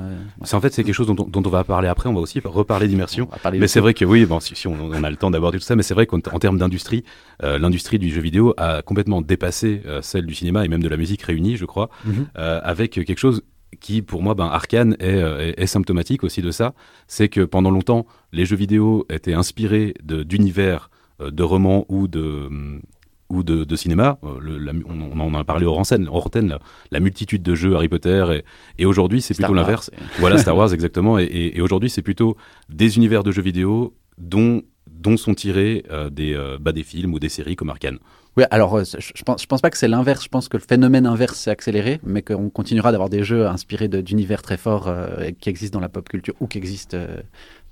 C'est 0.44 0.56
en 0.56 0.62
fait 0.62 0.74
c'est 0.74 0.84
quelque 0.84 0.94
chose 0.94 1.08
dont, 1.08 1.32
on 1.34 1.42
va 1.50 1.64
parler 1.64 1.88
après. 1.88 2.10
On 2.10 2.14
va 2.14 2.20
aussi 2.20 2.40
reparler 2.44 2.88
d'immersion. 2.88 3.28
Mais 3.54 3.68
c'est 3.68 3.80
vrai 3.80 3.94
que 3.94 4.06
oui, 4.06 4.26
bon, 4.26 4.40
si, 4.40 4.68
on, 4.68 5.04
a 5.04 5.10
le 5.10 5.16
temps 5.16 5.32
d'aborder 5.32 5.58
tout 5.58 5.64
ça, 5.64 5.76
mais 5.76 5.84
c'est 5.84 5.94
vrai 5.94 6.06
qu'en 6.06 6.20
termes 6.20 6.58
d'industrie, 6.58 7.04
l'industrie 7.42 8.00
du 8.00 8.10
jeu 8.10 8.22
vidéo 8.22 8.54
a 8.58 8.82
complètement 8.82 9.22
dépassé 9.22 9.82
celle 10.02 10.26
du 10.26 10.34
cinéma 10.34 10.66
et 10.66 10.68
même 10.68 10.84
de 10.84 10.90
la 10.90 10.98
musique 10.98 11.22
réunie, 11.24 11.58
je 11.58 11.66
crois, 11.66 11.90
mhm. 12.06 12.28
avec 12.36 12.92
quelque 12.92 13.18
chose 13.18 13.44
qui, 13.80 14.02
pour 14.02 14.24
moi, 14.24 14.34
ben, 14.34 14.46
Arkane 14.46 14.96
euh, 15.02 15.54
est, 15.56 15.68
symptomatique 15.68 16.24
aussi 16.24 16.42
de 16.42 16.52
ça. 16.52 16.74
C'est 17.08 17.30
que 17.30 17.42
pendant 17.42 17.72
longtemps, 17.72 18.06
les 18.32 18.46
jeux 18.46 18.56
vidéo 18.56 19.06
étaient 19.10 19.34
inspirés 19.34 19.94
d'univers, 20.04 20.90
de, 21.20 21.30
de, 21.30 21.44
romans 21.44 21.86
ou 21.90 22.08
de, 22.08 22.48
mm, 22.50 22.82
ou 23.30 23.44
de, 23.44 23.76
cinéma. 23.76 24.18
Euh, 24.24 24.74
on, 24.88 25.20
en 25.20 25.34
a 25.34 25.44
parlé 25.44 25.66
hors 25.66 25.80
antenne, 25.80 26.08
la, 26.48 26.60
la, 26.92 27.00
multitude 27.00 27.44
de 27.44 27.56
jeux 27.56 27.76
Harry 27.76 27.90
Potter. 27.90 28.42
Et, 28.78 28.86
aujourd'hui, 28.86 29.22
c'est 29.22 29.36
plutôt 29.36 29.54
l'inverse. 29.54 29.92
Voilà, 30.20 30.38
Star 30.38 30.56
Wars, 30.58 30.74
exactement. 30.74 31.20
Et, 31.20 31.60
aujourd'hui, 31.62 31.90
c'est 31.90 32.02
plutôt 32.02 32.36
des 32.70 32.98
univers 32.98 33.24
de 33.24 33.32
jeux 33.32 33.44
vidéo 33.44 33.94
dont, 34.18 34.64
dont 34.90 35.16
sont 35.16 35.36
tirés 35.36 35.86
euh, 35.92 36.10
des, 36.10 36.38
bah, 36.60 36.72
des 36.72 36.84
films 36.84 37.14
ou 37.14 37.20
des 37.20 37.30
séries 37.30 37.56
comme 37.56 37.70
Arkane. 37.70 38.00
Oui, 38.38 38.44
alors 38.52 38.78
euh, 38.78 38.84
je 38.84 39.24
pense, 39.24 39.42
je 39.42 39.48
pense 39.48 39.62
pas 39.62 39.70
que 39.70 39.78
c'est 39.78 39.88
l'inverse. 39.88 40.24
Je 40.24 40.30
pense 40.30 40.48
que 40.48 40.58
le 40.58 40.64
phénomène 40.64 41.06
inverse 41.06 41.38
s'est 41.38 41.52
accéléré, 41.52 42.00
mais 42.04 42.22
qu'on 42.22 42.50
continuera 42.50 42.92
d'avoir 42.92 43.10
des 43.10 43.24
jeux 43.24 43.48
inspirés 43.48 43.88
d'univers 43.88 44.42
très 44.42 44.58
forts 44.58 44.88
euh, 44.88 45.32
qui 45.40 45.50
existent 45.50 45.78
dans 45.78 45.82
la 45.82 45.90
pop 45.90 46.08
culture 46.08 46.36
ou 46.40 46.48
qui 46.48 46.58
existent. 46.58 46.98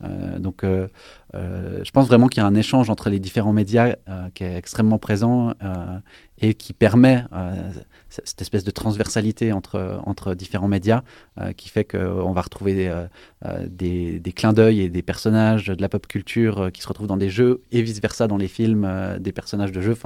Euh, 0.04 0.40
donc, 0.40 0.64
je 1.34 1.92
pense 1.92 2.08
vraiment 2.08 2.28
qu'il 2.28 2.42
y 2.42 2.46
a 2.46 2.48
un 2.48 2.56
échange 2.56 2.90
entre 2.90 3.10
les 3.10 3.20
différents 3.20 3.54
médias 3.54 3.96
qui 4.34 4.44
est 4.44 4.56
extrêmement 4.56 4.98
présent 4.98 5.54
et 6.40 6.54
qui 6.54 6.74
permet 6.74 7.24
cette 8.10 8.42
espèce 8.42 8.64
de 8.64 8.72
transversalité 8.72 9.52
entre, 9.52 10.00
entre 10.06 10.36
différents 10.36 10.68
médias 10.68 11.02
qui 11.58 11.70
fait 11.70 11.84
qu'on 11.84 12.32
va 12.32 12.42
retrouver 12.42 12.92
des, 13.68 14.34
clins 14.36 14.54
d'œil 14.54 14.82
et 14.82 14.90
des 14.90 15.02
personnages 15.02 15.68
de 15.68 15.82
la 15.82 15.90
pop 15.90 16.08
culture 16.08 16.70
qui 16.74 16.82
se 16.82 16.88
retrouvent 16.88 17.08
dans 17.08 17.18
des 17.18 17.30
jeux 17.30 17.62
et 17.72 17.82
vice 17.82 18.02
versa 18.02 18.28
dans 18.28 18.38
les 18.38 18.48
films, 18.48 18.88
des 19.20 19.32
personnages 19.32 19.72
de 19.72 19.82
jeux. 19.82 19.98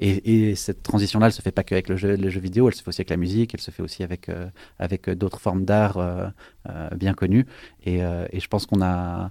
Et, 0.00 0.54
cette 0.54 0.82
transition-là, 0.82 1.26
elle 1.26 1.32
se 1.32 1.42
fait 1.42 1.52
pas 1.52 1.62
qu'avec 1.62 1.88
le 1.88 1.96
jeu, 1.96 2.16
jeux 2.28 2.40
vidéo, 2.40 2.68
elle 2.68 2.74
se 2.74 2.82
fait 2.82 2.88
aussi 2.88 3.00
avec 3.00 3.10
la 3.10 3.16
musique, 3.16 3.54
elle 3.54 3.60
se 3.60 3.70
fait 3.70 3.82
aussi 3.82 4.02
avec, 4.02 4.28
euh, 4.28 4.48
avec 4.78 5.08
d'autres 5.10 5.40
formes 5.40 5.64
d'art 5.64 5.98
euh, 5.98 6.26
euh, 6.68 6.88
bien 6.96 7.14
connues. 7.14 7.46
Et, 7.84 8.00
je 8.00 8.48
pense 8.48 8.66
qu'on 8.66 8.82
a, 8.82 9.30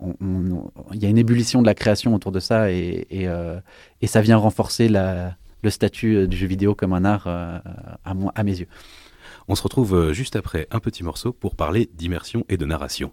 il 0.00 1.02
y 1.02 1.06
a 1.06 1.08
une 1.08 1.18
ébullition 1.18 1.62
de 1.62 1.66
la 1.66 1.74
création 1.74 2.14
autour 2.14 2.32
de 2.32 2.40
ça 2.40 2.70
et, 2.70 3.06
et, 3.10 4.06
ça 4.06 4.20
vient 4.20 4.36
renforcer 4.36 4.88
la, 4.88 5.36
le 5.62 5.70
statut 5.70 6.28
du 6.28 6.36
jeu 6.36 6.46
vidéo 6.46 6.74
comme 6.74 6.92
un 6.92 7.04
art 7.04 7.26
à, 7.26 7.62
à 8.04 8.42
mes 8.42 8.58
yeux. 8.58 8.68
On 9.48 9.54
se 9.54 9.62
retrouve 9.62 10.12
juste 10.12 10.36
après 10.36 10.66
un 10.70 10.80
petit 10.80 11.04
morceau 11.04 11.32
pour 11.32 11.54
parler 11.54 11.88
d'immersion 11.94 12.44
et 12.48 12.56
de 12.56 12.64
narration. 12.64 13.12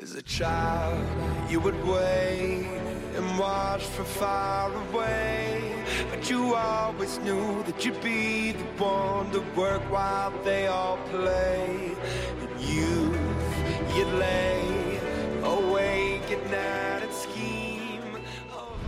As 0.00 0.14
a 0.14 0.22
child, 0.22 1.04
you 1.50 1.60
would 1.60 1.74
wait 1.84 2.64
and 3.16 3.38
watch 3.38 3.82
from 3.82 4.06
far 4.06 4.70
away. 4.72 5.57
But 6.10 6.30
you 6.30 6.54
always 6.54 7.18
knew 7.18 7.62
that 7.64 7.84
you'd 7.84 8.02
be 8.02 8.52
the 8.52 8.64
one 8.82 9.30
to 9.32 9.40
work 9.54 9.82
while 9.90 10.32
they 10.42 10.66
all 10.66 10.98
play. 11.10 11.94
And 12.40 12.60
you, 12.60 13.14
you'd 13.94 14.12
lay 14.14 15.00
awake 15.42 16.30
at 16.30 16.50
night. 16.50 16.97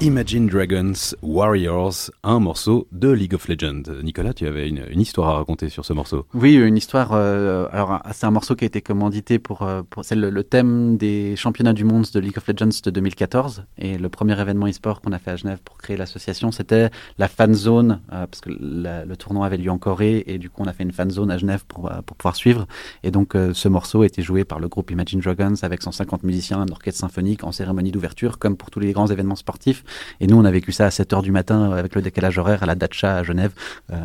Imagine 0.02 0.46
Dragons 0.46 1.14
Warriors, 1.20 2.10
un 2.24 2.40
morceau 2.40 2.88
de 2.90 3.10
League 3.10 3.34
of 3.34 3.48
Legends. 3.48 3.82
Nicolas, 4.02 4.32
tu 4.32 4.46
avais 4.46 4.66
une, 4.66 4.98
histoire 4.98 5.28
à 5.28 5.36
raconter 5.36 5.68
sur 5.68 5.84
ce 5.84 5.92
morceau. 5.92 6.24
Oui, 6.32 6.54
une 6.54 6.78
histoire. 6.78 7.10
Euh, 7.12 7.68
alors, 7.70 8.00
c'est 8.14 8.24
un 8.24 8.30
morceau 8.30 8.56
qui 8.56 8.64
a 8.64 8.66
été 8.66 8.80
commandité 8.80 9.38
pour. 9.38 9.60
Euh, 9.60 9.82
c'est 10.00 10.14
le, 10.14 10.42
thème 10.42 10.96
des 10.96 11.36
championnats 11.36 11.74
du 11.74 11.84
monde 11.84 12.06
de 12.14 12.18
League 12.18 12.38
of 12.38 12.48
Legends 12.48 12.80
de 12.82 12.90
2014. 12.90 13.64
Et 13.76 13.98
le 13.98 14.08
premier 14.08 14.40
événement 14.40 14.68
e-sport 14.68 15.02
qu'on 15.02 15.12
a 15.12 15.18
fait 15.18 15.32
à 15.32 15.36
Genève 15.36 15.58
pour 15.62 15.76
créer 15.76 15.98
l'association, 15.98 16.50
c'était 16.50 16.88
la 17.18 17.28
fan 17.28 17.52
zone, 17.52 18.00
euh, 18.10 18.26
parce 18.26 18.40
que 18.40 18.48
le 18.48 19.14
tournoi 19.16 19.44
avait 19.44 19.58
lieu 19.58 19.70
en 19.70 19.76
Corée. 19.76 20.24
Et 20.26 20.38
du 20.38 20.48
coup, 20.48 20.62
on 20.62 20.66
a 20.66 20.72
fait 20.72 20.84
une 20.84 20.92
fan 20.92 21.10
zone 21.10 21.30
à 21.30 21.36
Genève 21.36 21.66
pour, 21.68 21.92
pour 22.06 22.16
pouvoir 22.16 22.36
suivre. 22.36 22.66
Et 23.02 23.10
donc, 23.10 23.34
ce 23.34 23.68
morceau 23.68 24.00
a 24.00 24.06
été 24.06 24.22
joué 24.22 24.44
par 24.44 24.60
le 24.60 24.68
groupe 24.68 24.90
Imagine 24.90 25.20
Dragons 25.20 25.56
avec 25.60 25.82
150 25.82 26.22
musiciens, 26.22 26.62
un 26.62 26.68
orchestre 26.68 27.00
symphonique 27.00 27.44
en 27.44 27.52
cérémonie 27.52 27.92
d'ouverture, 27.92 28.38
comme 28.38 28.56
pour 28.56 28.70
tous 28.70 28.80
les 28.80 28.92
grands 28.92 29.08
événements 29.08 29.36
sportifs. 29.36 29.84
Et 30.20 30.26
nous, 30.26 30.36
on 30.36 30.44
a 30.44 30.50
vécu 30.50 30.72
ça 30.72 30.86
à 30.86 30.90
7 30.90 31.12
heures 31.12 31.22
du 31.22 31.32
matin 31.32 31.72
avec 31.72 31.94
le 31.94 32.02
décalage 32.02 32.38
horaire 32.38 32.62
à 32.62 32.66
la 32.66 32.74
Dacha 32.74 33.16
à 33.16 33.22
Genève, 33.22 33.52
euh, 33.92 33.96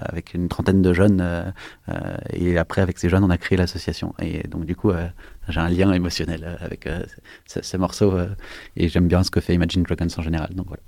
avec 0.00 0.34
une 0.34 0.48
trentaine 0.48 0.82
de 0.82 0.92
jeunes. 0.92 1.20
Euh, 1.20 1.42
euh, 1.88 2.16
et 2.32 2.58
après, 2.58 2.82
avec 2.82 2.98
ces 2.98 3.08
jeunes, 3.08 3.24
on 3.24 3.30
a 3.30 3.38
créé 3.38 3.56
l'association. 3.58 4.14
Et 4.20 4.46
donc, 4.48 4.64
du 4.64 4.76
coup, 4.76 4.92
j'ai 5.48 5.60
un 5.60 5.68
lien 5.68 5.92
émotionnel 5.92 6.58
avec 6.60 6.88
ce, 7.46 7.76
morceau. 7.76 8.18
et 8.76 8.88
j'aime 8.88 9.08
bien 9.08 9.22
ce 9.22 9.30
que 9.30 9.40
fait 9.40 9.54
Imagine 9.54 9.82
Dragons 9.82 10.06
en 10.16 10.22
général. 10.22 10.50
Donc 10.54 10.66
voilà. 10.68 10.82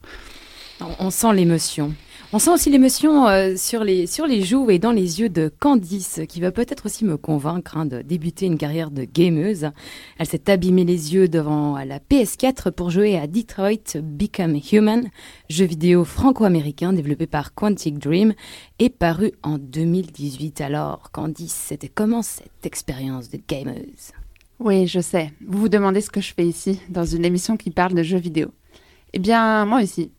On 0.98 1.10
sent 1.10 1.34
l'émotion. 1.34 1.94
On 2.32 2.38
sent 2.38 2.50
aussi 2.50 2.70
l'émotion 2.70 3.26
euh, 3.26 3.56
sur, 3.56 3.82
les, 3.82 4.06
sur 4.06 4.24
les 4.24 4.42
joues 4.42 4.70
et 4.70 4.78
dans 4.78 4.92
les 4.92 5.18
yeux 5.18 5.28
de 5.28 5.50
Candice, 5.58 6.20
qui 6.28 6.40
va 6.40 6.52
peut-être 6.52 6.86
aussi 6.86 7.04
me 7.04 7.16
convaincre 7.16 7.76
hein, 7.76 7.86
de 7.86 8.02
débuter 8.02 8.46
une 8.46 8.56
carrière 8.56 8.92
de 8.92 9.02
gameuse. 9.02 9.70
Elle 10.16 10.28
s'est 10.28 10.48
abîmée 10.48 10.84
les 10.84 11.12
yeux 11.12 11.26
devant 11.26 11.76
la 11.78 11.98
PS4 11.98 12.70
pour 12.70 12.90
jouer 12.90 13.18
à 13.18 13.26
Detroit 13.26 14.00
Become 14.00 14.60
Human, 14.70 15.10
jeu 15.48 15.64
vidéo 15.64 16.04
franco-américain 16.04 16.92
développé 16.92 17.26
par 17.26 17.52
Quantic 17.52 17.98
Dream 17.98 18.34
et 18.78 18.90
paru 18.90 19.32
en 19.42 19.58
2018. 19.58 20.60
Alors, 20.60 21.10
Candice, 21.10 21.64
c'était 21.66 21.88
comment 21.88 22.22
cette 22.22 22.64
expérience 22.64 23.28
de 23.28 23.40
gameuse? 23.48 24.12
Oui, 24.60 24.86
je 24.86 25.00
sais. 25.00 25.32
Vous 25.44 25.58
vous 25.58 25.68
demandez 25.68 26.00
ce 26.00 26.10
que 26.10 26.20
je 26.20 26.32
fais 26.32 26.46
ici, 26.46 26.78
dans 26.90 27.04
une 27.04 27.24
émission 27.24 27.56
qui 27.56 27.72
parle 27.72 27.94
de 27.94 28.04
jeux 28.04 28.18
vidéo. 28.18 28.52
Eh 29.14 29.18
bien, 29.18 29.66
moi 29.66 29.82
aussi. 29.82 30.12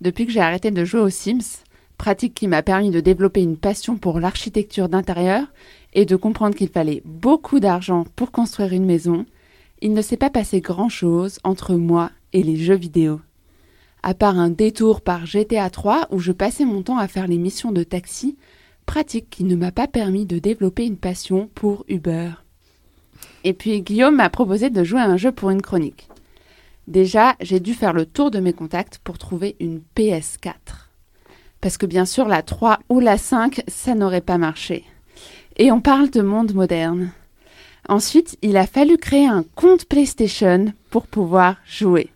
Depuis 0.00 0.26
que 0.26 0.32
j'ai 0.32 0.40
arrêté 0.40 0.70
de 0.70 0.84
jouer 0.84 1.00
aux 1.00 1.10
Sims, 1.10 1.64
pratique 1.96 2.34
qui 2.34 2.46
m'a 2.46 2.62
permis 2.62 2.90
de 2.90 3.00
développer 3.00 3.42
une 3.42 3.56
passion 3.56 3.96
pour 3.96 4.20
l'architecture 4.20 4.88
d'intérieur 4.88 5.46
et 5.94 6.04
de 6.04 6.16
comprendre 6.16 6.54
qu'il 6.54 6.68
fallait 6.68 7.02
beaucoup 7.04 7.58
d'argent 7.58 8.06
pour 8.14 8.30
construire 8.30 8.72
une 8.72 8.84
maison, 8.84 9.26
il 9.80 9.92
ne 9.92 10.02
s'est 10.02 10.16
pas 10.16 10.30
passé 10.30 10.60
grand-chose 10.60 11.40
entre 11.42 11.74
moi 11.74 12.10
et 12.32 12.42
les 12.42 12.56
jeux 12.56 12.76
vidéo. 12.76 13.20
À 14.04 14.14
part 14.14 14.38
un 14.38 14.50
détour 14.50 15.00
par 15.00 15.26
GTA 15.26 15.68
3 15.70 16.08
où 16.10 16.20
je 16.20 16.32
passais 16.32 16.64
mon 16.64 16.82
temps 16.82 16.98
à 16.98 17.08
faire 17.08 17.26
les 17.26 17.38
missions 17.38 17.72
de 17.72 17.82
taxi, 17.82 18.36
pratique 18.86 19.28
qui 19.28 19.42
ne 19.42 19.56
m'a 19.56 19.72
pas 19.72 19.88
permis 19.88 20.24
de 20.24 20.38
développer 20.38 20.86
une 20.86 20.96
passion 20.96 21.50
pour 21.54 21.84
Uber. 21.88 22.30
Et 23.42 23.52
puis 23.52 23.82
Guillaume 23.82 24.16
m'a 24.16 24.30
proposé 24.30 24.70
de 24.70 24.84
jouer 24.84 25.00
à 25.00 25.06
un 25.06 25.16
jeu 25.16 25.32
pour 25.32 25.50
une 25.50 25.62
chronique. 25.62 26.08
Déjà, 26.88 27.36
j'ai 27.42 27.60
dû 27.60 27.74
faire 27.74 27.92
le 27.92 28.06
tour 28.06 28.30
de 28.30 28.40
mes 28.40 28.54
contacts 28.54 28.96
pour 29.04 29.18
trouver 29.18 29.56
une 29.60 29.82
PS4. 29.94 30.88
Parce 31.60 31.76
que 31.76 31.84
bien 31.84 32.06
sûr, 32.06 32.26
la 32.26 32.40
3 32.42 32.78
ou 32.88 32.98
la 32.98 33.18
5, 33.18 33.62
ça 33.68 33.94
n'aurait 33.94 34.22
pas 34.22 34.38
marché. 34.38 34.84
Et 35.58 35.70
on 35.70 35.82
parle 35.82 36.08
de 36.08 36.22
monde 36.22 36.54
moderne. 36.54 37.10
Ensuite, 37.90 38.38
il 38.40 38.56
a 38.56 38.66
fallu 38.66 38.96
créer 38.96 39.26
un 39.26 39.44
compte 39.54 39.84
PlayStation 39.84 40.72
pour 40.88 41.06
pouvoir 41.06 41.56
jouer. 41.66 42.08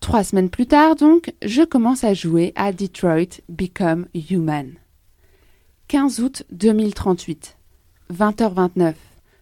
Trois 0.00 0.24
semaines 0.24 0.50
plus 0.50 0.66
tard, 0.66 0.96
donc, 0.96 1.32
je 1.44 1.62
commence 1.62 2.02
à 2.02 2.14
jouer 2.14 2.52
à 2.56 2.72
Detroit 2.72 3.42
Become 3.48 4.06
Human. 4.28 4.72
15 5.86 6.18
août 6.18 6.42
2038, 6.50 7.56
20h29. 8.12 8.94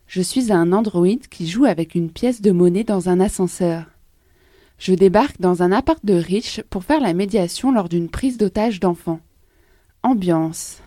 Je 0.07 0.21
suis 0.21 0.53
un 0.53 0.73
androïde 0.73 1.27
qui 1.29 1.49
joue 1.49 1.65
avec 1.65 1.95
une 1.95 2.11
pièce 2.11 2.43
de 2.43 2.51
monnaie 2.51 2.85
dans 2.85 3.09
un 3.09 3.19
ascenseur. 3.19 3.87
Je 4.79 4.95
débarque 4.95 5.41
dans 5.41 5.63
un 5.63 5.73
appart 5.73 6.05
de 6.05 6.15
riche 6.15 6.61
pour 6.69 6.85
faire 6.85 7.01
la 7.01 7.15
médiation 7.15 7.73
lors 7.73 7.89
d'une 7.89 8.09
prise 8.09 8.37
d'otage 8.37 8.81
d'enfants. 8.81 9.21
Ambiance. 10.03 10.79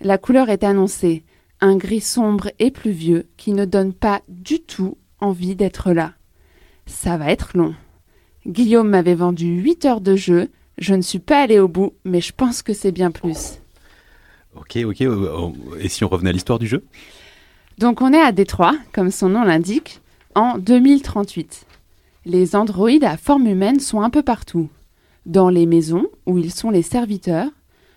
La 0.00 0.18
couleur 0.18 0.48
est 0.50 0.64
annoncée, 0.64 1.24
un 1.60 1.76
gris 1.76 2.00
sombre 2.00 2.50
et 2.58 2.70
pluvieux 2.72 3.28
qui 3.36 3.52
ne 3.52 3.64
donne 3.64 3.92
pas 3.92 4.22
du 4.28 4.60
tout 4.60 4.98
envie 5.20 5.54
d'être 5.54 5.92
là. 5.92 6.14
Ça 6.86 7.16
va 7.16 7.30
être 7.30 7.56
long. 7.56 7.74
Guillaume 8.46 8.88
m'avait 8.88 9.14
vendu 9.14 9.46
8 9.46 9.84
heures 9.84 10.00
de 10.00 10.16
jeu, 10.16 10.50
je 10.78 10.94
ne 10.94 11.02
suis 11.02 11.20
pas 11.20 11.42
allé 11.42 11.60
au 11.60 11.68
bout, 11.68 11.92
mais 12.04 12.20
je 12.20 12.32
pense 12.32 12.62
que 12.62 12.72
c'est 12.74 12.90
bien 12.90 13.12
plus. 13.12 13.60
Ok, 14.56 14.78
ok. 14.84 15.00
euh, 15.02 15.50
Et 15.78 15.88
si 15.88 16.02
on 16.02 16.08
revenait 16.08 16.30
à 16.30 16.32
l'histoire 16.32 16.58
du 16.58 16.66
jeu? 16.66 16.84
Donc 17.78 18.00
on 18.02 18.12
est 18.12 18.20
à 18.20 18.32
Détroit, 18.32 18.76
comme 18.92 19.12
son 19.12 19.28
nom 19.28 19.44
l'indique, 19.44 20.00
en 20.34 20.58
2038. 20.58 21.66
Les 22.24 22.54
androïdes 22.54 23.02
à 23.02 23.16
forme 23.16 23.48
humaine 23.48 23.80
sont 23.80 24.00
un 24.00 24.10
peu 24.10 24.22
partout. 24.22 24.68
Dans 25.26 25.48
les 25.48 25.66
maisons, 25.66 26.06
où 26.24 26.38
ils 26.38 26.52
sont 26.52 26.70
les 26.70 26.82
serviteurs, 26.82 27.50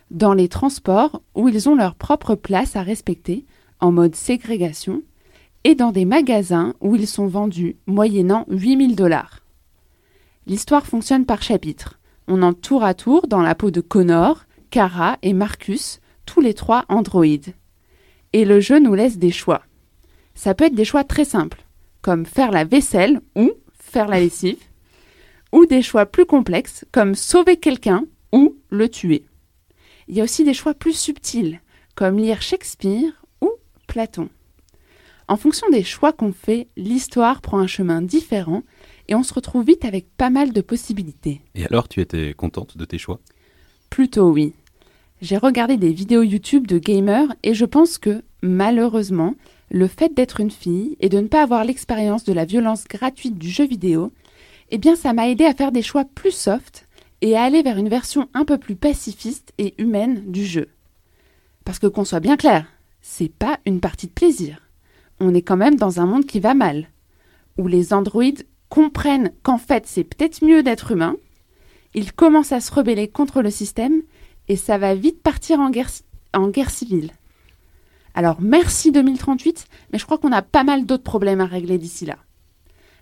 dans 0.10 0.34
les 0.34 0.48
transports, 0.48 1.22
où 1.36 1.48
ils 1.48 1.70
ont 1.70 1.76
leur 1.76 1.94
propre 1.94 2.34
place 2.34 2.76
à 2.76 2.82
respecter, 2.82 3.46
en 3.80 3.92
mode 3.92 4.16
ségrégation, 4.16 5.04
et 5.64 5.76
dans 5.76 5.92
des 5.92 6.06
magasins 6.06 6.74
où 6.82 6.96
ils 6.96 7.08
sont 7.08 7.28
vendus 7.28 7.76
moyennant 7.86 8.46
8000 8.50 8.96
dollars. 8.96 9.42
L'histoire 10.48 10.88
fonctionne 10.88 11.26
par 11.26 11.44
chapitre. 11.44 12.00
On 12.28 12.42
entre 12.42 12.62
tour 12.62 12.84
à 12.84 12.96
tour 12.96 13.28
dans 13.28 13.42
la 13.44 13.54
peau 13.54 13.70
de 13.70 13.82
Connor, 13.82 14.46
Kara 14.72 15.18
et 15.22 15.34
Marcus, 15.34 16.00
tous 16.26 16.42
les 16.42 16.56
trois 16.56 16.86
androïdes. 16.90 17.54
Et 18.34 18.46
le 18.46 18.60
jeu 18.60 18.80
nous 18.80 18.96
laisse 18.96 19.20
des 19.20 19.32
choix. 19.32 19.62
Ça 20.34 20.56
peut 20.56 20.66
être 20.66 20.76
des 20.76 20.86
choix 20.86 21.04
très 21.04 21.26
simples, 21.26 21.64
comme 22.02 22.26
faire 22.26 22.52
la 22.52 22.64
vaisselle 22.64 23.22
ou 23.36 23.52
faire 23.96 24.10
la 24.10 24.20
lessive, 24.20 24.62
ou 25.54 25.66
des 25.66 25.82
choix 25.82 26.06
plus 26.06 26.26
complexes, 26.26 26.84
comme 26.92 27.16
sauver 27.16 27.56
quelqu'un 27.56 28.04
ou 28.34 28.58
le 28.70 28.90
tuer. 28.90 29.24
Il 30.10 30.16
y 30.18 30.20
a 30.20 30.26
aussi 30.26 30.44
des 30.44 30.54
choix 30.54 30.74
plus 30.74 30.92
subtils, 30.92 31.62
comme 31.96 32.18
lire 32.18 32.42
Shakespeare 32.42 33.14
ou 33.40 33.52
Platon. 33.88 34.28
En 35.30 35.38
fonction 35.38 35.70
des 35.70 35.86
choix 35.86 36.12
qu'on 36.12 36.34
fait, 36.34 36.68
l'histoire 36.76 37.40
prend 37.40 37.58
un 37.58 37.68
chemin 37.68 38.02
différent 38.02 38.64
et 39.08 39.16
on 39.16 39.24
se 39.24 39.34
retrouve 39.34 39.66
vite 39.66 39.86
avec 39.86 40.08
pas 40.18 40.30
mal 40.30 40.52
de 40.52 40.60
possibilités. 40.60 41.40
Et 41.56 41.66
alors, 41.66 41.88
tu 41.88 42.02
étais 42.02 42.34
contente 42.34 42.76
de 42.76 42.84
tes 42.84 42.98
choix? 42.98 43.22
Plutôt 43.90 44.30
oui. 44.30 44.52
J'ai 45.22 45.38
regardé 45.38 45.78
des 45.78 45.94
vidéos 45.94 46.24
YouTube 46.24 46.68
de 46.68 46.80
gamers 46.80 47.34
et 47.44 47.54
je 47.54 47.64
pense 47.64 47.98
que, 47.98 48.24
malheureusement, 48.42 49.36
le 49.70 49.88
fait 49.88 50.14
d'être 50.14 50.40
une 50.40 50.52
fille 50.52 50.96
et 51.00 51.10
de 51.10 51.20
ne 51.20 51.28
pas 51.28 51.42
avoir 51.42 51.64
l'expérience 51.64 52.24
de 52.24 52.34
la 52.34 52.46
violence 52.46 52.86
gratuite 52.86 53.38
du 53.38 53.50
jeu 53.50 53.66
vidéo, 53.66 54.12
eh 54.70 54.78
bien 54.78 54.96
ça 54.96 55.14
m'a 55.14 55.30
aidé 55.30 55.46
à 55.46 55.54
faire 55.54 55.72
des 55.72 55.82
choix 55.82 56.06
plus 56.06 56.32
soft 56.32 56.88
et 57.22 57.36
à 57.36 57.44
aller 57.44 57.64
vers 57.64 57.78
une 57.78 57.90
version 57.90 58.30
un 58.34 58.46
peu 58.46 58.58
plus 58.58 58.76
pacifiste 58.76 59.54
et 59.58 59.74
humaine 59.78 60.32
du 60.32 60.46
jeu. 60.46 60.70
Parce 61.64 61.80
que 61.80 61.88
qu'on 61.88 62.06
soit 62.06 62.20
bien 62.20 62.38
clair, 62.38 62.66
c'est 63.02 63.32
pas 63.32 63.60
une 63.66 63.80
partie 63.80 64.08
de 64.08 64.12
plaisir. 64.12 64.62
On 65.20 65.34
est 65.34 65.42
quand 65.42 65.58
même 65.58 65.76
dans 65.76 66.00
un 66.00 66.06
monde 66.06 66.26
qui 66.26 66.40
va 66.40 66.54
mal, 66.54 66.90
où 67.58 67.68
les 67.68 67.94
androïdes 67.94 68.46
comprennent 68.70 69.32
qu'en 69.44 69.58
fait 69.58 69.88
c'est 69.88 70.04
peut-être 70.04 70.44
mieux 70.44 70.62
d'être 70.62 70.92
humain, 70.92 71.16
ils 71.96 72.12
commencent 72.12 72.52
à 72.52 72.60
se 72.60 72.74
rebeller 72.74 73.08
contre 73.08 73.42
le 73.42 73.50
système 73.50 74.02
et 74.50 74.58
ça 74.58 74.78
va 74.78 74.94
vite 74.96 75.22
partir 75.22 75.60
en 75.60 75.70
guerre, 75.70 75.90
en 76.34 76.50
guerre 76.50 76.70
civile. 76.70 77.12
Alors 78.18 78.38
merci 78.40 78.94
2038, 78.94 79.68
mais 79.92 80.00
je 80.00 80.06
crois 80.06 80.18
qu'on 80.18 80.32
a 80.32 80.42
pas 80.42 80.64
mal 80.64 80.86
d'autres 80.86 81.04
problèmes 81.04 81.42
à 81.42 81.46
régler 81.46 81.78
d'ici 81.78 82.06
là. 82.06 82.16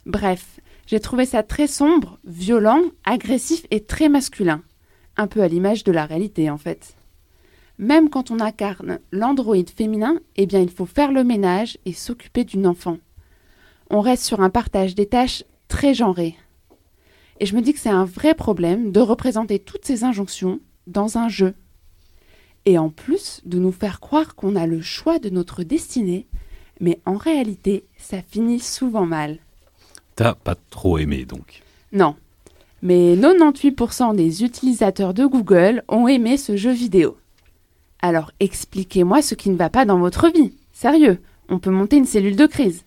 Bref, 0.08 0.60
j'ai 0.88 1.00
trouvé 1.00 1.26
ça 1.28 1.44
très 1.44 1.68
sombre, 1.68 2.18
violent, 2.26 2.82
agressif 3.06 3.66
et 3.70 3.82
très 3.82 4.10
masculin. 4.10 4.64
Un 5.16 5.28
peu 5.28 5.44
à 5.44 5.48
l'image 5.48 5.84
de 5.84 5.92
la 5.92 6.08
réalité 6.08 6.50
en 6.50 6.58
fait. 6.58 6.96
Même 7.78 8.10
quand 8.10 8.32
on 8.32 8.40
incarne 8.40 9.00
l'androïde 9.12 9.70
féminin, 9.70 10.20
eh 10.36 10.48
bien 10.48 10.60
il 10.60 10.72
faut 10.72 10.88
faire 10.88 11.12
le 11.12 11.24
ménage 11.24 11.78
et 11.86 11.94
s'occuper 11.94 12.44
d'une 12.44 12.66
enfant. 12.66 12.98
On 13.92 14.02
reste 14.02 14.24
sur 14.24 14.42
un 14.42 14.50
partage 14.50 14.96
des 14.96 15.06
tâches 15.06 15.44
très 15.68 15.94
genré. 15.94 16.36
Et 17.40 17.46
je 17.46 17.56
me 17.56 17.62
dis 17.62 17.74
que 17.74 17.80
c'est 17.80 17.90
un 17.90 18.06
vrai 18.06 18.34
problème 18.34 18.92
de 18.92 19.00
représenter 19.00 19.60
toutes 19.60 19.86
ces 19.86 20.04
injonctions 20.04 20.60
dans 20.88 21.20
un 21.20 21.30
jeu. 21.30 21.54
Et 22.66 22.78
en 22.78 22.90
plus 22.90 23.42
de 23.46 23.60
nous 23.60 23.72
faire 23.72 24.00
croire 24.00 24.36
qu'on 24.36 24.56
a 24.56 24.66
le 24.66 24.82
choix 24.82 25.20
de 25.20 25.30
notre 25.30 25.64
destinée, 25.64 26.28
mais 26.80 27.00
en 27.06 27.18
réalité, 27.18 27.86
ça 27.98 28.22
finit 28.22 28.60
souvent 28.60 29.06
mal. 29.06 29.40
T'as 30.16 30.36
pas 30.36 30.56
trop 30.70 30.98
aimé 30.98 31.26
donc 31.26 31.62
Non. 31.92 32.16
Mais 32.82 33.16
98% 33.16 34.16
des 34.16 34.44
utilisateurs 34.44 35.14
de 35.14 35.26
Google 35.26 35.84
ont 35.88 36.08
aimé 36.08 36.38
ce 36.38 36.58
jeu 36.58 36.72
vidéo. 36.72 37.18
Alors 38.02 38.32
expliquez-moi 38.42 39.22
ce 39.22 39.36
qui 39.36 39.50
ne 39.50 39.56
va 39.56 39.70
pas 39.70 39.86
dans 39.86 40.00
votre 40.00 40.30
vie. 40.30 40.54
Sérieux, 40.74 41.20
on 41.48 41.60
peut 41.60 41.72
monter 41.72 41.96
une 41.96 42.06
cellule 42.06 42.36
de 42.36 42.46
crise. 42.46 42.84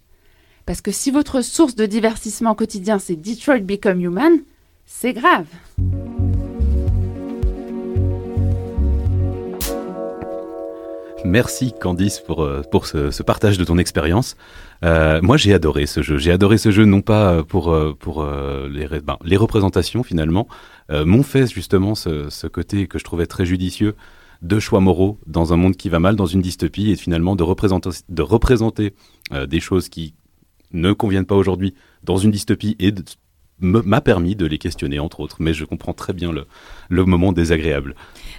Parce 0.67 0.83
que 0.83 0.91
si 0.91 1.11
votre 1.11 1.41
source 1.41 1.75
de 1.75 1.87
divertissement 1.87 2.55
quotidien 2.55 2.99
c'est 2.99 3.17
Detroit 3.17 3.61
Become 3.61 4.01
Human, 4.01 4.41
c'est 4.85 5.15
grave. 5.15 5.47
Merci 11.25 11.73
Candice 11.73 12.21
pour, 12.21 12.45
euh, 12.45 12.63
pour 12.71 12.87
ce, 12.87 13.23
partage 13.23 13.59
de 13.59 13.65
ton 13.65 13.79
expérience. 13.79 14.37
Euh, 14.85 15.21
moi 15.23 15.37
j'ai 15.37 15.55
adoré 15.55 15.87
ce 15.87 16.03
jeu. 16.03 16.19
J'ai 16.19 16.31
adoré 16.31 16.59
ce 16.59 16.71
jeu 16.71 16.85
non 16.85 17.01
pas 17.01 17.33
euh, 17.33 17.43
pour, 17.43 17.75
pour 17.99 18.25
les, 18.25 18.87
ben, 19.01 19.17
les 19.25 19.37
représentations 19.37 20.03
finalement, 20.03 20.47
euh, 20.91 21.05
m'ont 21.05 21.23
fait 21.23 21.53
justement 21.53 21.95
ce, 21.95 22.47
côté 22.47 22.87
que 22.87 22.99
je 22.99 23.05
trouvais 23.05 23.27
très 23.27 23.47
judicieux 23.47 23.97
de 24.43 24.61
choix 24.61 24.81
moraux 24.81 25.19
dans 25.27 25.53
un 25.53 25.57
monde 25.57 25.77
qui 25.77 25.89
va 25.89 25.99
mal, 25.99 26.15
dans 26.15 26.27
une 26.27 26.43
dystopie, 26.43 26.91
et 26.91 26.97
finalement 26.97 27.35
de 27.37 27.43
représenter, 27.43 27.91
de 28.09 28.23
représenter 28.23 28.95
des 29.49 29.61
choses 29.61 29.89
qui 29.89 30.15
ne 30.73 30.93
conviennent 30.93 31.25
pas 31.25 31.35
aujourd'hui 31.35 31.75
dans 32.05 32.19
une 32.19 32.31
dystopie 32.31 32.77
et 32.79 32.93
de- 32.93 33.03
m'a 33.61 34.01
permis 34.01 34.37
de 34.37 34.45
les 34.47 34.59
questionner 34.59 34.99
entre 34.99 35.21
autres. 35.21 35.37
Mais 35.41 35.55
je 35.55 35.65
comprends 35.65 35.93
très 35.95 36.13
bien 36.13 36.33
le, 36.33 36.47
le 36.89 37.05
moment 37.05 37.33
désagréable. 37.33 37.95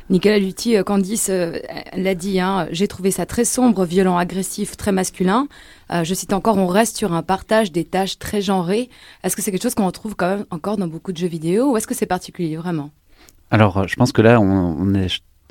Nicolas 0.10 0.40
Lutti, 0.40 0.78
euh, 0.78 0.84
Candice 0.84 1.30
euh, 1.30 1.60
l'a 1.94 2.16
dit, 2.16 2.40
hein, 2.40 2.68
j'ai 2.72 2.88
trouvé 2.88 3.12
ça 3.12 3.26
très 3.26 3.44
sombre, 3.44 3.84
violent, 3.86 4.18
agressif, 4.18 4.78
très 4.78 4.92
masculin. 4.92 5.48
Euh, 5.92 6.04
je 6.04 6.14
cite 6.14 6.34
encore, 6.34 6.58
on 6.58 6.68
reste 6.68 6.98
sur 6.98 7.14
un 7.14 7.24
partage 7.24 7.72
des 7.72 7.84
tâches 7.84 8.18
très 8.20 8.42
genrées. 8.42 8.90
Est-ce 9.24 9.36
que 9.36 9.42
c'est 9.42 9.52
quelque 9.52 9.64
chose 9.64 9.76
qu'on 9.76 9.86
retrouve 9.88 10.16
quand 10.16 10.30
même 10.30 10.46
encore 10.50 10.78
dans 10.78 10.88
beaucoup 10.88 11.12
de 11.12 11.18
jeux 11.18 11.28
vidéo 11.28 11.72
ou 11.72 11.78
est-ce 11.78 11.88
que 11.88 11.96
c'est 11.96 12.06
particulier 12.06 12.56
vraiment? 12.56 12.92
Alors, 13.52 13.88
je 13.88 13.96
pense 13.96 14.12
que 14.12 14.22
là, 14.22 14.40
on, 14.40 14.46
on 14.80 14.94
est 14.94 15.08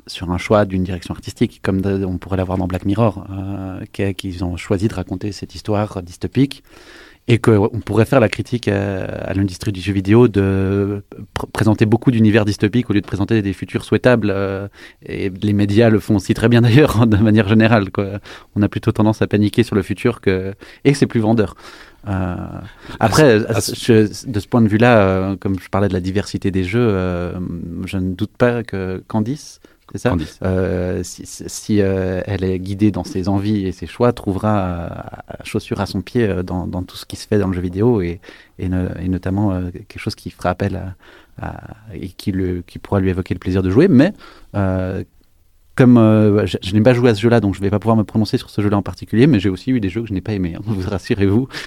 sur 0.07 0.31
un 0.31 0.37
choix 0.37 0.63
d'une 0.65 0.83
direction 0.85 1.13
artistique, 1.13 1.59
comme 1.61 1.81
de- 1.81 2.05
on 2.05 2.17
pourrait 2.17 2.37
l'avoir 2.37 2.57
dans 2.57 2.67
Black 2.67 2.85
Mirror, 2.85 3.25
euh, 3.29 3.81
qui- 3.91 4.13
qu'ils 4.15 4.45
ont 4.45 4.55
choisi 4.55 4.87
de 4.87 4.93
raconter 4.93 5.31
cette 5.33 5.53
histoire 5.53 6.01
dystopique, 6.01 6.63
et 7.29 7.39
qu'on 7.39 7.67
pourrait 7.85 8.05
faire 8.05 8.19
la 8.21 8.29
critique 8.29 8.67
à, 8.69 9.03
à 9.05 9.33
l'industrie 9.33 9.71
du 9.73 9.81
jeu 9.81 9.91
vidéo 9.91 10.27
de 10.29 11.03
pr- 11.37 11.49
présenter 11.51 11.85
beaucoup 11.85 12.09
d'univers 12.11 12.45
dystopiques 12.45 12.89
au 12.89 12.93
lieu 12.93 13.01
de 13.01 13.05
présenter 13.05 13.41
des 13.41 13.51
futurs 13.53 13.83
souhaitables. 13.83 14.29
euh, 14.31 14.67
et 15.05 15.29
les 15.29 15.53
médias 15.53 15.89
le 15.89 15.99
font 15.99 16.15
aussi 16.15 16.33
très 16.33 16.47
bien 16.47 16.61
d'ailleurs, 16.63 17.05
de 17.05 17.17
manière 17.17 17.47
générale. 17.49 17.91
Quoi. 17.91 18.19
On 18.55 18.61
a 18.61 18.69
plutôt 18.69 18.91
tendance 18.93 19.21
à 19.21 19.27
paniquer 19.27 19.63
sur 19.63 19.75
le 19.75 19.81
futur 19.81 20.21
que 20.21 20.53
et 20.85 20.93
que 20.93 20.97
c'est 20.97 21.05
plus 21.07 21.19
vendeur. 21.19 21.55
Euh, 22.07 22.35
après, 23.01 23.39
je- 23.39 24.29
de 24.29 24.39
ce 24.39 24.47
point 24.47 24.61
de 24.61 24.69
vue-là, 24.69 24.97
euh, 24.99 25.35
comme 25.35 25.59
je 25.59 25.67
parlais 25.67 25.89
de 25.89 25.93
la 25.93 25.99
diversité 25.99 26.51
des 26.51 26.63
jeux, 26.63 26.79
euh, 26.89 27.33
je 27.85 27.97
ne 27.97 28.13
doute 28.13 28.31
pas 28.37 28.63
que 28.63 29.03
Candice, 29.09 29.59
c'est 29.91 29.97
ça. 29.99 30.17
Euh, 30.43 31.01
si, 31.03 31.25
si- 31.25 31.81
euh, 31.81 32.21
elle 32.25 32.43
est 32.43 32.59
guidée 32.59 32.91
dans 32.91 33.03
ses 33.03 33.29
envies 33.29 33.65
et 33.65 33.71
ses 33.71 33.87
choix, 33.87 34.11
trouvera 34.13 34.67
euh, 35.31 35.33
chaussure 35.43 35.79
à 35.81 35.85
son 35.85 36.01
pied 36.01 36.23
euh, 36.27 36.43
dans, 36.43 36.67
dans 36.67 36.83
tout 36.83 36.97
ce 36.97 37.05
qui 37.05 37.15
se 37.15 37.27
fait 37.27 37.39
dans 37.39 37.47
le 37.47 37.53
jeu 37.53 37.61
vidéo 37.61 38.01
et, 38.01 38.19
et, 38.59 38.69
ne- 38.69 38.89
et 38.99 39.07
notamment 39.07 39.53
euh, 39.53 39.71
quelque 39.71 39.99
chose 39.99 40.15
qui 40.15 40.29
fera 40.29 40.49
appel 40.49 40.75
à, 40.75 40.95
à- 41.41 41.75
et 41.93 42.09
qui, 42.09 42.31
le, 42.31 42.61
qui 42.63 42.79
pourra 42.79 42.99
lui 42.99 43.09
évoquer 43.09 43.33
le 43.33 43.39
plaisir 43.39 43.63
de 43.63 43.69
jouer. 43.69 43.87
Mais 43.87 44.13
euh, 44.55 45.03
comme 45.77 45.97
euh, 45.97 46.45
je, 46.47 46.57
je 46.61 46.73
n'ai 46.73 46.81
pas 46.81 46.93
joué 46.93 47.11
à 47.11 47.15
ce 47.15 47.21
jeu-là, 47.21 47.39
donc 47.39 47.53
je 47.53 47.59
ne 47.59 47.63
vais 47.63 47.69
pas 47.69 47.77
pouvoir 47.77 47.95
me 47.95 48.03
prononcer 48.03 48.37
sur 48.37 48.49
ce 48.49 48.61
jeu-là 48.61 48.77
en 48.77 48.81
particulier, 48.81 49.27
mais 49.27 49.39
j'ai 49.39 49.49
aussi 49.49 49.69
eu 49.71 49.79
des 49.79 49.89
jeux 49.89 50.01
que 50.01 50.07
je 50.07 50.13
n'ai 50.13 50.21
pas 50.21 50.33
aimés, 50.33 50.55
hein, 50.57 50.61
vous 50.65 50.89
rassurez-vous. 50.89 51.47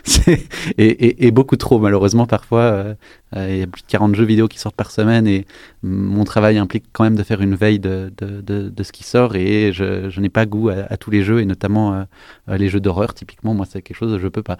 Et, 0.78 0.84
et, 0.84 1.26
et 1.26 1.30
beaucoup 1.30 1.56
trop, 1.56 1.78
malheureusement, 1.78 2.26
parfois. 2.26 2.60
euh, 2.60 2.94
il 3.36 3.58
y 3.58 3.62
a 3.62 3.66
plus 3.66 3.82
de 3.82 3.86
40 3.86 4.14
jeux 4.16 4.24
vidéo 4.24 4.48
qui 4.48 4.58
sortent 4.58 4.74
par 4.74 4.90
semaine 4.90 5.26
et 5.26 5.46
mon 5.82 6.24
travail 6.24 6.58
implique 6.58 6.84
quand 6.92 7.04
même 7.04 7.14
de 7.14 7.22
faire 7.22 7.40
une 7.40 7.54
veille 7.54 7.78
de, 7.78 8.12
de, 8.18 8.40
de, 8.68 8.82
ce 8.82 8.90
qui 8.92 9.04
sort 9.04 9.36
et 9.36 9.72
je, 9.72 10.10
je 10.10 10.20
n'ai 10.20 10.28
pas 10.28 10.46
goût 10.46 10.68
à, 10.68 10.96
tous 10.96 11.10
les 11.10 11.22
jeux 11.22 11.40
et 11.40 11.44
notamment 11.44 12.04
les 12.48 12.68
jeux 12.68 12.80
d'horreur. 12.80 13.14
Typiquement, 13.14 13.54
moi, 13.54 13.66
c'est 13.68 13.82
quelque 13.82 13.96
chose 13.96 14.12
que 14.14 14.18
je 14.20 14.26
peux 14.28 14.42
pas. 14.42 14.56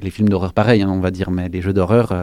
les 0.00 0.10
films 0.10 0.28
d'horreur, 0.30 0.54
pareil, 0.54 0.82
hein, 0.82 0.88
on 0.90 1.00
va 1.00 1.10
dire, 1.10 1.30
mais 1.30 1.48
les 1.50 1.60
jeux 1.60 1.74
d'horreur, 1.74 2.14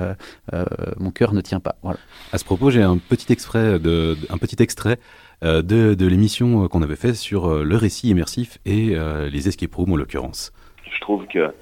mon 0.97 1.11
cœur 1.11 1.33
ne 1.33 1.41
tient 1.41 1.59
pas. 1.59 1.75
Voilà. 1.83 1.99
À 2.31 2.37
ce 2.39 2.45
propos, 2.45 2.71
j'ai 2.71 2.81
un 2.81 2.97
petit 2.97 3.31
extrait 3.31 3.79
de, 3.79 4.17
un 4.29 4.37
petit 4.37 4.61
extrait 4.61 4.93
euh, 4.93 4.95
de, 5.41 5.93
de 5.93 6.07
l'émission 6.07 6.67
qu'on 6.67 6.81
avait 6.81 6.95
fait 6.95 7.13
sur 7.13 7.47
euh, 7.47 7.63
le 7.63 7.75
récit 7.75 8.09
immersif 8.09 8.59
et 8.65 8.91
euh, 8.93 9.29
les 9.29 9.47
escape 9.47 9.73
rooms 9.75 9.91
en 9.91 9.95
l'occurrence. 9.95 10.53
Je 10.89 10.99
trouve 11.01 11.25
que 11.27 11.53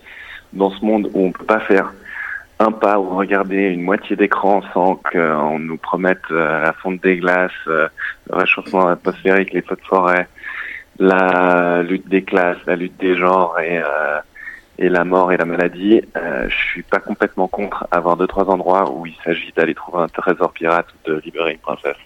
dans 0.54 0.72
ce 0.72 0.84
monde 0.86 1.10
où 1.14 1.26
on 1.26 1.32
peut 1.32 1.46
pas 1.46 1.62
faire 1.62 1.94
un 2.60 2.72
pas 2.72 3.00
ou 3.00 3.16
regarder 3.16 3.70
une 3.70 3.82
moitié 3.82 4.16
d'écran 4.16 4.62
sans 4.74 4.96
qu'on 4.96 5.58
nous 5.58 5.78
promette 5.78 6.30
la 6.30 6.74
fonte 6.74 7.02
des 7.02 7.18
glaces, 7.18 7.52
le 7.66 7.90
réchauffement 8.30 8.88
atmosphérique, 8.88 9.52
les 9.54 9.64
feux 9.64 9.78
de 9.78 9.88
forêt, 9.88 10.28
la 11.00 11.82
lutte 11.82 12.08
des 12.08 12.22
classes, 12.22 12.60
la 12.68 12.76
lutte 12.76 13.00
des 13.00 13.16
genres 13.16 13.58
et, 13.60 13.82
et 14.82 14.90
la 14.90 15.06
mort 15.06 15.32
et 15.32 15.38
la 15.38 15.46
maladie, 15.46 16.02
euh, 16.18 16.50
je 16.50 16.56
suis 16.56 16.82
pas 16.82 17.00
complètement 17.00 17.48
contre 17.48 17.88
avoir 17.92 18.18
deux 18.18 18.26
trois 18.26 18.50
endroits 18.50 18.92
où 18.92 19.06
il 19.06 19.14
s'agit 19.24 19.52
d'aller 19.56 19.76
trouver 19.76 20.04
un 20.04 20.08
trésor 20.08 20.52
pirate 20.52 20.88
ou 20.92 21.12
de 21.12 21.22
libérer 21.24 21.52
une 21.52 21.60
princesse. 21.60 21.98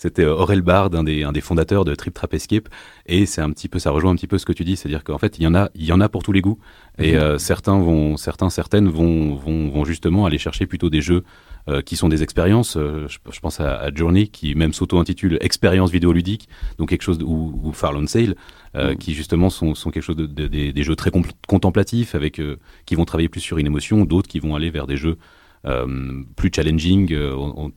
C'était 0.00 0.24
euh, 0.24 0.34
Aurel 0.34 0.62
Bard, 0.62 0.88
un 0.94 1.04
des, 1.04 1.24
un 1.24 1.32
des 1.32 1.42
fondateurs 1.42 1.84
de 1.84 1.94
Trip 1.94 2.14
Trap 2.14 2.32
Escape, 2.32 2.70
et 3.04 3.26
c'est 3.26 3.42
un 3.42 3.50
petit 3.50 3.68
peu, 3.68 3.78
ça 3.78 3.90
rejoint 3.90 4.10
un 4.12 4.14
petit 4.14 4.26
peu 4.26 4.38
ce 4.38 4.46
que 4.46 4.52
tu 4.54 4.64
dis, 4.64 4.74
c'est-à-dire 4.74 5.04
qu'en 5.04 5.18
fait, 5.18 5.36
il 5.36 5.42
y 5.42 5.46
en 5.46 5.54
a, 5.54 5.68
il 5.74 5.84
y 5.84 5.92
en 5.92 6.00
a 6.00 6.08
pour 6.08 6.22
tous 6.22 6.32
les 6.32 6.40
goûts, 6.40 6.58
et 6.98 7.12
mhm. 7.12 7.18
euh, 7.18 7.38
certains 7.38 7.78
vont, 7.78 8.16
certains, 8.16 8.48
certaines 8.48 8.88
vont, 8.88 9.34
vont, 9.34 9.68
vont 9.68 9.84
justement 9.84 10.24
aller 10.24 10.38
chercher 10.38 10.64
plutôt 10.64 10.88
des 10.88 11.02
jeux 11.02 11.22
euh, 11.68 11.82
qui 11.82 11.96
sont 11.96 12.08
des 12.08 12.22
expériences. 12.22 12.78
je, 12.78 13.40
pense 13.42 13.60
à, 13.60 13.90
Journey, 13.94 14.28
qui 14.28 14.54
même 14.54 14.72
s'auto-intitule 14.72 15.36
expérience 15.42 15.90
vidéoludique, 15.90 16.48
donc 16.78 16.88
quelque 16.88 17.02
chose 17.02 17.18
ou, 17.22 17.60
ou 17.62 17.72
Farlon 17.74 18.06
Sale, 18.06 18.36
mhm. 18.74 18.96
qui 18.96 19.12
justement 19.12 19.50
sont, 19.50 19.74
sont 19.74 19.90
quelque 19.90 20.02
chose 20.02 20.16
de, 20.16 20.46
des 20.46 20.82
jeux 20.82 20.96
très 20.96 21.10
contemplatifs, 21.46 22.14
avec 22.14 22.40
qui 22.86 22.94
vont 22.94 23.04
travailler 23.04 23.28
plus 23.28 23.42
sur 23.42 23.58
une 23.58 23.66
émotion, 23.66 24.06
d'autres 24.06 24.30
qui 24.30 24.40
vont 24.40 24.54
aller 24.56 24.70
vers 24.70 24.86
des 24.86 24.96
jeux 24.96 25.18
euh, 25.66 26.22
plus 26.36 26.50
challenging, 26.54 27.12
euh, 27.12 27.36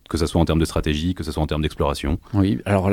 que 0.09 0.17
ce 0.17 0.25
soit 0.25 0.39
en 0.39 0.45
termes 0.45 0.59
de 0.59 0.63
stratégie, 0.63 1.15
que 1.15 1.23
ce 1.23 1.33
soit 1.33 1.43
en 1.43 1.47
termes 1.47 1.61
d'exploration 1.63 2.17
Oui, 2.33 2.59
alors 2.63 2.89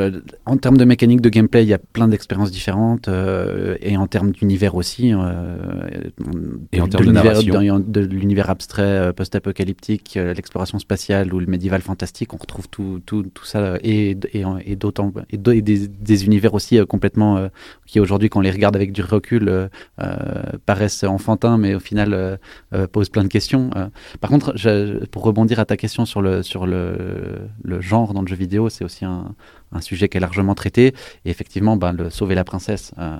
en 0.46 0.56
termes 0.56 0.78
de 0.78 0.84
mécanique 0.84 1.20
de 1.20 1.28
gameplay, 1.28 1.62
il 1.62 1.68
y 1.68 1.74
a 1.74 1.78
plein 1.78 2.08
d'expériences 2.08 2.50
différentes 2.50 3.06
euh, 3.06 3.76
et 3.80 3.96
en 3.96 4.08
termes 4.08 4.32
d'univers 4.32 4.74
aussi. 4.74 5.10
et 5.10 6.80
en 6.80 6.88
termes 6.88 7.06
de, 7.06 7.78
de 7.78 8.00
l'univers 8.00 8.50
abstrait 8.50 9.12
post-apocalyptique, 9.12 10.18
l'exploration 10.20 10.80
spatiale 10.80 11.32
ou 11.32 11.38
le 11.38 11.46
médiéval 11.46 11.82
fantastique, 11.82 12.34
on 12.34 12.38
retrouve 12.38 12.68
tout, 12.68 13.00
tout, 13.06 13.22
tout 13.22 13.44
ça 13.44 13.76
et, 13.84 14.18
et, 14.32 14.42
et 14.64 14.74
d'autant 14.74 15.12
et, 15.30 15.36
des, 15.36 15.86
des, 15.86 16.24
univers 16.24 16.54
aussi 16.54 16.84
complètement 16.86 17.48
qui 17.86 18.00
aujourd'hui, 18.00 18.28
quand 18.28 18.40
on 18.40 18.42
les 18.42 18.50
regarde 18.50 18.74
avec 18.74 18.90
du 18.90 19.02
recul, 19.02 19.68
paraissent 20.66 21.04
enfantins, 21.04 21.58
mais 21.58 21.76
au 21.76 21.80
final 21.80 22.40
posent 22.90 23.08
plein 23.08 23.22
de 23.22 23.28
questions. 23.28 23.70
par 24.20 24.30
contre, 24.30 24.52
je, 24.56 24.79
pour 25.10 25.22
rebondir 25.24 25.58
à 25.58 25.64
ta 25.64 25.76
question 25.76 26.04
sur 26.04 26.22
le, 26.22 26.42
sur 26.42 26.66
le, 26.66 27.48
le 27.62 27.80
genre 27.80 28.14
dans 28.14 28.22
le 28.22 28.26
jeu 28.26 28.36
vidéo, 28.36 28.68
c'est 28.68 28.84
aussi 28.84 29.04
un, 29.04 29.34
sujet 29.80 30.08
qui 30.08 30.16
est 30.16 30.20
largement 30.20 30.54
traité. 30.54 30.94
Et 31.24 31.30
effectivement, 31.30 31.76
ben, 31.76 31.92
le 31.92 32.10
sauver 32.10 32.34
la 32.34 32.44
princesse, 32.44 32.92
euh, 32.98 33.16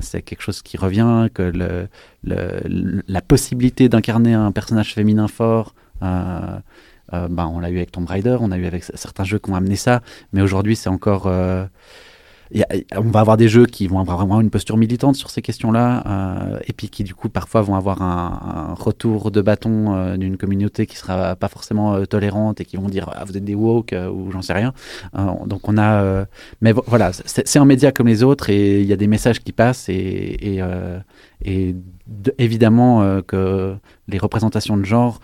c'est 0.00 0.22
quelque 0.22 0.42
chose 0.42 0.62
qui 0.62 0.76
revient, 0.76 1.28
que 1.32 1.52
la 2.22 3.20
possibilité 3.20 3.88
d'incarner 3.88 4.34
un 4.34 4.52
personnage 4.52 4.94
féminin 4.94 5.28
fort. 5.28 5.74
Euh, 6.02 6.58
euh, 7.12 7.28
ben, 7.28 7.46
on 7.46 7.60
l'a 7.60 7.70
eu 7.70 7.76
avec 7.76 7.92
Tomb 7.92 8.06
Raider, 8.06 8.38
on 8.40 8.50
a 8.50 8.56
eu 8.56 8.66
avec 8.66 8.84
certains 8.84 9.24
jeux 9.24 9.38
qui 9.38 9.50
ont 9.50 9.54
amené 9.54 9.76
ça, 9.76 10.00
mais 10.32 10.40
aujourd'hui 10.40 10.74
c'est 10.74 10.88
encore 10.88 11.30
on 12.96 13.10
va 13.10 13.20
avoir 13.20 13.36
des 13.36 13.48
jeux 13.48 13.66
qui 13.66 13.86
vont 13.86 13.98
avoir 14.00 14.18
vraiment 14.18 14.40
une 14.40 14.50
posture 14.50 14.76
militante 14.76 15.16
sur 15.16 15.30
ces 15.30 15.42
questions-là, 15.42 16.04
euh, 16.06 16.58
et 16.66 16.72
puis 16.72 16.88
qui 16.88 17.02
du 17.04 17.14
coup 17.14 17.28
parfois 17.28 17.62
vont 17.62 17.74
avoir 17.74 18.02
un, 18.02 18.74
retour 18.74 19.30
de 19.30 19.40
bâton 19.40 19.94
euh, 19.94 20.16
d'une 20.16 20.36
communauté 20.36 20.86
qui 20.86 20.96
sera 20.96 21.36
pas 21.36 21.48
forcément 21.48 21.94
euh, 21.94 22.04
tolérante 22.04 22.60
et 22.60 22.64
qui 22.64 22.76
vont 22.76 22.88
dire 22.88 23.10
ah, 23.14 23.24
vous 23.24 23.36
êtes 23.36 23.44
des 23.44 23.54
woke 23.54 23.94
ou 24.12 24.30
j'en 24.30 24.42
sais 24.42 24.52
rien. 24.52 24.72
donc 25.46 25.68
on 25.68 25.78
a, 25.78 26.26
mais 26.60 26.72
voilà, 26.72 27.12
c'est 27.12 27.58
un 27.58 27.64
média 27.64 27.92
comme 27.92 28.08
les 28.08 28.22
autres 28.22 28.50
et 28.50 28.80
il 28.80 28.86
y 28.86 28.92
a 28.92 28.96
des 28.96 29.06
messages 29.06 29.40
qui 29.40 29.52
passent 29.52 29.88
et, 29.88 30.60
et, 31.44 31.76
évidemment 32.38 33.20
que 33.22 33.74
les 34.08 34.18
représentations 34.18 34.76
de 34.76 34.84
genre 34.84 35.20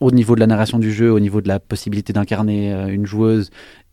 au 0.00 0.10
niveau 0.10 0.34
de 0.34 0.40
la 0.40 0.46
narration 0.46 0.78
du 0.78 0.92
jeu, 0.92 1.12
au 1.12 1.20
niveau 1.20 1.40
de 1.42 1.48
la 1.48 1.60
possibilité 1.60 2.12
d'incarner 2.12 2.72
une 2.88 3.06
joueuse, 3.06 3.50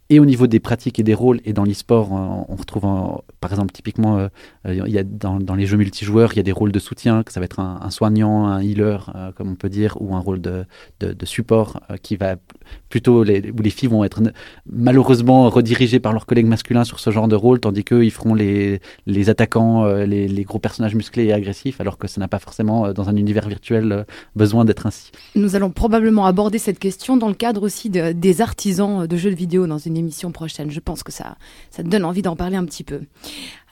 et 0.09 0.19
au 0.19 0.25
niveau 0.25 0.47
des 0.47 0.59
pratiques 0.59 0.99
et 0.99 1.03
des 1.03 1.13
rôles, 1.13 1.41
et 1.43 1.51
dans 1.51 1.65
l'e-sport, 1.65 2.13
euh, 2.13 2.45
on 2.47 2.55
retrouve 2.55 2.83
par 3.41 3.51
exemple 3.51 3.73
typiquement, 3.73 4.17
euh, 4.17 4.29
il 4.65 4.93
y 4.93 4.97
a 4.97 5.03
dans, 5.03 5.55
les 5.55 5.65
jeux 5.65 5.77
multijoueurs, 5.77 6.33
il 6.33 6.37
y 6.37 6.39
a 6.39 6.43
des 6.43 6.51
rôles 6.51 6.71
de 6.71 6.79
soutien, 6.79 7.23
que 7.23 7.33
ça 7.33 7.39
va 7.39 7.45
être 7.45 7.59
un, 7.59 7.89
soignant, 7.89 8.47
un 8.47 8.61
healer, 8.61 9.11
euh, 9.15 9.31
comme 9.33 9.51
on 9.51 9.55
peut 9.55 9.69
dire, 9.69 9.97
ou 9.99 10.15
un 10.15 10.19
rôle 10.19 10.41
de, 10.41 10.65
support 11.23 11.81
qui 12.01 12.15
va 12.15 12.35
plutôt, 12.89 13.21
où 13.21 13.23
les 13.23 13.69
filles 13.69 13.89
vont 13.89 14.03
être 14.03 14.21
malheureusement 14.71 15.49
redirigées 15.49 15.99
par 15.99 16.13
leurs 16.13 16.25
collègues 16.25 16.45
masculins 16.45 16.85
sur 16.85 16.99
ce 16.99 17.09
genre 17.09 17.27
de 17.27 17.35
rôle, 17.35 17.59
tandis 17.59 17.83
qu'eux, 17.83 18.05
ils 18.05 18.11
feront 18.11 18.33
les, 18.33 18.79
les 19.05 19.29
attaquants, 19.29 19.85
les, 19.85 20.43
gros 20.43 20.59
personnages 20.59 20.95
musclés 20.95 21.25
et 21.25 21.33
agressifs, 21.33 21.81
alors 21.81 21.97
que 21.97 22.07
ça 22.07 22.21
n'a 22.21 22.29
pas 22.29 22.39
forcément, 22.39 22.93
dans 22.93 23.09
un 23.09 23.15
univers 23.17 23.47
virtuel, 23.49 24.05
besoin 24.35 24.63
d'être 24.63 24.85
ainsi. 24.85 25.11
Nous 25.35 25.55
allons 25.55 25.69
probablement 25.69 26.25
aborder 26.25 26.59
cette 26.59 26.79
question 26.79 27.17
dans 27.17 27.27
le 27.27 27.33
cadre 27.33 27.63
aussi 27.63 27.89
de, 27.89 28.13
des 28.13 28.41
artisans 28.41 29.05
de 29.05 29.17
jeux 29.17 29.31
vidéo 29.31 29.67
dans 29.67 29.77
une 29.77 29.96
émission 29.97 30.31
prochaine. 30.31 30.71
Je 30.71 30.79
pense 30.79 31.03
que 31.03 31.11
ça, 31.11 31.37
ça 31.69 31.83
te 31.83 31.89
donne 31.89 32.05
envie 32.05 32.21
d'en 32.21 32.35
parler 32.35 32.55
un 32.55 32.65
petit 32.65 32.83
peu. 32.83 33.01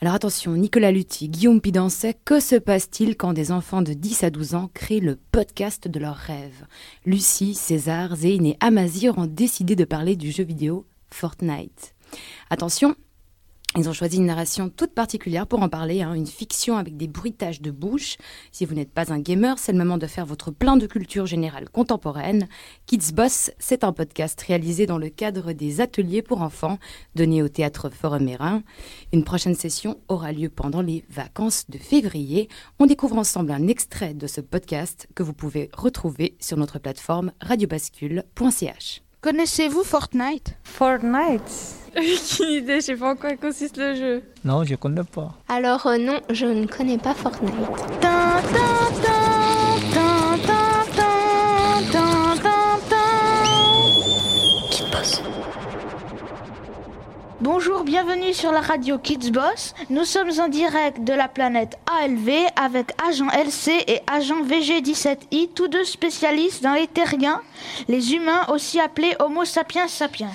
Alors 0.00 0.14
attention, 0.14 0.52
Nicolas 0.52 0.92
Lutti, 0.92 1.28
Guillaume 1.28 1.60
Pidancet, 1.60 2.16
que 2.24 2.40
se 2.40 2.56
passe-t-il 2.56 3.16
quand 3.16 3.32
des 3.32 3.52
enfants 3.52 3.82
de 3.82 3.92
10 3.92 4.24
à 4.24 4.30
12 4.30 4.54
ans 4.54 4.70
créent 4.74 5.00
le 5.00 5.16
podcast 5.32 5.88
de 5.88 5.98
leurs 5.98 6.16
rêves? 6.16 6.66
Lucie, 7.06 7.54
César, 7.54 8.16
Zéine 8.16 8.46
et 8.46 8.56
Amazir 8.60 9.16
ont 9.18 9.26
décidé 9.26 9.76
de 9.76 9.84
parler 9.84 10.16
du 10.16 10.30
jeu 10.30 10.44
vidéo 10.44 10.84
Fortnite. 11.10 11.94
Attention, 12.50 12.94
ils 13.76 13.88
ont 13.88 13.92
choisi 13.92 14.16
une 14.16 14.26
narration 14.26 14.70
toute 14.70 14.92
particulière 14.92 15.46
pour 15.46 15.62
en 15.62 15.68
parler, 15.68 16.02
hein, 16.02 16.14
une 16.14 16.26
fiction 16.26 16.76
avec 16.76 16.96
des 16.96 17.08
bruitages 17.08 17.60
de 17.60 17.70
bouche. 17.70 18.16
Si 18.50 18.64
vous 18.64 18.74
n'êtes 18.74 18.90
pas 18.90 19.12
un 19.12 19.18
gamer, 19.18 19.58
c'est 19.58 19.72
le 19.72 19.78
moment 19.78 19.98
de 19.98 20.06
faire 20.06 20.26
votre 20.26 20.50
plein 20.50 20.76
de 20.76 20.86
culture 20.86 21.26
générale 21.26 21.68
contemporaine. 21.68 22.48
Kids 22.86 23.12
Boss, 23.12 23.50
c'est 23.58 23.84
un 23.84 23.92
podcast 23.92 24.40
réalisé 24.40 24.86
dans 24.86 24.98
le 24.98 25.10
cadre 25.10 25.52
des 25.52 25.80
ateliers 25.80 26.22
pour 26.22 26.42
enfants 26.42 26.78
donnés 27.14 27.42
au 27.42 27.48
théâtre 27.48 27.90
Forum 27.90 28.28
Une 29.12 29.24
prochaine 29.24 29.54
session 29.54 30.00
aura 30.08 30.32
lieu 30.32 30.48
pendant 30.48 30.80
les 30.80 31.04
vacances 31.10 31.68
de 31.68 31.78
février. 31.78 32.48
On 32.78 32.86
découvre 32.86 33.18
ensemble 33.18 33.52
un 33.52 33.68
extrait 33.68 34.14
de 34.14 34.26
ce 34.26 34.40
podcast 34.40 35.08
que 35.14 35.22
vous 35.22 35.34
pouvez 35.34 35.70
retrouver 35.74 36.36
sur 36.40 36.56
notre 36.56 36.78
plateforme 36.78 37.32
radiobascule.ch. 37.40 39.05
Connaissez-vous 39.20 39.82
Fortnite? 39.82 40.54
Fortnite? 40.62 41.42
Aucune 41.96 42.50
idée, 42.50 42.76
je 42.76 42.80
sais 42.86 42.94
pas 42.96 43.12
en 43.12 43.16
quoi 43.16 43.34
consiste 43.36 43.78
le 43.78 43.94
jeu. 43.94 44.22
Non, 44.44 44.62
je 44.64 44.74
connais 44.74 45.02
pas. 45.02 45.32
Alors 45.48 45.86
euh, 45.86 45.96
non, 45.96 46.20
je 46.30 46.44
ne 46.46 46.66
connais 46.66 46.98
pas 46.98 47.14
Fortnite. 47.14 47.52
Qui 48.00 48.06
Bonjour, 57.42 57.84
bienvenue 57.84 58.32
sur 58.32 58.50
la 58.50 58.62
radio 58.62 58.96
Kids 58.96 59.30
Boss. 59.30 59.74
Nous 59.90 60.06
sommes 60.06 60.30
en 60.40 60.48
direct 60.48 61.04
de 61.04 61.12
la 61.12 61.28
planète 61.28 61.76
ALV 61.86 62.30
avec 62.56 62.92
agent 63.06 63.28
LC 63.28 63.84
et 63.86 64.00
agent 64.06 64.42
VG17I, 64.42 65.50
tous 65.54 65.68
deux 65.68 65.84
spécialistes 65.84 66.62
dans 66.62 66.72
les 66.72 66.86
terriens, 66.86 67.42
les 67.88 68.14
humains 68.14 68.46
aussi 68.48 68.80
appelés 68.80 69.14
Homo 69.20 69.44
sapiens 69.44 69.86
sapiens. 69.86 70.32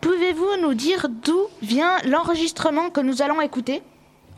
Pouvez-vous 0.00 0.62
nous 0.62 0.74
dire 0.74 1.06
d'où 1.08 1.42
vient 1.62 1.96
l'enregistrement 2.04 2.90
que 2.90 3.00
nous 3.00 3.22
allons 3.22 3.40
écouter? 3.40 3.84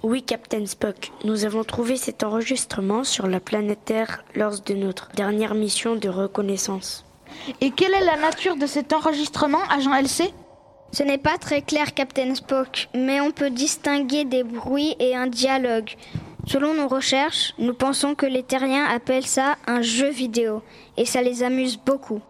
Oui, 0.02 0.22
Captain 0.22 0.66
Spock. 0.66 1.10
Nous 1.24 1.46
avons 1.46 1.64
trouvé 1.64 1.96
cet 1.96 2.22
enregistrement 2.22 3.02
sur 3.02 3.26
la 3.26 3.40
planète 3.40 3.86
Terre 3.86 4.24
lors 4.34 4.60
de 4.60 4.74
notre 4.74 5.08
dernière 5.12 5.54
mission 5.54 5.96
de 5.96 6.10
reconnaissance. 6.10 7.06
Et 7.62 7.70
quelle 7.70 7.94
est 7.94 8.04
la 8.04 8.18
nature 8.18 8.56
de 8.56 8.66
cet 8.66 8.92
enregistrement, 8.92 9.62
agent 9.70 9.94
LC 9.94 10.34
Ce 10.90 11.02
n'est 11.02 11.18
pas 11.18 11.38
très 11.38 11.62
clair, 11.62 11.94
Captain 11.94 12.34
Spock, 12.34 12.88
mais 12.94 13.20
on 13.20 13.30
peut 13.30 13.50
distinguer 13.50 14.24
des 14.24 14.42
bruits 14.42 14.96
et 14.98 15.14
un 15.14 15.26
dialogue. 15.26 15.90
Selon 16.46 16.72
nos 16.74 16.88
recherches, 16.88 17.52
nous 17.58 17.74
pensons 17.74 18.14
que 18.14 18.24
les 18.24 18.42
terriens 18.42 18.86
appellent 18.86 19.26
ça 19.26 19.56
un 19.66 19.82
jeu 19.82 20.08
vidéo, 20.08 20.62
et 20.96 21.04
ça 21.04 21.20
les 21.20 21.42
amuse 21.42 21.76
beaucoup. 21.76 22.22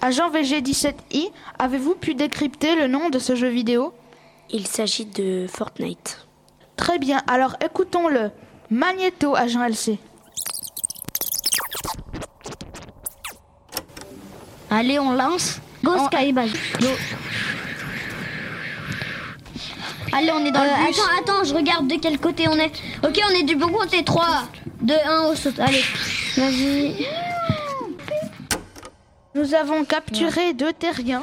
Agent 0.00 0.30
VG17i, 0.30 1.32
avez-vous 1.58 1.96
pu 1.96 2.14
décrypter 2.14 2.76
le 2.76 2.86
nom 2.86 3.10
de 3.10 3.18
ce 3.18 3.34
jeu 3.34 3.48
vidéo? 3.48 3.92
Il 4.48 4.68
s'agit 4.68 5.06
de 5.06 5.46
Fortnite. 5.48 6.28
Très 6.76 7.00
bien, 7.00 7.20
alors 7.26 7.56
écoutons-le. 7.60 8.30
Magneto, 8.70 9.34
agent 9.34 9.66
LC. 9.66 9.98
Allez, 14.70 15.00
on 15.00 15.12
lance. 15.12 15.60
Go. 15.82 15.92
Go. 15.96 16.86
Allez, 20.12 20.30
on 20.32 20.44
est 20.44 20.50
dans 20.50 20.60
Euh, 20.60 20.64
le 20.64 20.86
bus. 20.88 20.98
attends, 20.98 21.32
attends, 21.32 21.44
je 21.44 21.54
regarde 21.54 21.86
de 21.88 21.96
quel 21.96 22.18
côté 22.18 22.46
on 22.48 22.56
est. 22.58 22.72
Ok, 23.04 23.20
on 23.30 23.34
est 23.34 23.42
du 23.44 23.56
bon 23.56 23.68
côté. 23.68 24.02
3, 24.04 24.24
2, 24.82 24.94
1, 24.94 25.22
on 25.22 25.34
saute. 25.36 25.58
Allez, 25.60 25.82
vas-y. 26.36 27.06
Nous 29.34 29.54
avons 29.54 29.84
capturé 29.84 30.52
deux 30.54 30.72
terriens. 30.72 31.22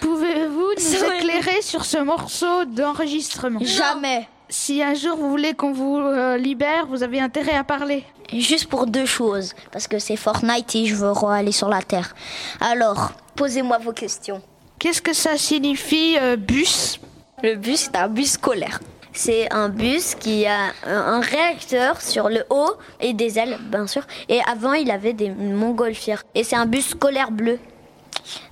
Pouvez-vous 0.00 0.70
nous 0.76 0.82
Ça 0.82 1.16
éclairer 1.16 1.60
sur 1.62 1.84
ce 1.84 1.98
morceau 1.98 2.64
d'enregistrement? 2.66 3.60
Jamais. 3.62 4.28
Si 4.48 4.82
un 4.82 4.94
jour 4.94 5.16
vous 5.16 5.28
voulez 5.28 5.54
qu'on 5.54 5.72
vous 5.72 5.98
euh, 5.98 6.36
libère, 6.38 6.86
vous 6.86 7.02
avez 7.02 7.20
intérêt 7.20 7.54
à 7.54 7.64
parler. 7.64 8.04
Juste 8.32 8.66
pour 8.66 8.86
deux 8.86 9.06
choses, 9.06 9.54
parce 9.72 9.86
que 9.88 9.98
c'est 9.98 10.16
Fortnite 10.16 10.74
et 10.74 10.86
je 10.86 10.94
veux 10.94 11.12
aller 11.30 11.52
sur 11.52 11.68
la 11.68 11.82
Terre. 11.82 12.14
Alors, 12.60 13.12
posez-moi 13.36 13.78
vos 13.78 13.92
questions. 13.92 14.40
Qu'est-ce 14.78 15.02
que 15.02 15.12
ça 15.12 15.36
signifie 15.36 16.16
euh, 16.20 16.36
bus? 16.36 17.00
Le 17.42 17.54
bus, 17.56 17.88
c'est 17.92 17.96
un 17.96 18.08
bus 18.08 18.32
scolaire. 18.32 18.80
C'est 19.12 19.52
un 19.52 19.68
bus 19.68 20.14
qui 20.14 20.46
a 20.46 20.72
un 20.86 21.20
réacteur 21.20 22.00
sur 22.00 22.28
le 22.28 22.44
haut 22.50 22.72
et 23.00 23.14
des 23.14 23.38
ailes, 23.38 23.58
bien 23.62 23.86
sûr. 23.86 24.02
Et 24.28 24.40
avant, 24.48 24.74
il 24.74 24.90
avait 24.90 25.12
des 25.12 25.30
montgolfières. 25.30 26.22
Et 26.34 26.44
c'est 26.44 26.56
un 26.56 26.66
bus 26.66 26.88
scolaire 26.90 27.30
bleu. 27.30 27.58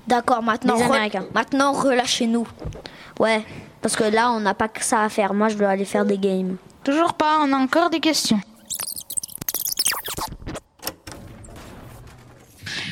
D'accord, 0.06 0.42
maintenant, 0.42 0.76
re- 0.76 1.22
maintenant 1.34 1.72
relâchez-nous. 1.72 2.46
Ouais, 3.20 3.44
parce 3.82 3.96
que 3.96 4.04
là, 4.04 4.32
on 4.32 4.40
n'a 4.40 4.54
pas 4.54 4.68
que 4.68 4.82
ça 4.84 5.02
à 5.02 5.08
faire. 5.08 5.34
Moi, 5.34 5.48
je 5.48 5.56
veux 5.56 5.66
aller 5.66 5.84
faire 5.84 6.04
des 6.04 6.18
games. 6.18 6.56
Toujours 6.82 7.14
pas, 7.14 7.38
on 7.42 7.52
a 7.52 7.56
encore 7.56 7.90
des 7.90 8.00
questions. 8.00 8.40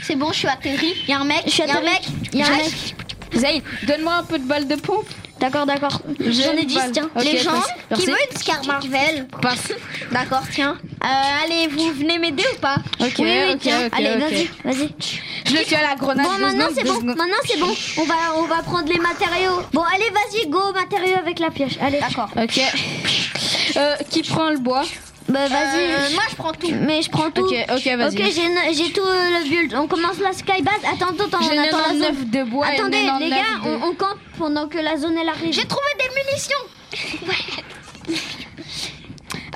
C'est 0.02 0.16
bon, 0.16 0.30
je 0.32 0.38
suis 0.40 0.48
atterri. 0.48 0.94
Il 1.04 1.10
y 1.10 1.12
a 1.12 1.20
un 1.20 1.24
mec. 1.24 1.42
Je 1.46 1.50
suis 1.50 1.62
y 1.62 1.70
a 1.70 1.78
un 1.78 1.80
mec. 1.80 2.02
Il 2.32 2.38
y 2.38 2.42
a 2.42 2.46
un 2.46 2.56
mec. 2.56 2.94
Zayn, 3.34 3.60
donne-moi 3.86 4.14
un 4.14 4.22
peu 4.24 4.38
de 4.38 4.44
balle 4.44 4.68
de 4.68 4.76
pompe. 4.76 5.06
D'accord, 5.40 5.66
d'accord. 5.66 6.00
J'en 6.20 6.52
ai 6.52 6.62
une 6.62 6.66
10, 6.66 6.74
balle. 6.74 6.92
tiens. 6.92 7.10
Les 7.22 7.38
gens 7.38 7.52
merci. 7.90 8.04
qui 8.04 8.10
veulent 8.10 8.18
une 8.30 8.36
Scar 8.38 8.64
Marvel. 8.66 9.26
Passe. 9.42 9.72
D'accord, 10.12 10.42
tiens. 10.50 10.78
Euh, 11.04 11.44
allez, 11.44 11.66
vous 11.68 11.92
venez 11.92 12.18
m'aider 12.18 12.44
ou 12.54 12.60
pas 12.60 12.76
Ok, 13.00 13.14
Oui, 13.18 13.26
oui, 13.64 13.70
allez, 13.92 14.16
vas-y, 14.16 14.50
vas-y. 14.64 14.94
Je 15.46 15.52
le 15.52 15.64
suis 15.64 15.74
à 15.74 15.82
la 15.82 15.96
grenade. 15.96 16.26
Bon, 16.26 16.38
maintenant 16.38 16.68
c'est 16.74 16.84
bon. 16.84 17.00
Maintenant 17.02 17.36
c'est 17.46 17.58
bon. 17.58 17.74
On 17.98 18.04
va, 18.04 18.14
on 18.36 18.42
va 18.44 18.62
prendre 18.62 18.88
les 18.90 18.98
matériaux. 18.98 19.60
Bon, 19.72 19.82
allez, 19.82 20.08
vas-y, 20.10 20.48
go, 20.48 20.72
matériaux 20.72 21.18
avec 21.18 21.38
la 21.38 21.50
pioche. 21.50 21.76
Allez. 21.80 22.00
D'accord. 22.00 22.30
Ok. 22.40 22.60
Euh, 23.76 23.96
qui 24.08 24.22
prend 24.22 24.50
le 24.50 24.58
bois? 24.58 24.84
Bah, 25.34 25.48
vas-y. 25.48 25.82
Euh, 25.92 26.14
moi, 26.14 26.22
je 26.30 26.36
prends 26.36 26.52
tout. 26.52 26.70
Mais 26.80 27.02
je 27.02 27.10
prends 27.10 27.30
tout. 27.30 27.42
Ok, 27.44 27.54
ok, 27.76 27.86
vas-y. 27.96 28.22
Ok, 28.22 28.72
j'ai 28.72 28.92
tout 28.92 29.00
euh, 29.02 29.38
le 29.38 29.48
build. 29.48 29.74
On 29.74 29.86
commence 29.88 30.18
la 30.20 30.32
skybase. 30.32 30.74
Attends, 30.84 31.10
attends, 31.10 31.38
on 31.40 31.44
attend 31.46 31.54
la 31.54 31.64
99 31.68 32.16
zone. 32.18 32.30
de 32.30 32.42
bois 32.44 32.66
Attendez, 32.66 33.02
99 33.04 33.20
les 33.20 33.30
gars, 33.30 33.36
de- 33.64 33.68
on, 33.68 33.88
on 33.88 33.94
campe 33.94 34.18
pendant 34.38 34.68
que 34.68 34.78
la 34.78 34.96
zone 34.96 35.16
elle 35.20 35.28
arrive. 35.28 35.52
J'ai 35.52 35.66
trouvé 35.66 35.86
des 35.98 36.10
munitions. 36.22 36.64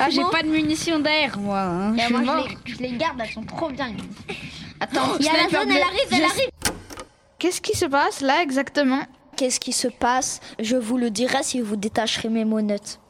Ah, 0.01 0.09
j'ai 0.11 0.23
Bon. 0.23 0.31
pas 0.31 0.43
de 0.43 0.49
munitions 0.49 1.01
d'air, 1.01 1.37
moi. 1.39 1.59
hein. 1.59 1.97
Et 1.97 2.03
Je 2.03 2.13
moi, 2.13 2.21
mort. 2.21 2.47
je 2.49 2.55
les, 2.67 2.75
je 2.75 2.79
les 2.83 2.93
garde, 2.97 3.21
elles 3.21 3.33
sont 3.33 3.43
trop 3.43 3.69
bien. 3.69 3.93
Attends, 4.79 5.01
Oh, 5.13 5.17
il 5.19 5.27
y 5.27 5.29
a 5.29 5.33
la 5.33 5.49
zone, 5.49 5.67
bleu. 5.67 5.77
elle 5.77 5.83
arrive, 5.83 6.07
elle 6.13 6.19
Je- 6.19 6.23
arrive. 6.23 6.49
Qu'est-ce 7.41 7.61
qui 7.61 7.77
se 7.77 7.85
passe 7.85 8.21
là 8.21 8.41
exactement? 8.43 9.01
Qu'est-ce 9.37 9.59
qui 9.59 9.73
se 9.73 9.89
passe? 9.89 10.39
Je 10.61 10.77
vous 10.77 10.99
le 10.99 11.11
dirai 11.11 11.43
si 11.43 11.61
vous 11.61 11.75
détacherez 11.77 12.29
mes 12.29 12.45
monettes. 12.45 13.01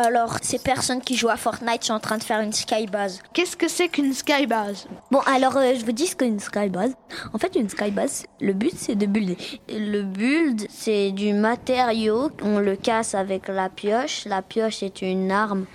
Alors, 0.00 0.36
ces 0.42 0.60
personnes 0.60 1.00
qui 1.00 1.16
jouent 1.16 1.28
à 1.28 1.36
Fortnite 1.36 1.82
sont 1.82 1.94
en 1.94 1.98
train 1.98 2.18
de 2.18 2.22
faire 2.22 2.38
une 2.38 2.52
skybase. 2.52 3.18
Qu'est-ce 3.32 3.56
que 3.56 3.66
c'est 3.66 3.88
qu'une 3.88 4.12
skybase? 4.14 4.86
Bon, 5.10 5.18
alors 5.26 5.56
euh, 5.56 5.74
je 5.76 5.84
vous 5.84 5.90
dis 5.90 6.06
ce 6.06 6.14
qu'est 6.14 6.28
une 6.28 6.38
skybase. 6.38 6.94
En 7.32 7.38
fait, 7.38 7.56
une 7.56 7.68
skybase, 7.68 8.26
le 8.40 8.52
but 8.52 8.74
c'est 8.76 8.94
de 8.94 9.06
builder. 9.06 9.36
Le 9.68 10.02
build, 10.02 10.68
c'est 10.70 11.10
du 11.10 11.32
matériau, 11.32 12.30
on 12.42 12.60
le 12.60 12.76
casse 12.76 13.16
avec 13.16 13.48
la 13.48 13.68
pioche. 13.68 14.24
La 14.24 14.40
pioche 14.40 14.84
est 14.84 15.02
une 15.02 15.32
arme 15.32 15.66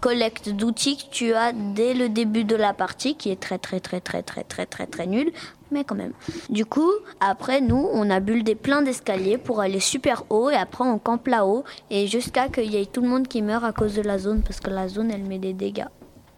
collecte 0.00 0.50
d'outils 0.50 0.98
que 0.98 1.10
tu 1.10 1.32
as 1.32 1.52
dès 1.52 1.94
le 1.94 2.10
début 2.10 2.44
de 2.44 2.56
la 2.56 2.74
partie, 2.74 3.14
qui 3.14 3.30
est 3.30 3.40
très 3.40 3.56
très 3.56 3.80
très 3.80 4.02
très 4.02 4.22
très 4.22 4.44
très 4.44 4.66
très 4.66 4.86
très 4.86 5.06
nul, 5.06 5.32
mais 5.70 5.84
quand 5.84 5.94
même. 5.94 6.12
Du 6.48 6.64
coup, 6.64 6.90
après 7.20 7.60
nous, 7.60 7.88
on 7.92 8.10
a 8.10 8.20
buildé 8.20 8.54
plein 8.54 8.82
d'escaliers 8.82 9.38
pour 9.38 9.60
aller 9.60 9.80
super 9.80 10.24
haut 10.30 10.50
et 10.50 10.56
après 10.56 10.84
on 10.84 10.98
campe 10.98 11.26
là-haut 11.28 11.64
et 11.90 12.06
jusqu'à 12.06 12.48
qu'il 12.48 12.70
y 12.72 12.76
ait 12.76 12.86
tout 12.86 13.02
le 13.02 13.08
monde 13.08 13.28
qui 13.28 13.42
meurt 13.42 13.64
à 13.64 13.72
cause 13.72 13.94
de 13.94 14.02
la 14.02 14.18
zone 14.18 14.42
parce 14.42 14.60
que 14.60 14.70
la 14.70 14.88
zone 14.88 15.10
elle 15.10 15.24
met 15.24 15.38
des 15.38 15.52
dégâts. 15.52 15.88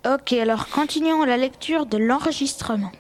Ok, 0.04 0.32
alors 0.32 0.68
continuons 0.68 1.24
la 1.24 1.36
lecture 1.36 1.86
de 1.86 1.96
l'enregistrement. 1.96 2.90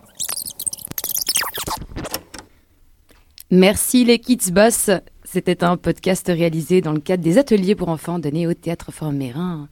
Merci 3.50 4.04
les 4.04 4.18
Kids 4.18 4.50
Boss. 4.50 4.90
C'était 5.32 5.64
un 5.64 5.78
podcast 5.78 6.26
réalisé 6.26 6.82
dans 6.82 6.92
le 6.92 7.00
cadre 7.00 7.24
des 7.24 7.38
ateliers 7.38 7.74
pour 7.74 7.88
enfants 7.88 8.18
donnés 8.18 8.46
au 8.46 8.52
Théâtre 8.52 8.92
Fort-Mérin. 8.92 9.70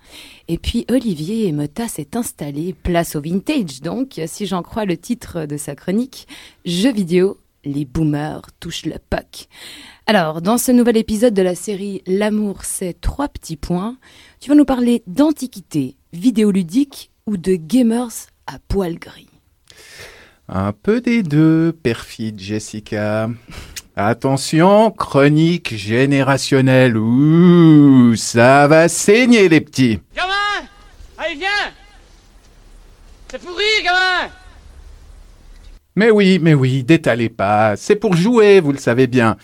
Et 0.48 0.56
puis 0.56 0.86
Olivier 0.90 1.48
Emota 1.48 1.86
s'est 1.86 2.16
installé, 2.16 2.72
place 2.72 3.14
au 3.14 3.20
vintage 3.20 3.82
donc, 3.82 4.18
si 4.24 4.46
j'en 4.46 4.62
crois 4.62 4.86
le 4.86 4.96
titre 4.96 5.44
de 5.44 5.58
sa 5.58 5.74
chronique, 5.74 6.26
Jeux 6.64 6.94
vidéo, 6.94 7.36
les 7.62 7.84
boomers 7.84 8.40
touchent 8.58 8.86
le 8.86 8.94
puck. 9.10 9.48
Alors, 10.06 10.40
dans 10.40 10.56
ce 10.56 10.72
nouvel 10.72 10.96
épisode 10.96 11.34
de 11.34 11.42
la 11.42 11.54
série 11.54 12.00
L'amour, 12.06 12.64
c'est 12.64 12.98
trois 12.98 13.28
petits 13.28 13.58
points, 13.58 13.98
tu 14.40 14.48
vas 14.48 14.56
nous 14.56 14.64
parler 14.64 15.02
d'antiquité, 15.06 15.98
vidéoludique 16.14 17.10
ou 17.26 17.36
de 17.36 17.56
gamers 17.56 18.30
à 18.46 18.58
poil 18.66 18.98
gris. 18.98 19.28
Un 20.48 20.72
peu 20.72 21.02
des 21.02 21.22
deux, 21.22 21.74
perfide 21.82 22.40
Jessica. 22.40 23.28
Attention, 24.02 24.90
chronique 24.92 25.76
générationnelle. 25.76 26.96
Ouh, 26.96 28.16
ça 28.16 28.66
va 28.66 28.88
saigner 28.88 29.50
les 29.50 29.60
petits. 29.60 30.00
Gamin 30.16 30.32
Allez, 31.18 31.34
viens 31.34 31.48
C'est 33.30 33.42
pourri, 33.42 33.62
gamin 33.84 34.32
Mais 35.96 36.10
oui, 36.10 36.38
mais 36.40 36.54
oui, 36.54 36.82
détalez 36.82 37.28
pas. 37.28 37.76
C'est 37.76 37.94
pour 37.94 38.16
jouer, 38.16 38.60
vous 38.60 38.72
le 38.72 38.78
savez 38.78 39.06
bien. 39.06 39.36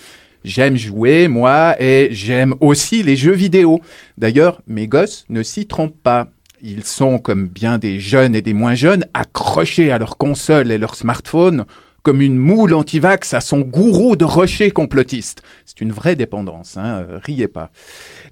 J'aime 0.42 0.78
jouer, 0.78 1.28
moi, 1.28 1.76
et 1.78 2.08
j'aime 2.12 2.54
aussi 2.60 3.02
les 3.02 3.14
jeux 3.16 3.34
vidéo. 3.34 3.82
D'ailleurs, 4.16 4.62
mes 4.66 4.88
gosses 4.88 5.26
ne 5.28 5.42
s'y 5.42 5.66
trompent 5.66 6.02
pas. 6.02 6.28
Ils 6.62 6.84
sont, 6.84 7.18
comme 7.18 7.46
bien 7.46 7.76
des 7.76 8.00
jeunes 8.00 8.34
et 8.34 8.40
des 8.40 8.54
moins 8.54 8.74
jeunes, 8.74 9.04
accrochés 9.12 9.92
à 9.92 9.98
leur 9.98 10.16
console 10.16 10.72
et 10.72 10.78
leur 10.78 10.94
smartphone, 10.94 11.66
comme 12.06 12.20
une 12.20 12.38
moule 12.38 12.72
antivax 12.72 13.34
à 13.34 13.40
son 13.40 13.62
gourou 13.62 14.14
de 14.14 14.24
rocher 14.24 14.70
complotiste. 14.70 15.42
C'est 15.64 15.80
une 15.80 15.90
vraie 15.90 16.14
dépendance, 16.14 16.76
hein, 16.76 17.04
euh, 17.10 17.18
riez 17.20 17.48
pas. 17.48 17.72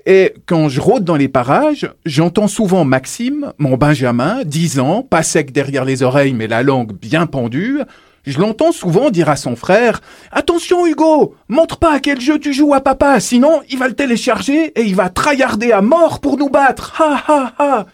Et 0.06 0.32
quand 0.46 0.68
je 0.68 0.80
rôde 0.80 1.02
dans 1.02 1.16
les 1.16 1.26
parages, 1.26 1.90
j'entends 2.06 2.46
souvent 2.46 2.84
Maxime, 2.84 3.52
mon 3.58 3.76
Benjamin, 3.76 4.44
10 4.44 4.78
ans, 4.78 5.02
pas 5.02 5.24
sec 5.24 5.50
derrière 5.50 5.84
les 5.84 6.04
oreilles 6.04 6.34
mais 6.34 6.46
la 6.46 6.62
langue 6.62 6.92
bien 6.92 7.26
pendue, 7.26 7.80
je 8.22 8.38
l'entends 8.38 8.70
souvent 8.70 9.10
dire 9.10 9.28
à 9.28 9.34
son 9.34 9.56
frère 9.56 10.02
Attention 10.30 10.86
Hugo, 10.86 11.34
montre 11.48 11.80
pas 11.80 11.94
à 11.94 11.98
quel 11.98 12.20
jeu 12.20 12.38
tu 12.38 12.52
joues 12.52 12.74
à 12.74 12.80
papa, 12.80 13.18
sinon 13.18 13.60
il 13.68 13.78
va 13.78 13.88
le 13.88 13.94
télécharger 13.94 14.66
et 14.78 14.82
il 14.82 14.94
va 14.94 15.08
tryharder 15.08 15.72
à 15.72 15.80
mort 15.80 16.20
pour 16.20 16.38
nous 16.38 16.48
battre. 16.48 16.94
Ha 17.00 17.24
ha 17.26 17.52
ha 17.58 17.86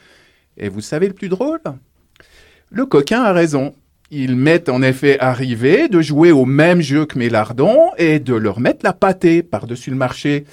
Et 0.58 0.68
vous 0.68 0.82
savez 0.82 1.08
le 1.08 1.14
plus 1.14 1.30
drôle? 1.30 1.62
Le 2.68 2.84
coquin 2.84 3.22
a 3.22 3.32
raison. 3.32 3.72
Il 4.12 4.34
m'est 4.34 4.68
en 4.68 4.82
effet 4.82 5.20
arrivé 5.20 5.88
de 5.88 6.00
jouer 6.00 6.32
au 6.32 6.44
même 6.44 6.80
jeu 6.80 7.06
que 7.06 7.16
mes 7.16 7.28
lardons 7.28 7.92
et 7.96 8.18
de 8.18 8.34
leur 8.34 8.58
mettre 8.58 8.84
la 8.84 8.92
pâtée 8.92 9.44
par-dessus 9.44 9.90
le 9.90 9.96
marché. 9.96 10.46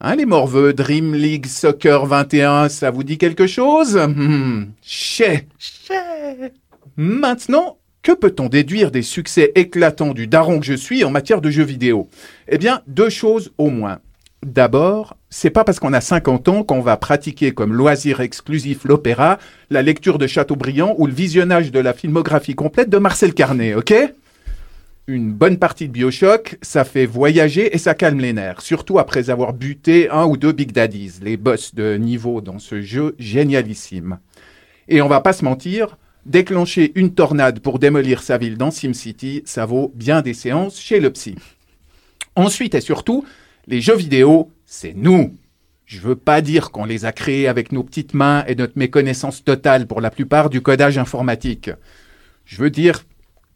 Hein, 0.00 0.16
les 0.16 0.24
morveux 0.24 0.72
Dream 0.72 1.14
League 1.14 1.44
Soccer 1.46 2.06
21, 2.06 2.70
ça 2.70 2.90
vous 2.90 3.04
dit 3.04 3.18
quelque 3.18 3.46
chose? 3.46 3.96
Hmm, 3.96 4.68
Chais, 4.80 5.46
chais. 5.58 6.52
Maintenant, 6.96 7.76
que 8.02 8.12
peut-on 8.12 8.48
déduire 8.48 8.90
des 8.90 9.02
succès 9.02 9.52
éclatants 9.54 10.14
du 10.14 10.26
daron 10.26 10.58
que 10.58 10.66
je 10.66 10.72
suis 10.72 11.04
en 11.04 11.10
matière 11.10 11.42
de 11.42 11.50
jeux 11.50 11.62
vidéo? 11.62 12.08
Eh 12.48 12.56
bien, 12.56 12.80
deux 12.86 13.10
choses 13.10 13.52
au 13.58 13.68
moins. 13.68 13.98
D'abord, 14.46 15.16
c'est 15.36 15.50
pas 15.50 15.64
parce 15.64 15.80
qu'on 15.80 15.92
a 15.92 16.00
50 16.00 16.48
ans 16.48 16.62
qu'on 16.62 16.80
va 16.80 16.96
pratiquer 16.96 17.50
comme 17.50 17.72
loisir 17.72 18.20
exclusif 18.20 18.84
l'opéra, 18.84 19.40
la 19.68 19.82
lecture 19.82 20.16
de 20.16 20.28
Chateaubriand 20.28 20.94
ou 20.96 21.08
le 21.08 21.12
visionnage 21.12 21.72
de 21.72 21.80
la 21.80 21.92
filmographie 21.92 22.54
complète 22.54 22.88
de 22.88 22.98
Marcel 22.98 23.34
Carnet, 23.34 23.74
ok? 23.74 23.94
Une 25.08 25.32
bonne 25.32 25.58
partie 25.58 25.88
de 25.88 25.92
Bioshock, 25.92 26.56
ça 26.62 26.84
fait 26.84 27.04
voyager 27.04 27.74
et 27.74 27.78
ça 27.78 27.94
calme 27.94 28.20
les 28.20 28.32
nerfs, 28.32 28.60
surtout 28.60 29.00
après 29.00 29.28
avoir 29.28 29.54
buté 29.54 30.08
un 30.08 30.24
ou 30.24 30.36
deux 30.36 30.52
Big 30.52 30.70
Daddies, 30.70 31.14
les 31.20 31.36
boss 31.36 31.74
de 31.74 31.96
niveau 31.96 32.40
dans 32.40 32.60
ce 32.60 32.80
jeu 32.80 33.16
génialissime. 33.18 34.20
Et 34.86 35.02
on 35.02 35.08
va 35.08 35.20
pas 35.20 35.32
se 35.32 35.44
mentir, 35.44 35.98
déclencher 36.26 36.92
une 36.94 37.12
tornade 37.12 37.58
pour 37.58 37.80
démolir 37.80 38.22
sa 38.22 38.38
ville 38.38 38.56
dans 38.56 38.70
SimCity, 38.70 39.42
ça 39.46 39.66
vaut 39.66 39.90
bien 39.96 40.22
des 40.22 40.32
séances 40.32 40.78
chez 40.78 41.00
le 41.00 41.10
psy. 41.10 41.34
Ensuite 42.36 42.76
et 42.76 42.80
surtout, 42.80 43.24
les 43.66 43.80
jeux 43.80 43.96
vidéo, 43.96 44.50
c'est 44.74 44.94
nous. 44.94 45.36
Je 45.86 46.00
veux 46.00 46.16
pas 46.16 46.40
dire 46.40 46.72
qu'on 46.72 46.84
les 46.84 47.04
a 47.04 47.12
créés 47.12 47.46
avec 47.46 47.70
nos 47.70 47.84
petites 47.84 48.12
mains 48.12 48.44
et 48.48 48.56
notre 48.56 48.76
méconnaissance 48.76 49.44
totale 49.44 49.86
pour 49.86 50.00
la 50.00 50.10
plupart 50.10 50.50
du 50.50 50.62
codage 50.62 50.98
informatique. 50.98 51.70
Je 52.44 52.56
veux 52.56 52.70
dire 52.70 53.04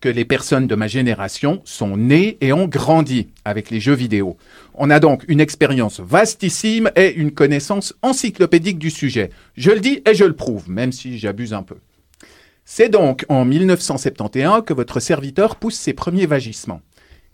que 0.00 0.08
les 0.08 0.24
personnes 0.24 0.68
de 0.68 0.76
ma 0.76 0.86
génération 0.86 1.60
sont 1.64 1.96
nées 1.96 2.38
et 2.40 2.52
ont 2.52 2.68
grandi 2.68 3.30
avec 3.44 3.70
les 3.70 3.80
jeux 3.80 3.94
vidéo. 3.94 4.36
On 4.74 4.90
a 4.90 5.00
donc 5.00 5.24
une 5.26 5.40
expérience 5.40 5.98
vastissime 5.98 6.88
et 6.94 7.12
une 7.14 7.32
connaissance 7.32 7.94
encyclopédique 8.02 8.78
du 8.78 8.90
sujet. 8.90 9.30
Je 9.56 9.72
le 9.72 9.80
dis 9.80 10.02
et 10.06 10.14
je 10.14 10.24
le 10.24 10.36
prouve, 10.36 10.70
même 10.70 10.92
si 10.92 11.18
j'abuse 11.18 11.52
un 11.52 11.64
peu. 11.64 11.78
C'est 12.64 12.90
donc 12.90 13.24
en 13.28 13.44
1971 13.44 14.62
que 14.64 14.74
votre 14.74 15.00
serviteur 15.00 15.56
pousse 15.56 15.74
ses 15.74 15.94
premiers 15.94 16.26
vagissements. 16.26 16.82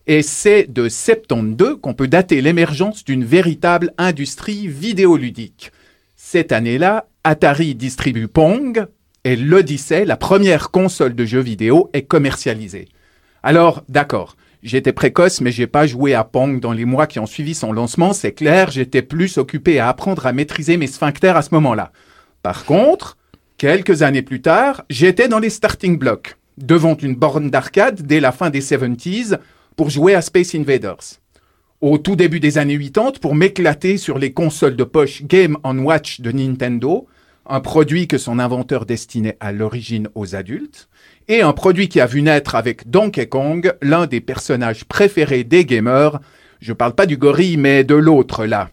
Et 0.07 0.20
c'est 0.20 0.70
de 0.70 0.90
72 0.90 1.78
qu'on 1.80 1.94
peut 1.94 2.09
dater 2.09 2.42
l'émergence 2.42 3.05
d'une 3.05 3.24
véritable 3.24 3.92
industrie 3.96 4.68
vidéoludique. 4.68 5.72
Cette 6.14 6.52
année-là, 6.52 7.07
Atari 7.24 7.74
distribue 7.74 8.28
Pong 8.28 8.86
et 9.24 9.34
l'Odyssey, 9.34 10.05
la 10.05 10.18
première 10.18 10.70
console 10.70 11.14
de 11.14 11.24
jeux 11.24 11.40
vidéo, 11.40 11.88
est 11.94 12.02
commercialisée. 12.02 12.88
Alors, 13.42 13.82
d'accord, 13.88 14.36
j'étais 14.62 14.92
précoce, 14.92 15.40
mais 15.40 15.52
j'ai 15.52 15.66
pas 15.66 15.86
joué 15.86 16.12
à 16.12 16.22
Pong 16.22 16.61
dans 16.61 16.72
les 16.72 16.84
mois 16.84 17.07
qui 17.07 17.18
ont 17.18 17.26
suivi 17.26 17.55
son 17.55 17.72
lancement, 17.72 18.12
c'est 18.12 18.32
clair, 18.32 18.70
j'étais 18.70 19.00
plus 19.00 19.38
occupé 19.38 19.78
à 19.78 19.88
apprendre 19.88 20.26
à 20.26 20.34
maîtriser 20.34 20.76
mes 20.76 20.86
sphincters 20.86 21.36
à 21.36 21.42
ce 21.42 21.55
moment-là. 21.55 21.92
Par 22.42 22.66
contre, 22.66 23.16
quelques 23.57 24.02
années 24.02 24.20
plus 24.20 24.42
tard, 24.42 24.84
j'étais 24.90 25.28
dans 25.28 25.38
les 25.38 25.48
starting 25.48 25.96
blocks, 25.96 26.36
devant 26.59 26.94
une 26.94 27.14
borne 27.14 27.48
d'arcade 27.48 28.02
dès 28.02 28.20
la 28.20 28.32
fin 28.32 28.50
des 28.50 28.61
70s 28.61 29.38
pour 29.77 29.91
jouer 29.91 30.14
à 30.14 30.22
Space 30.22 30.55
Invaders. 30.55 31.20
Au 31.81 31.99
tout 31.99 32.16
début 32.16 32.41
des 32.41 32.59
années 32.59 32.79
80, 32.79 33.12
pour 33.20 33.35
m'éclater 33.35 33.97
sur 33.97 34.18
les 34.18 34.33
consoles 34.33 34.77
de 34.77 34.85
poche 34.85 35.22
Game 35.25 35.57
Watch 35.64 36.20
de 36.20 36.33
Nintendo, 36.33 37.07
un 37.47 37.61
produit 37.61 38.09
que 38.09 38.18
son 38.18 38.39
inventeur 38.39 38.87
destinait 38.87 39.37
à 39.41 39.53
l'origine 39.53 40.09
aux 40.14 40.35
adultes, 40.35 40.89
et 41.29 41.43
un 41.43 41.53
produit 41.53 41.89
qui 41.89 42.01
a 42.01 42.07
vu 42.07 42.22
naître 42.22 42.55
avec 42.55 42.89
Donkey 42.89 43.27
Kong 43.27 43.75
l'un 43.83 44.07
des 44.07 44.20
personnages 44.20 44.85
préférés 44.85 45.45
des 45.45 45.64
gamers. 45.64 46.20
Je 46.61 46.72
parle 46.72 46.95
pas 46.95 47.07
du 47.07 47.16
gorille, 47.16 47.57
mais 47.57 47.85
de 47.85 47.95
l'autre 47.95 48.47
là. 48.47 48.70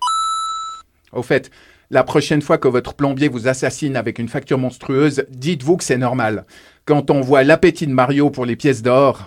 Au 1.12 1.24
fait, 1.24 1.52
la 1.90 2.04
prochaine 2.04 2.42
fois 2.42 2.58
que 2.58 2.70
votre 2.70 2.94
plombier 2.94 3.28
vous 3.28 3.50
assassine 3.50 3.98
avec 3.98 4.20
une 4.20 4.30
facture 4.30 4.58
monstrueuse, 4.58 5.26
dites-vous 5.30 5.76
que 5.76 5.84
c'est 5.84 5.98
normal. 5.98 6.46
Quand 6.86 7.12
on 7.12 7.20
voit 7.20 7.44
l'appétit 7.44 7.88
de 7.88 7.94
Mario 7.94 8.30
pour 8.30 8.46
les 8.46 8.56
pièces 8.56 8.82
d'or. 8.82 9.26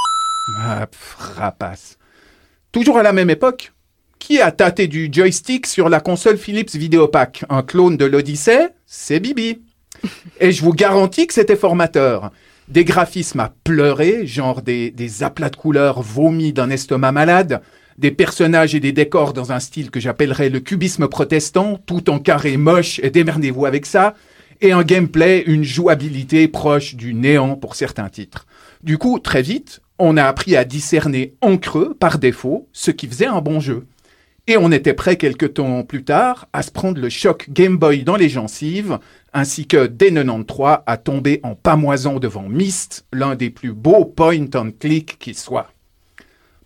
Ah, 0.59 0.87
pff, 0.87 1.17
rapace. 1.37 1.99
Toujours 2.73 2.99
à 2.99 3.03
la 3.03 3.13
même 3.13 3.31
époque, 3.31 3.73
qui 4.19 4.41
a 4.41 4.51
tâté 4.51 4.89
du 4.89 5.09
joystick 5.13 5.67
sur 5.67 5.89
la 5.89 6.01
console 6.01 6.39
Philips 6.39 6.75
Videopack? 6.75 7.45
Un 7.49 7.63
clone 7.63 7.97
de 7.97 8.05
l'Odyssée 8.05 8.69
C'est 8.87 9.21
Bibi. 9.21 9.61
Et 10.41 10.53
je 10.53 10.63
vous 10.63 10.73
garantis 10.73 11.27
que 11.27 11.35
c'était 11.35 11.57
formateur. 11.57 12.31
Des 12.69 12.85
graphismes 12.85 13.41
à 13.41 13.55
pleurer, 13.65 14.27
genre 14.27 14.63
des, 14.63 14.91
des 14.91 15.23
aplats 15.23 15.51
de 15.51 15.57
couleurs 15.57 16.03
vomis 16.03 16.53
d'un 16.53 16.71
estomac 16.71 17.13
malade, 17.13 17.61
des 17.99 18.11
personnages 18.11 18.75
et 18.75 18.81
des 18.81 18.93
décors 18.93 19.33
dans 19.33 19.53
un 19.53 19.61
style 19.61 19.91
que 19.91 20.01
j'appellerais 20.01 20.49
le 20.49 20.61
cubisme 20.61 21.07
protestant, 21.09 21.79
tout 21.87 22.11
en 22.11 22.19
carré 22.19 22.57
moche 22.57 22.99
et 23.03 23.11
démerdez-vous 23.11 23.67
avec 23.67 23.87
ça, 23.87 24.15
et 24.61 24.73
un 24.73 24.83
gameplay, 24.83 25.43
une 25.47 25.65
jouabilité 25.65 26.49
proche 26.49 26.95
du 26.95 27.15
néant 27.15 27.57
pour 27.57 27.75
certains 27.75 28.09
titres. 28.09 28.47
Du 28.83 28.99
coup, 28.99 29.19
très 29.19 29.43
vite, 29.43 29.81
on 29.99 30.17
a 30.17 30.25
appris 30.25 30.57
à 30.57 30.65
discerner 30.65 31.35
en 31.41 31.57
creux, 31.57 31.95
par 31.95 32.19
défaut, 32.19 32.69
ce 32.73 32.91
qui 32.91 33.07
faisait 33.07 33.27
un 33.27 33.41
bon 33.41 33.61
jeu. 33.61 33.87
Et 34.47 34.59
on 34.59 34.73
était 34.73 34.93
prêt 34.93 35.17
quelque 35.17 35.47
temps 35.47 35.85
plus 35.85 36.05
tard 36.05 36.49
à 36.53 36.63
se 36.63 36.71
prendre 36.71 37.01
le 37.01 37.09
choc 37.09 37.49
Game 37.49 37.79
Boy 37.79 38.05
dans 38.05 38.17
les 38.17 38.29
gencives, 38.29 38.99
ainsi 39.33 39.67
que 39.67 39.87
dès 39.87 40.13
93 40.13 40.81
à 40.87 40.97
tomber 40.99 41.41
en 41.43 41.55
pamoison 41.55 42.19
devant 42.19 42.49
Myst, 42.49 43.07
l'un 43.13 43.37
des 43.37 43.49
plus 43.49 43.73
beaux 43.73 44.05
point 44.05 44.47
and 44.55 44.73
click 44.79 45.19
qui 45.19 45.33
soit. 45.33 45.71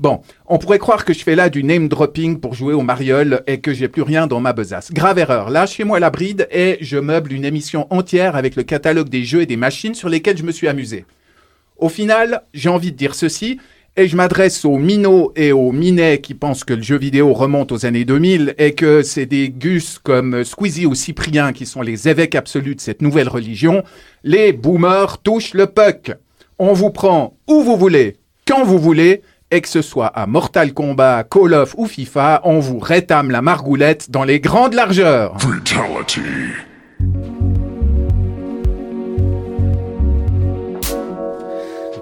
Bon, 0.01 0.23
on 0.47 0.59
pourrait 0.59 0.79
croire 0.79 1.05
que 1.05 1.13
je 1.13 1.25
fais 1.25 1.35
là 1.35 1.51
du 1.51 1.65
name 1.65 1.89
dropping 1.89 2.39
pour 2.39 2.55
jouer 2.55 2.73
au 2.73 2.83
mariole 2.83 3.43
et 3.49 3.61
que 3.61 3.75
j'ai 3.75 3.89
plus 3.89 4.03
rien 4.03 4.29
dans 4.29 4.41
ma 4.41 4.53
besace. 4.53 4.93
Grave 4.93 5.19
erreur. 5.19 5.51
Lâchez-moi 5.51 5.99
la 5.99 6.11
bride 6.11 6.49
et 6.53 6.79
je 6.81 6.99
meuble 6.99 7.33
une 7.33 7.45
émission 7.45 7.87
entière 7.91 8.37
avec 8.37 8.55
le 8.55 8.63
catalogue 8.63 9.09
des 9.09 9.25
jeux 9.25 9.43
et 9.43 9.47
des 9.47 9.57
machines 9.57 9.95
sur 9.95 10.09
lesquels 10.09 10.39
je 10.39 10.45
me 10.45 10.53
suis 10.53 10.69
amusé. 10.69 11.05
Au 11.79 11.89
final, 11.89 12.43
j'ai 12.53 12.69
envie 12.69 12.91
de 12.91 12.97
dire 12.97 13.15
ceci, 13.15 13.59
et 13.97 14.07
je 14.09 14.17
m'adresse 14.17 14.65
aux 14.65 14.79
minots 14.79 15.33
et 15.35 15.53
aux 15.53 15.73
minets 15.73 16.21
qui 16.21 16.35
pensent 16.35 16.65
que 16.65 16.75
le 16.75 16.83
jeu 16.83 16.99
vidéo 16.99 17.33
remonte 17.33 17.73
aux 17.73 17.85
années 17.85 18.05
2000 18.05 18.55
et 18.59 18.75
que 18.75 19.03
c'est 19.03 19.27
des 19.27 19.49
gus 19.51 19.99
comme 19.99 20.45
Squeezie 20.45 20.87
ou 20.87 20.95
Cyprien 20.95 21.53
qui 21.53 21.67
sont 21.67 21.83
les 21.83 22.09
évêques 22.09 22.37
absolus 22.37 22.77
de 22.77 22.81
cette 22.81 23.03
nouvelle 23.03 23.29
religion. 23.29 23.83
Les 24.23 24.53
boomers 24.53 25.19
touchent 25.19 25.55
le 25.55 25.67
puck. 25.67 26.13
On 26.61 26.75
vous 26.75 26.91
prend 26.91 27.37
où 27.49 27.63
vous 27.63 27.77
voulez, 27.77 28.17
quand 28.47 28.65
vous 28.65 28.79
voulez, 28.79 29.23
et 29.51 29.61
que 29.61 29.69
ce 29.69 29.83
soit 29.83 30.07
à 30.09 30.27
Mortal 30.27 30.75
Kombat, 30.75 31.25
Call 31.25 31.55
of 31.55 31.75
ou 31.77 31.87
FIFA, 31.87 32.43
on 32.45 32.61
vous 32.61 32.79
rétame 32.79 33.31
la 33.31 33.43
margoulette 33.43 34.11
dans 34.11 34.25
les 34.25 34.41
grandes 34.41 34.75
largeurs. 34.75 35.37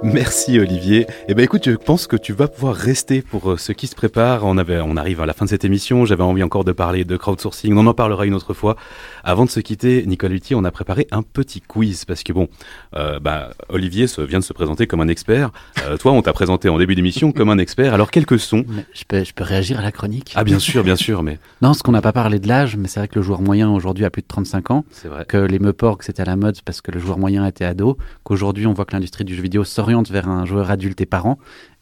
Merci 0.02 0.58
Olivier. 0.58 1.06
Eh 1.28 1.34
ben 1.34 1.42
écoute, 1.42 1.64
je 1.64 1.76
pense 1.76 2.06
que 2.06 2.16
tu 2.16 2.32
vas 2.32 2.48
pouvoir 2.48 2.74
rester 2.74 3.22
pour 3.22 3.52
euh, 3.52 3.56
ce 3.56 3.72
qui 3.72 3.86
se 3.86 3.94
prépare. 3.94 4.44
On 4.44 4.58
avait, 4.58 4.80
on 4.80 4.96
arrive 4.96 5.20
à 5.20 5.26
la 5.26 5.32
fin 5.32 5.44
de 5.44 5.50
cette 5.50 5.64
émission. 5.64 6.04
J'avais 6.04 6.22
envie 6.22 6.42
encore 6.42 6.64
de 6.64 6.72
parler 6.72 7.04
de 7.04 7.16
crowdsourcing. 7.16 7.76
On 7.76 7.86
en 7.86 7.94
parlera 7.94 8.26
une 8.26 8.34
autre 8.34 8.54
fois. 8.54 8.76
Avant 9.24 9.44
de 9.44 9.50
se 9.50 9.60
quitter, 9.60 10.04
Nicole 10.06 10.32
Lutti, 10.32 10.54
on 10.54 10.64
a 10.64 10.70
préparé 10.70 11.06
un 11.10 11.22
petit 11.22 11.60
quiz 11.60 12.04
parce 12.04 12.22
que 12.22 12.32
bon, 12.32 12.48
euh, 12.94 13.18
bah, 13.18 13.50
Olivier 13.68 14.06
se, 14.06 14.20
vient 14.20 14.38
de 14.38 14.44
se 14.44 14.52
présenter 14.52 14.86
comme 14.86 15.00
un 15.00 15.08
expert. 15.08 15.50
Euh, 15.86 15.96
toi, 15.96 16.12
on 16.12 16.22
t'a 16.22 16.32
présenté 16.32 16.68
en 16.68 16.78
début 16.78 16.94
d'émission 16.94 17.32
comme 17.32 17.48
un 17.48 17.58
expert. 17.58 17.94
Alors 17.94 18.10
quelques 18.10 18.38
sons. 18.38 18.64
Je 18.92 19.04
peux, 19.08 19.24
je 19.24 19.32
peux 19.32 19.44
réagir 19.44 19.78
à 19.78 19.82
la 19.82 19.92
chronique? 19.92 20.32
Ah 20.36 20.44
bien 20.44 20.58
sûr, 20.58 20.84
bien 20.84 20.96
sûr, 20.96 21.22
mais 21.22 21.38
Non, 21.62 21.74
ce 21.74 21.82
qu'on 21.82 21.92
n'a 21.92 22.02
pas 22.02 22.12
parlé 22.12 22.38
de 22.38 22.48
l'âge, 22.48 22.76
mais 22.76 22.88
c'est 22.88 23.00
vrai 23.00 23.08
que 23.08 23.16
le 23.16 23.22
joueur 23.22 23.40
moyen 23.40 23.70
aujourd'hui 23.70 24.04
a 24.04 24.10
plus 24.10 24.22
de 24.22 24.28
35 24.28 24.70
ans. 24.70 24.84
c'est 24.90 25.08
vrai. 25.08 25.24
Que 25.26 25.38
les 25.38 25.58
Meuporgs 25.58 26.02
c'était 26.02 26.22
à 26.22 26.26
la 26.26 26.36
mode 26.36 26.60
parce 26.64 26.80
que 26.80 26.90
le 26.92 27.00
joueur 27.00 27.18
moyen 27.18 27.46
était 27.46 27.64
ado. 27.64 27.96
Qu'aujourd'hui 28.22 28.66
on 28.66 28.72
voit 28.72 28.84
que 28.84 28.92
l'industrie 28.92 29.24
du 29.24 29.34
jeu 29.34 29.42
vidéo 29.42 29.64
s'oriente 29.64 29.95
vers 30.02 30.28
un 30.28 30.44
joueur 30.44 30.70
adulte 30.70 31.00
et 31.00 31.06
parent. 31.06 31.38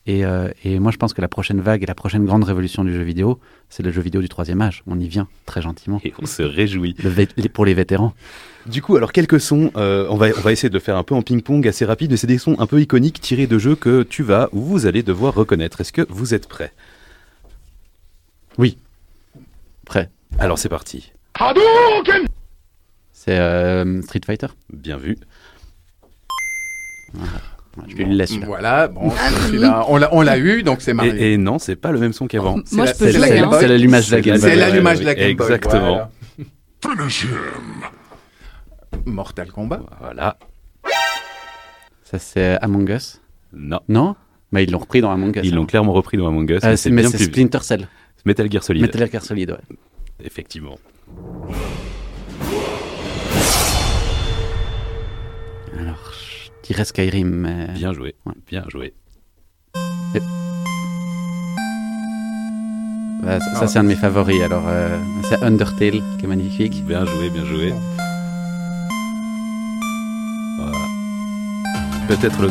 Et, 0.07 0.27
euh, 0.27 0.51
et 0.65 0.79
moi 0.81 0.93
je 0.93 0.99
pense 0.99 1.15
que 1.15 1.23
la 1.23 1.29
prochaine 1.29 1.63
vague 1.63 1.83
et 1.83 1.87
la 1.87 1.95
prochaine 1.95 2.27
grande 2.27 2.45
révolution 2.45 2.85
du 2.85 2.93
jeu 2.93 3.03
vidéo, 3.03 3.41
c'est 3.71 3.83
le 3.83 3.91
jeu 3.91 4.03
vidéo 4.03 4.21
du 4.21 4.29
troisième 4.29 4.61
âge. 4.61 4.83
On 4.87 5.01
y 5.01 5.09
vient 5.09 5.29
très 5.47 5.63
gentiment. 5.63 5.99
Et 6.05 6.13
on 6.21 6.27
se 6.27 6.43
réjouit. 6.43 6.95
Le 7.03 7.49
pour 7.49 7.65
les 7.65 7.73
vétérans. 7.73 8.13
Du 8.67 8.83
coup, 8.83 8.97
alors 8.97 9.13
quelques 9.13 9.41
sons, 9.41 9.71
euh, 9.77 10.07
on, 10.11 10.17
va, 10.17 10.29
on 10.37 10.41
va 10.41 10.53
essayer 10.53 10.69
de 10.69 10.75
le 10.75 10.81
faire 10.81 10.97
un 10.97 11.05
peu 11.05 11.15
en 11.15 11.23
ping-pong 11.23 11.67
assez 11.67 11.85
rapide, 11.87 12.11
mais 12.11 12.17
c'est 12.19 12.27
des 12.27 12.39
sons 12.39 12.57
un 12.59 12.67
peu 12.67 12.81
iconiques 12.81 13.21
tirés 13.21 13.47
de 13.47 13.59
jeux 13.59 13.77
que 13.77 14.03
tu 14.03 14.23
vas 14.23 14.49
ou 14.53 14.61
vous 14.61 14.87
allez 14.87 15.03
devoir 15.03 15.35
reconnaître. 15.35 15.81
Est-ce 15.81 15.93
que 15.93 16.07
vous 16.11 16.35
êtes 16.35 16.49
prêts? 16.49 16.73
Oui. 18.59 18.77
Prêt. 19.87 20.11
Alors 20.39 20.59
c'est 20.59 20.69
parti. 20.69 21.13
C'est 23.13 23.39
euh, 23.39 24.03
Street 24.03 24.21
Fighter. 24.27 24.49
Bien 24.71 24.99
vu. 24.99 25.17
Voilà. 27.15 27.41
Je 27.89 27.97
lui 27.97 28.05
laisse 28.15 28.39
là. 28.39 28.47
Voilà, 28.47 28.89
bon, 28.89 29.11
celui-là, 29.47 29.85
on 29.89 29.97
l'a- 29.97 30.09
on 30.15 30.23
l'a 30.23 30.39
eu, 30.39 30.63
donc 30.63 30.81
c'est 30.81 30.95
Mario. 30.95 31.13
Et, 31.17 31.33
et 31.33 31.37
non, 31.39 31.59
c'est 31.59 31.77
pas 31.77 31.91
le 31.93 31.99
même 31.99 32.13
son 32.13 32.27
qu'avant. 32.27 32.59
C'est 32.65 32.77
la- 32.77 32.95
c'est 32.95 33.13
l'allumage 33.69 34.09
de 34.11 34.15
la 34.17 34.21
Game 34.21 34.39
Boy. 34.39 34.51
C'est 34.51 34.57
l'allumage 34.57 35.01
de 35.01 35.05
la 35.05 35.15
Game 35.15 35.37
Boy. 35.37 35.47
Exactement. 35.47 35.81
voilà. 35.81 36.11
Mortal 39.07 39.51
Kombat. 39.51 39.81
Voilà. 40.01 40.37
Ça 42.05 42.19
c'est 42.19 42.59
Among 42.61 42.89
Us? 42.91 43.21
Non. 43.53 43.81
Non? 43.89 44.15
Mais 44.53 44.65
ils 44.65 44.71
l'ont 44.71 44.79
repris 44.79 45.01
dans 45.01 45.11
Among 45.11 45.37
Us. 45.37 45.43
Ils 45.45 45.55
l'ont 45.55 45.63
hein. 45.63 45.67
clairement 45.67 45.93
repris 45.93 46.17
dans 46.17 46.29
Among 46.29 46.49
Us. 46.51 46.61
Ah, 46.63 46.71
mais 46.71 46.77
c'est 46.77 47.19
Splinter 47.19 47.59
Cell. 47.63 47.89
Metal 48.25 48.51
Gear 48.51 48.63
Solid. 48.63 48.83
Metal 48.83 49.11
Gear 49.11 49.23
Solid, 49.23 49.51
ouais. 49.51 49.77
Effectivement. 50.25 50.79
Je 56.65 56.69
dirais 56.73 56.85
Skyrim, 56.87 57.29
mais... 57.29 57.69
Bien 57.75 57.93
joué. 57.93 58.15
Bien 58.47 58.65
joué. 58.71 58.95
Ouais, 63.23 63.39
ça, 63.41 63.55
ça, 63.55 63.67
c'est 63.67 63.79
un 63.79 63.85
de 63.85 63.89
mes 63.89 63.97
favoris. 63.97 64.41
Alors, 64.43 64.65
euh, 64.67 64.99
c'est 65.29 65.43
Undertale 65.43 66.03
qui 66.19 66.25
est 66.25 66.29
magnifique. 66.29 66.85
Bien 66.87 67.05
joué, 67.05 67.31
bien 67.31 67.45
joué. 67.45 67.75
Voilà. 70.59 70.79
Peut-être 72.09 72.43
le. 72.43 72.49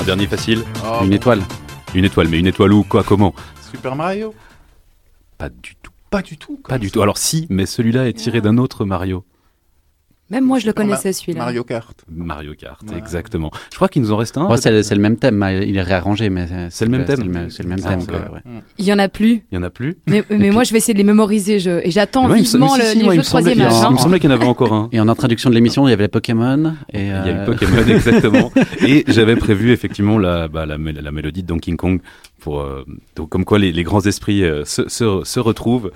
Un 0.00 0.04
dernier 0.04 0.26
facile. 0.26 0.64
Oh, 0.84 1.00
Une 1.02 1.10
bon. 1.10 1.16
étoile. 1.16 1.42
Une 1.94 2.04
étoile, 2.04 2.28
mais 2.28 2.38
une 2.38 2.46
étoile 2.46 2.72
où 2.72 2.82
Quoi 2.82 3.02
Comment 3.04 3.34
Super 3.70 3.94
Mario 3.96 4.34
Pas 5.36 5.48
du 5.48 5.74
tout. 5.82 5.92
Pas 6.10 6.22
du 6.22 6.38
tout. 6.38 6.58
Pas 6.66 6.78
du 6.78 6.90
tout. 6.90 7.02
Alors 7.02 7.18
si, 7.18 7.46
mais 7.50 7.66
celui-là 7.66 8.08
est 8.08 8.14
tiré 8.14 8.40
d'un 8.40 8.56
autre 8.58 8.84
Mario. 8.86 9.24
Même 10.30 10.44
moi, 10.44 10.58
je 10.58 10.66
le 10.66 10.72
connaissais 10.72 11.12
celui-là. 11.12 11.38
Mario 11.40 11.64
Kart. 11.64 12.04
Mario 12.10 12.54
Kart, 12.54 12.82
exactement. 12.96 13.50
Je 13.70 13.76
crois 13.76 13.88
qu'il 13.88 14.02
nous 14.02 14.12
en 14.12 14.16
reste 14.16 14.36
un. 14.36 14.46
Bon, 14.46 14.56
c'est 14.56 14.70
le, 14.70 15.00
même 15.00 15.16
thème, 15.16 15.44
il 15.62 15.76
est 15.76 15.82
réarrangé, 15.82 16.28
mais 16.28 16.46
C'est 16.70 16.84
le 16.84 16.90
même 16.90 17.04
thème. 17.04 17.48
C'est 17.50 17.62
le, 17.62 17.68
même- 17.68 17.78
Ah, 17.84 17.96
thème. 17.96 18.00
ouais. 18.32 18.40
Il 18.78 18.84
y 18.84 18.92
en 18.92 18.98
a 18.98 19.08
plus. 19.08 19.42
Il 19.50 19.54
y 19.54 19.58
en 19.58 19.62
a 19.62 19.70
plus. 19.70 19.96
Mais, 20.06 20.22
mais 20.30 20.50
moi, 20.50 20.64
je 20.64 20.72
vais 20.72 20.78
essayer 20.78 20.92
de 20.94 20.98
les 20.98 21.04
mémoriser. 21.04 21.58
Je, 21.60 21.80
et 21.86 21.90
j'attends 21.90 22.28
Ouais, 22.28 22.40
vivement 22.40 22.68
si, 22.74 22.78
le, 22.80 22.84
si, 22.86 22.98
les 23.02 23.16
jeux 23.16 23.22
troisième 23.22 23.60
âge. 23.60 23.72
il 23.88 23.92
me 23.92 23.98
semblait 23.98 24.20
qu'il 24.20 24.28
y 24.30 24.32
en 24.32 24.36
avait 24.36 24.46
encore 24.46 24.72
un. 24.72 24.88
Et 24.92 25.00
en 25.00 25.08
introduction 25.08 25.48
de 25.50 25.54
l'émission, 25.54 25.86
il 25.88 25.90
y 25.90 25.94
avait 25.94 26.04
les 26.04 26.08
Pokémon. 26.08 26.74
Et, 26.92 27.00
Il 27.02 27.06
y 27.06 27.10
a 27.10 27.26
eu 27.28 27.30
euh, 27.30 27.44
Pokémon, 27.46 27.78
exactement. 27.88 28.52
Et 28.86 29.04
j'avais 29.08 29.36
prévu 29.36 29.72
effectivement 29.72 30.18
la, 30.18 30.48
bah, 30.48 30.66
la 30.66 30.76
mélodie 30.78 31.42
de 31.42 31.46
Donkey 31.48 31.74
Kong 31.76 32.00
pour 32.38 32.60
euh, 32.60 32.84
donc, 33.16 33.28
comme 33.28 33.44
quoi 33.44 33.58
les, 33.58 33.72
les 33.72 33.82
grands 33.82 34.00
esprits 34.06 34.44
euh, 34.44 34.64
se, 34.64 34.88
se, 34.88 35.22
se 35.24 35.40
retrouvent. 35.40 35.90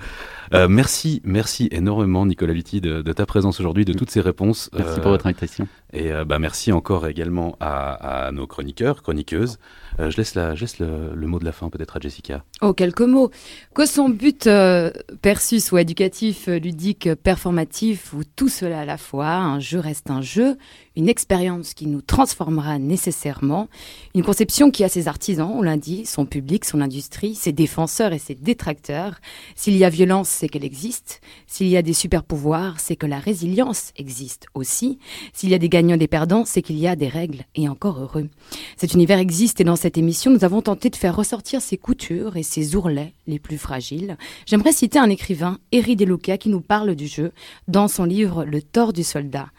Euh, 0.53 0.67
merci, 0.67 1.21
merci 1.23 1.67
énormément 1.71 2.25
Nicolas 2.25 2.53
Lutti 2.53 2.79
de, 2.81 3.01
de 3.01 3.13
ta 3.13 3.25
présence 3.25 3.59
aujourd'hui, 3.59 3.85
de 3.85 3.93
toutes 3.93 4.11
ces 4.11 4.21
réponses. 4.21 4.69
Merci 4.73 4.99
Euh, 4.99 5.01
pour 5.01 5.11
votre 5.11 5.25
invitation. 5.25 5.67
Et 5.93 6.11
euh, 6.11 6.25
bah, 6.25 6.37
merci 6.39 6.71
encore 6.71 7.07
également 7.07 7.55
à, 7.59 8.25
à 8.27 8.31
nos 8.31 8.45
chroniqueurs, 8.45 9.01
chroniqueuses. 9.01 9.57
Euh, 9.99 10.09
je 10.09 10.17
laisse, 10.17 10.35
la, 10.35 10.55
je 10.55 10.61
laisse 10.61 10.79
le, 10.79 11.27
mot 11.27 11.39
de 11.39 11.45
la 11.45 11.51
fin 11.51 11.69
peut-être 11.69 11.97
à 11.97 11.99
Jessica. 11.99 12.43
Oh, 12.61 12.73
quelques 12.73 13.01
mots. 13.01 13.29
Que 13.73 13.85
son 13.85 14.09
but 14.09 14.47
euh, 14.47 14.91
perçu 15.21 15.59
soit 15.59 15.81
éducatif, 15.81 16.47
euh, 16.47 16.57
ludique, 16.57 17.13
performatif 17.15 18.13
ou 18.13 18.23
tout 18.35 18.49
cela 18.49 18.81
à 18.81 18.85
la 18.85 18.97
fois, 18.97 19.35
un 19.35 19.59
jeu 19.59 19.79
reste 19.79 20.09
un 20.09 20.21
jeu, 20.21 20.57
une 20.95 21.09
expérience 21.09 21.73
qui 21.73 21.87
nous 21.87 22.01
transformera 22.01 22.77
nécessairement, 22.79 23.67
une 24.13 24.23
conception 24.23 24.71
qui 24.71 24.83
a 24.83 24.89
ses 24.89 25.07
artisans, 25.07 25.51
on 25.53 25.61
l'a 25.61 25.77
dit, 25.77 26.05
son 26.05 26.25
public, 26.25 26.65
son 26.65 26.81
industrie, 26.81 27.35
ses 27.35 27.51
défenseurs 27.51 28.13
et 28.13 28.19
ses 28.19 28.35
détracteurs. 28.35 29.15
S'il 29.55 29.75
y 29.75 29.85
a 29.85 29.89
violence, 29.89 30.29
c'est 30.29 30.49
qu'elle 30.49 30.65
existe. 30.65 31.21
S'il 31.47 31.67
y 31.67 31.77
a 31.77 31.81
des 31.81 31.93
super 31.93 32.23
pouvoirs, 32.23 32.79
c'est 32.79 32.95
que 32.95 33.05
la 33.05 33.19
résilience 33.19 33.91
existe 33.95 34.47
aussi. 34.53 34.99
S'il 35.33 35.49
y 35.49 35.55
a 35.55 35.59
des 35.59 35.69
gagnants 35.69 35.95
et 35.95 35.99
des 35.99 36.07
perdants, 36.07 36.45
c'est 36.45 36.61
qu'il 36.61 36.77
y 36.77 36.87
a 36.87 36.95
des 36.95 37.07
règles 37.07 37.45
et 37.55 37.67
encore 37.67 37.99
heureux. 37.99 38.29
Cet 38.77 38.93
univers 38.93 39.19
existe 39.19 39.61
et 39.61 39.63
dans 39.63 39.75
cette 39.83 39.97
émission, 39.97 40.31
nous 40.31 40.45
avons 40.45 40.61
tenté 40.61 40.89
de 40.89 40.95
faire 40.95 41.13
ressortir 41.13 41.61
ses 41.61 41.75
coutures 41.75 42.37
et 42.37 42.43
ses 42.43 42.77
ourlets 42.77 43.13
les 43.27 43.37
plus 43.37 43.57
fragiles. 43.57 44.17
J'aimerais 44.45 44.71
citer 44.71 44.97
un 44.97 45.09
écrivain, 45.09 45.59
Eri 45.73 45.97
De 45.97 46.05
Luca, 46.05 46.37
qui 46.37 46.47
nous 46.47 46.61
parle 46.61 46.95
du 46.95 47.05
jeu 47.05 47.33
dans 47.67 47.89
son 47.89 48.05
livre 48.05 48.45
Le 48.45 48.61
tort 48.61 48.93
du 48.93 49.03
soldat. 49.03 49.49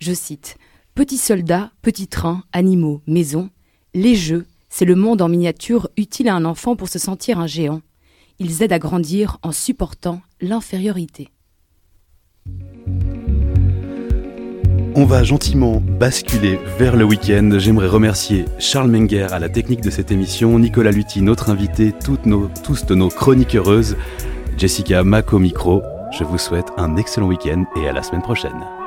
Je 0.00 0.14
cite 0.14 0.56
Petits 0.94 1.18
soldats, 1.18 1.70
petits 1.82 2.08
trains, 2.08 2.44
animaux, 2.54 3.02
maisons, 3.06 3.50
les 3.92 4.14
jeux, 4.14 4.46
c'est 4.70 4.86
le 4.86 4.94
monde 4.94 5.20
en 5.20 5.28
miniature 5.28 5.90
utile 5.98 6.30
à 6.30 6.34
un 6.34 6.46
enfant 6.46 6.76
pour 6.76 6.88
se 6.88 6.98
sentir 6.98 7.38
un 7.38 7.46
géant. 7.46 7.82
Ils 8.38 8.62
aident 8.62 8.72
à 8.72 8.78
grandir 8.78 9.36
en 9.42 9.52
supportant 9.52 10.22
l'infériorité. 10.40 11.28
On 14.96 15.06
va 15.06 15.24
gentiment 15.24 15.82
basculer 15.84 16.60
vers 16.78 16.94
le 16.94 17.04
week-end. 17.04 17.50
J'aimerais 17.58 17.88
remercier 17.88 18.44
Charles 18.60 18.88
Menger 18.88 19.26
à 19.32 19.40
la 19.40 19.48
technique 19.48 19.80
de 19.80 19.90
cette 19.90 20.12
émission, 20.12 20.56
Nicolas 20.56 20.92
Lutti, 20.92 21.20
notre 21.20 21.50
invité, 21.50 21.92
toutes 21.92 22.26
nos, 22.26 22.48
tous 22.62 22.88
nos 22.90 23.08
chroniques 23.08 23.56
heureuses, 23.56 23.96
Jessica 24.56 25.02
au 25.02 25.38
micro. 25.40 25.82
Je 26.16 26.22
vous 26.22 26.38
souhaite 26.38 26.68
un 26.76 26.96
excellent 26.96 27.26
week-end 27.26 27.64
et 27.74 27.88
à 27.88 27.92
la 27.92 28.04
semaine 28.04 28.22
prochaine. 28.22 28.83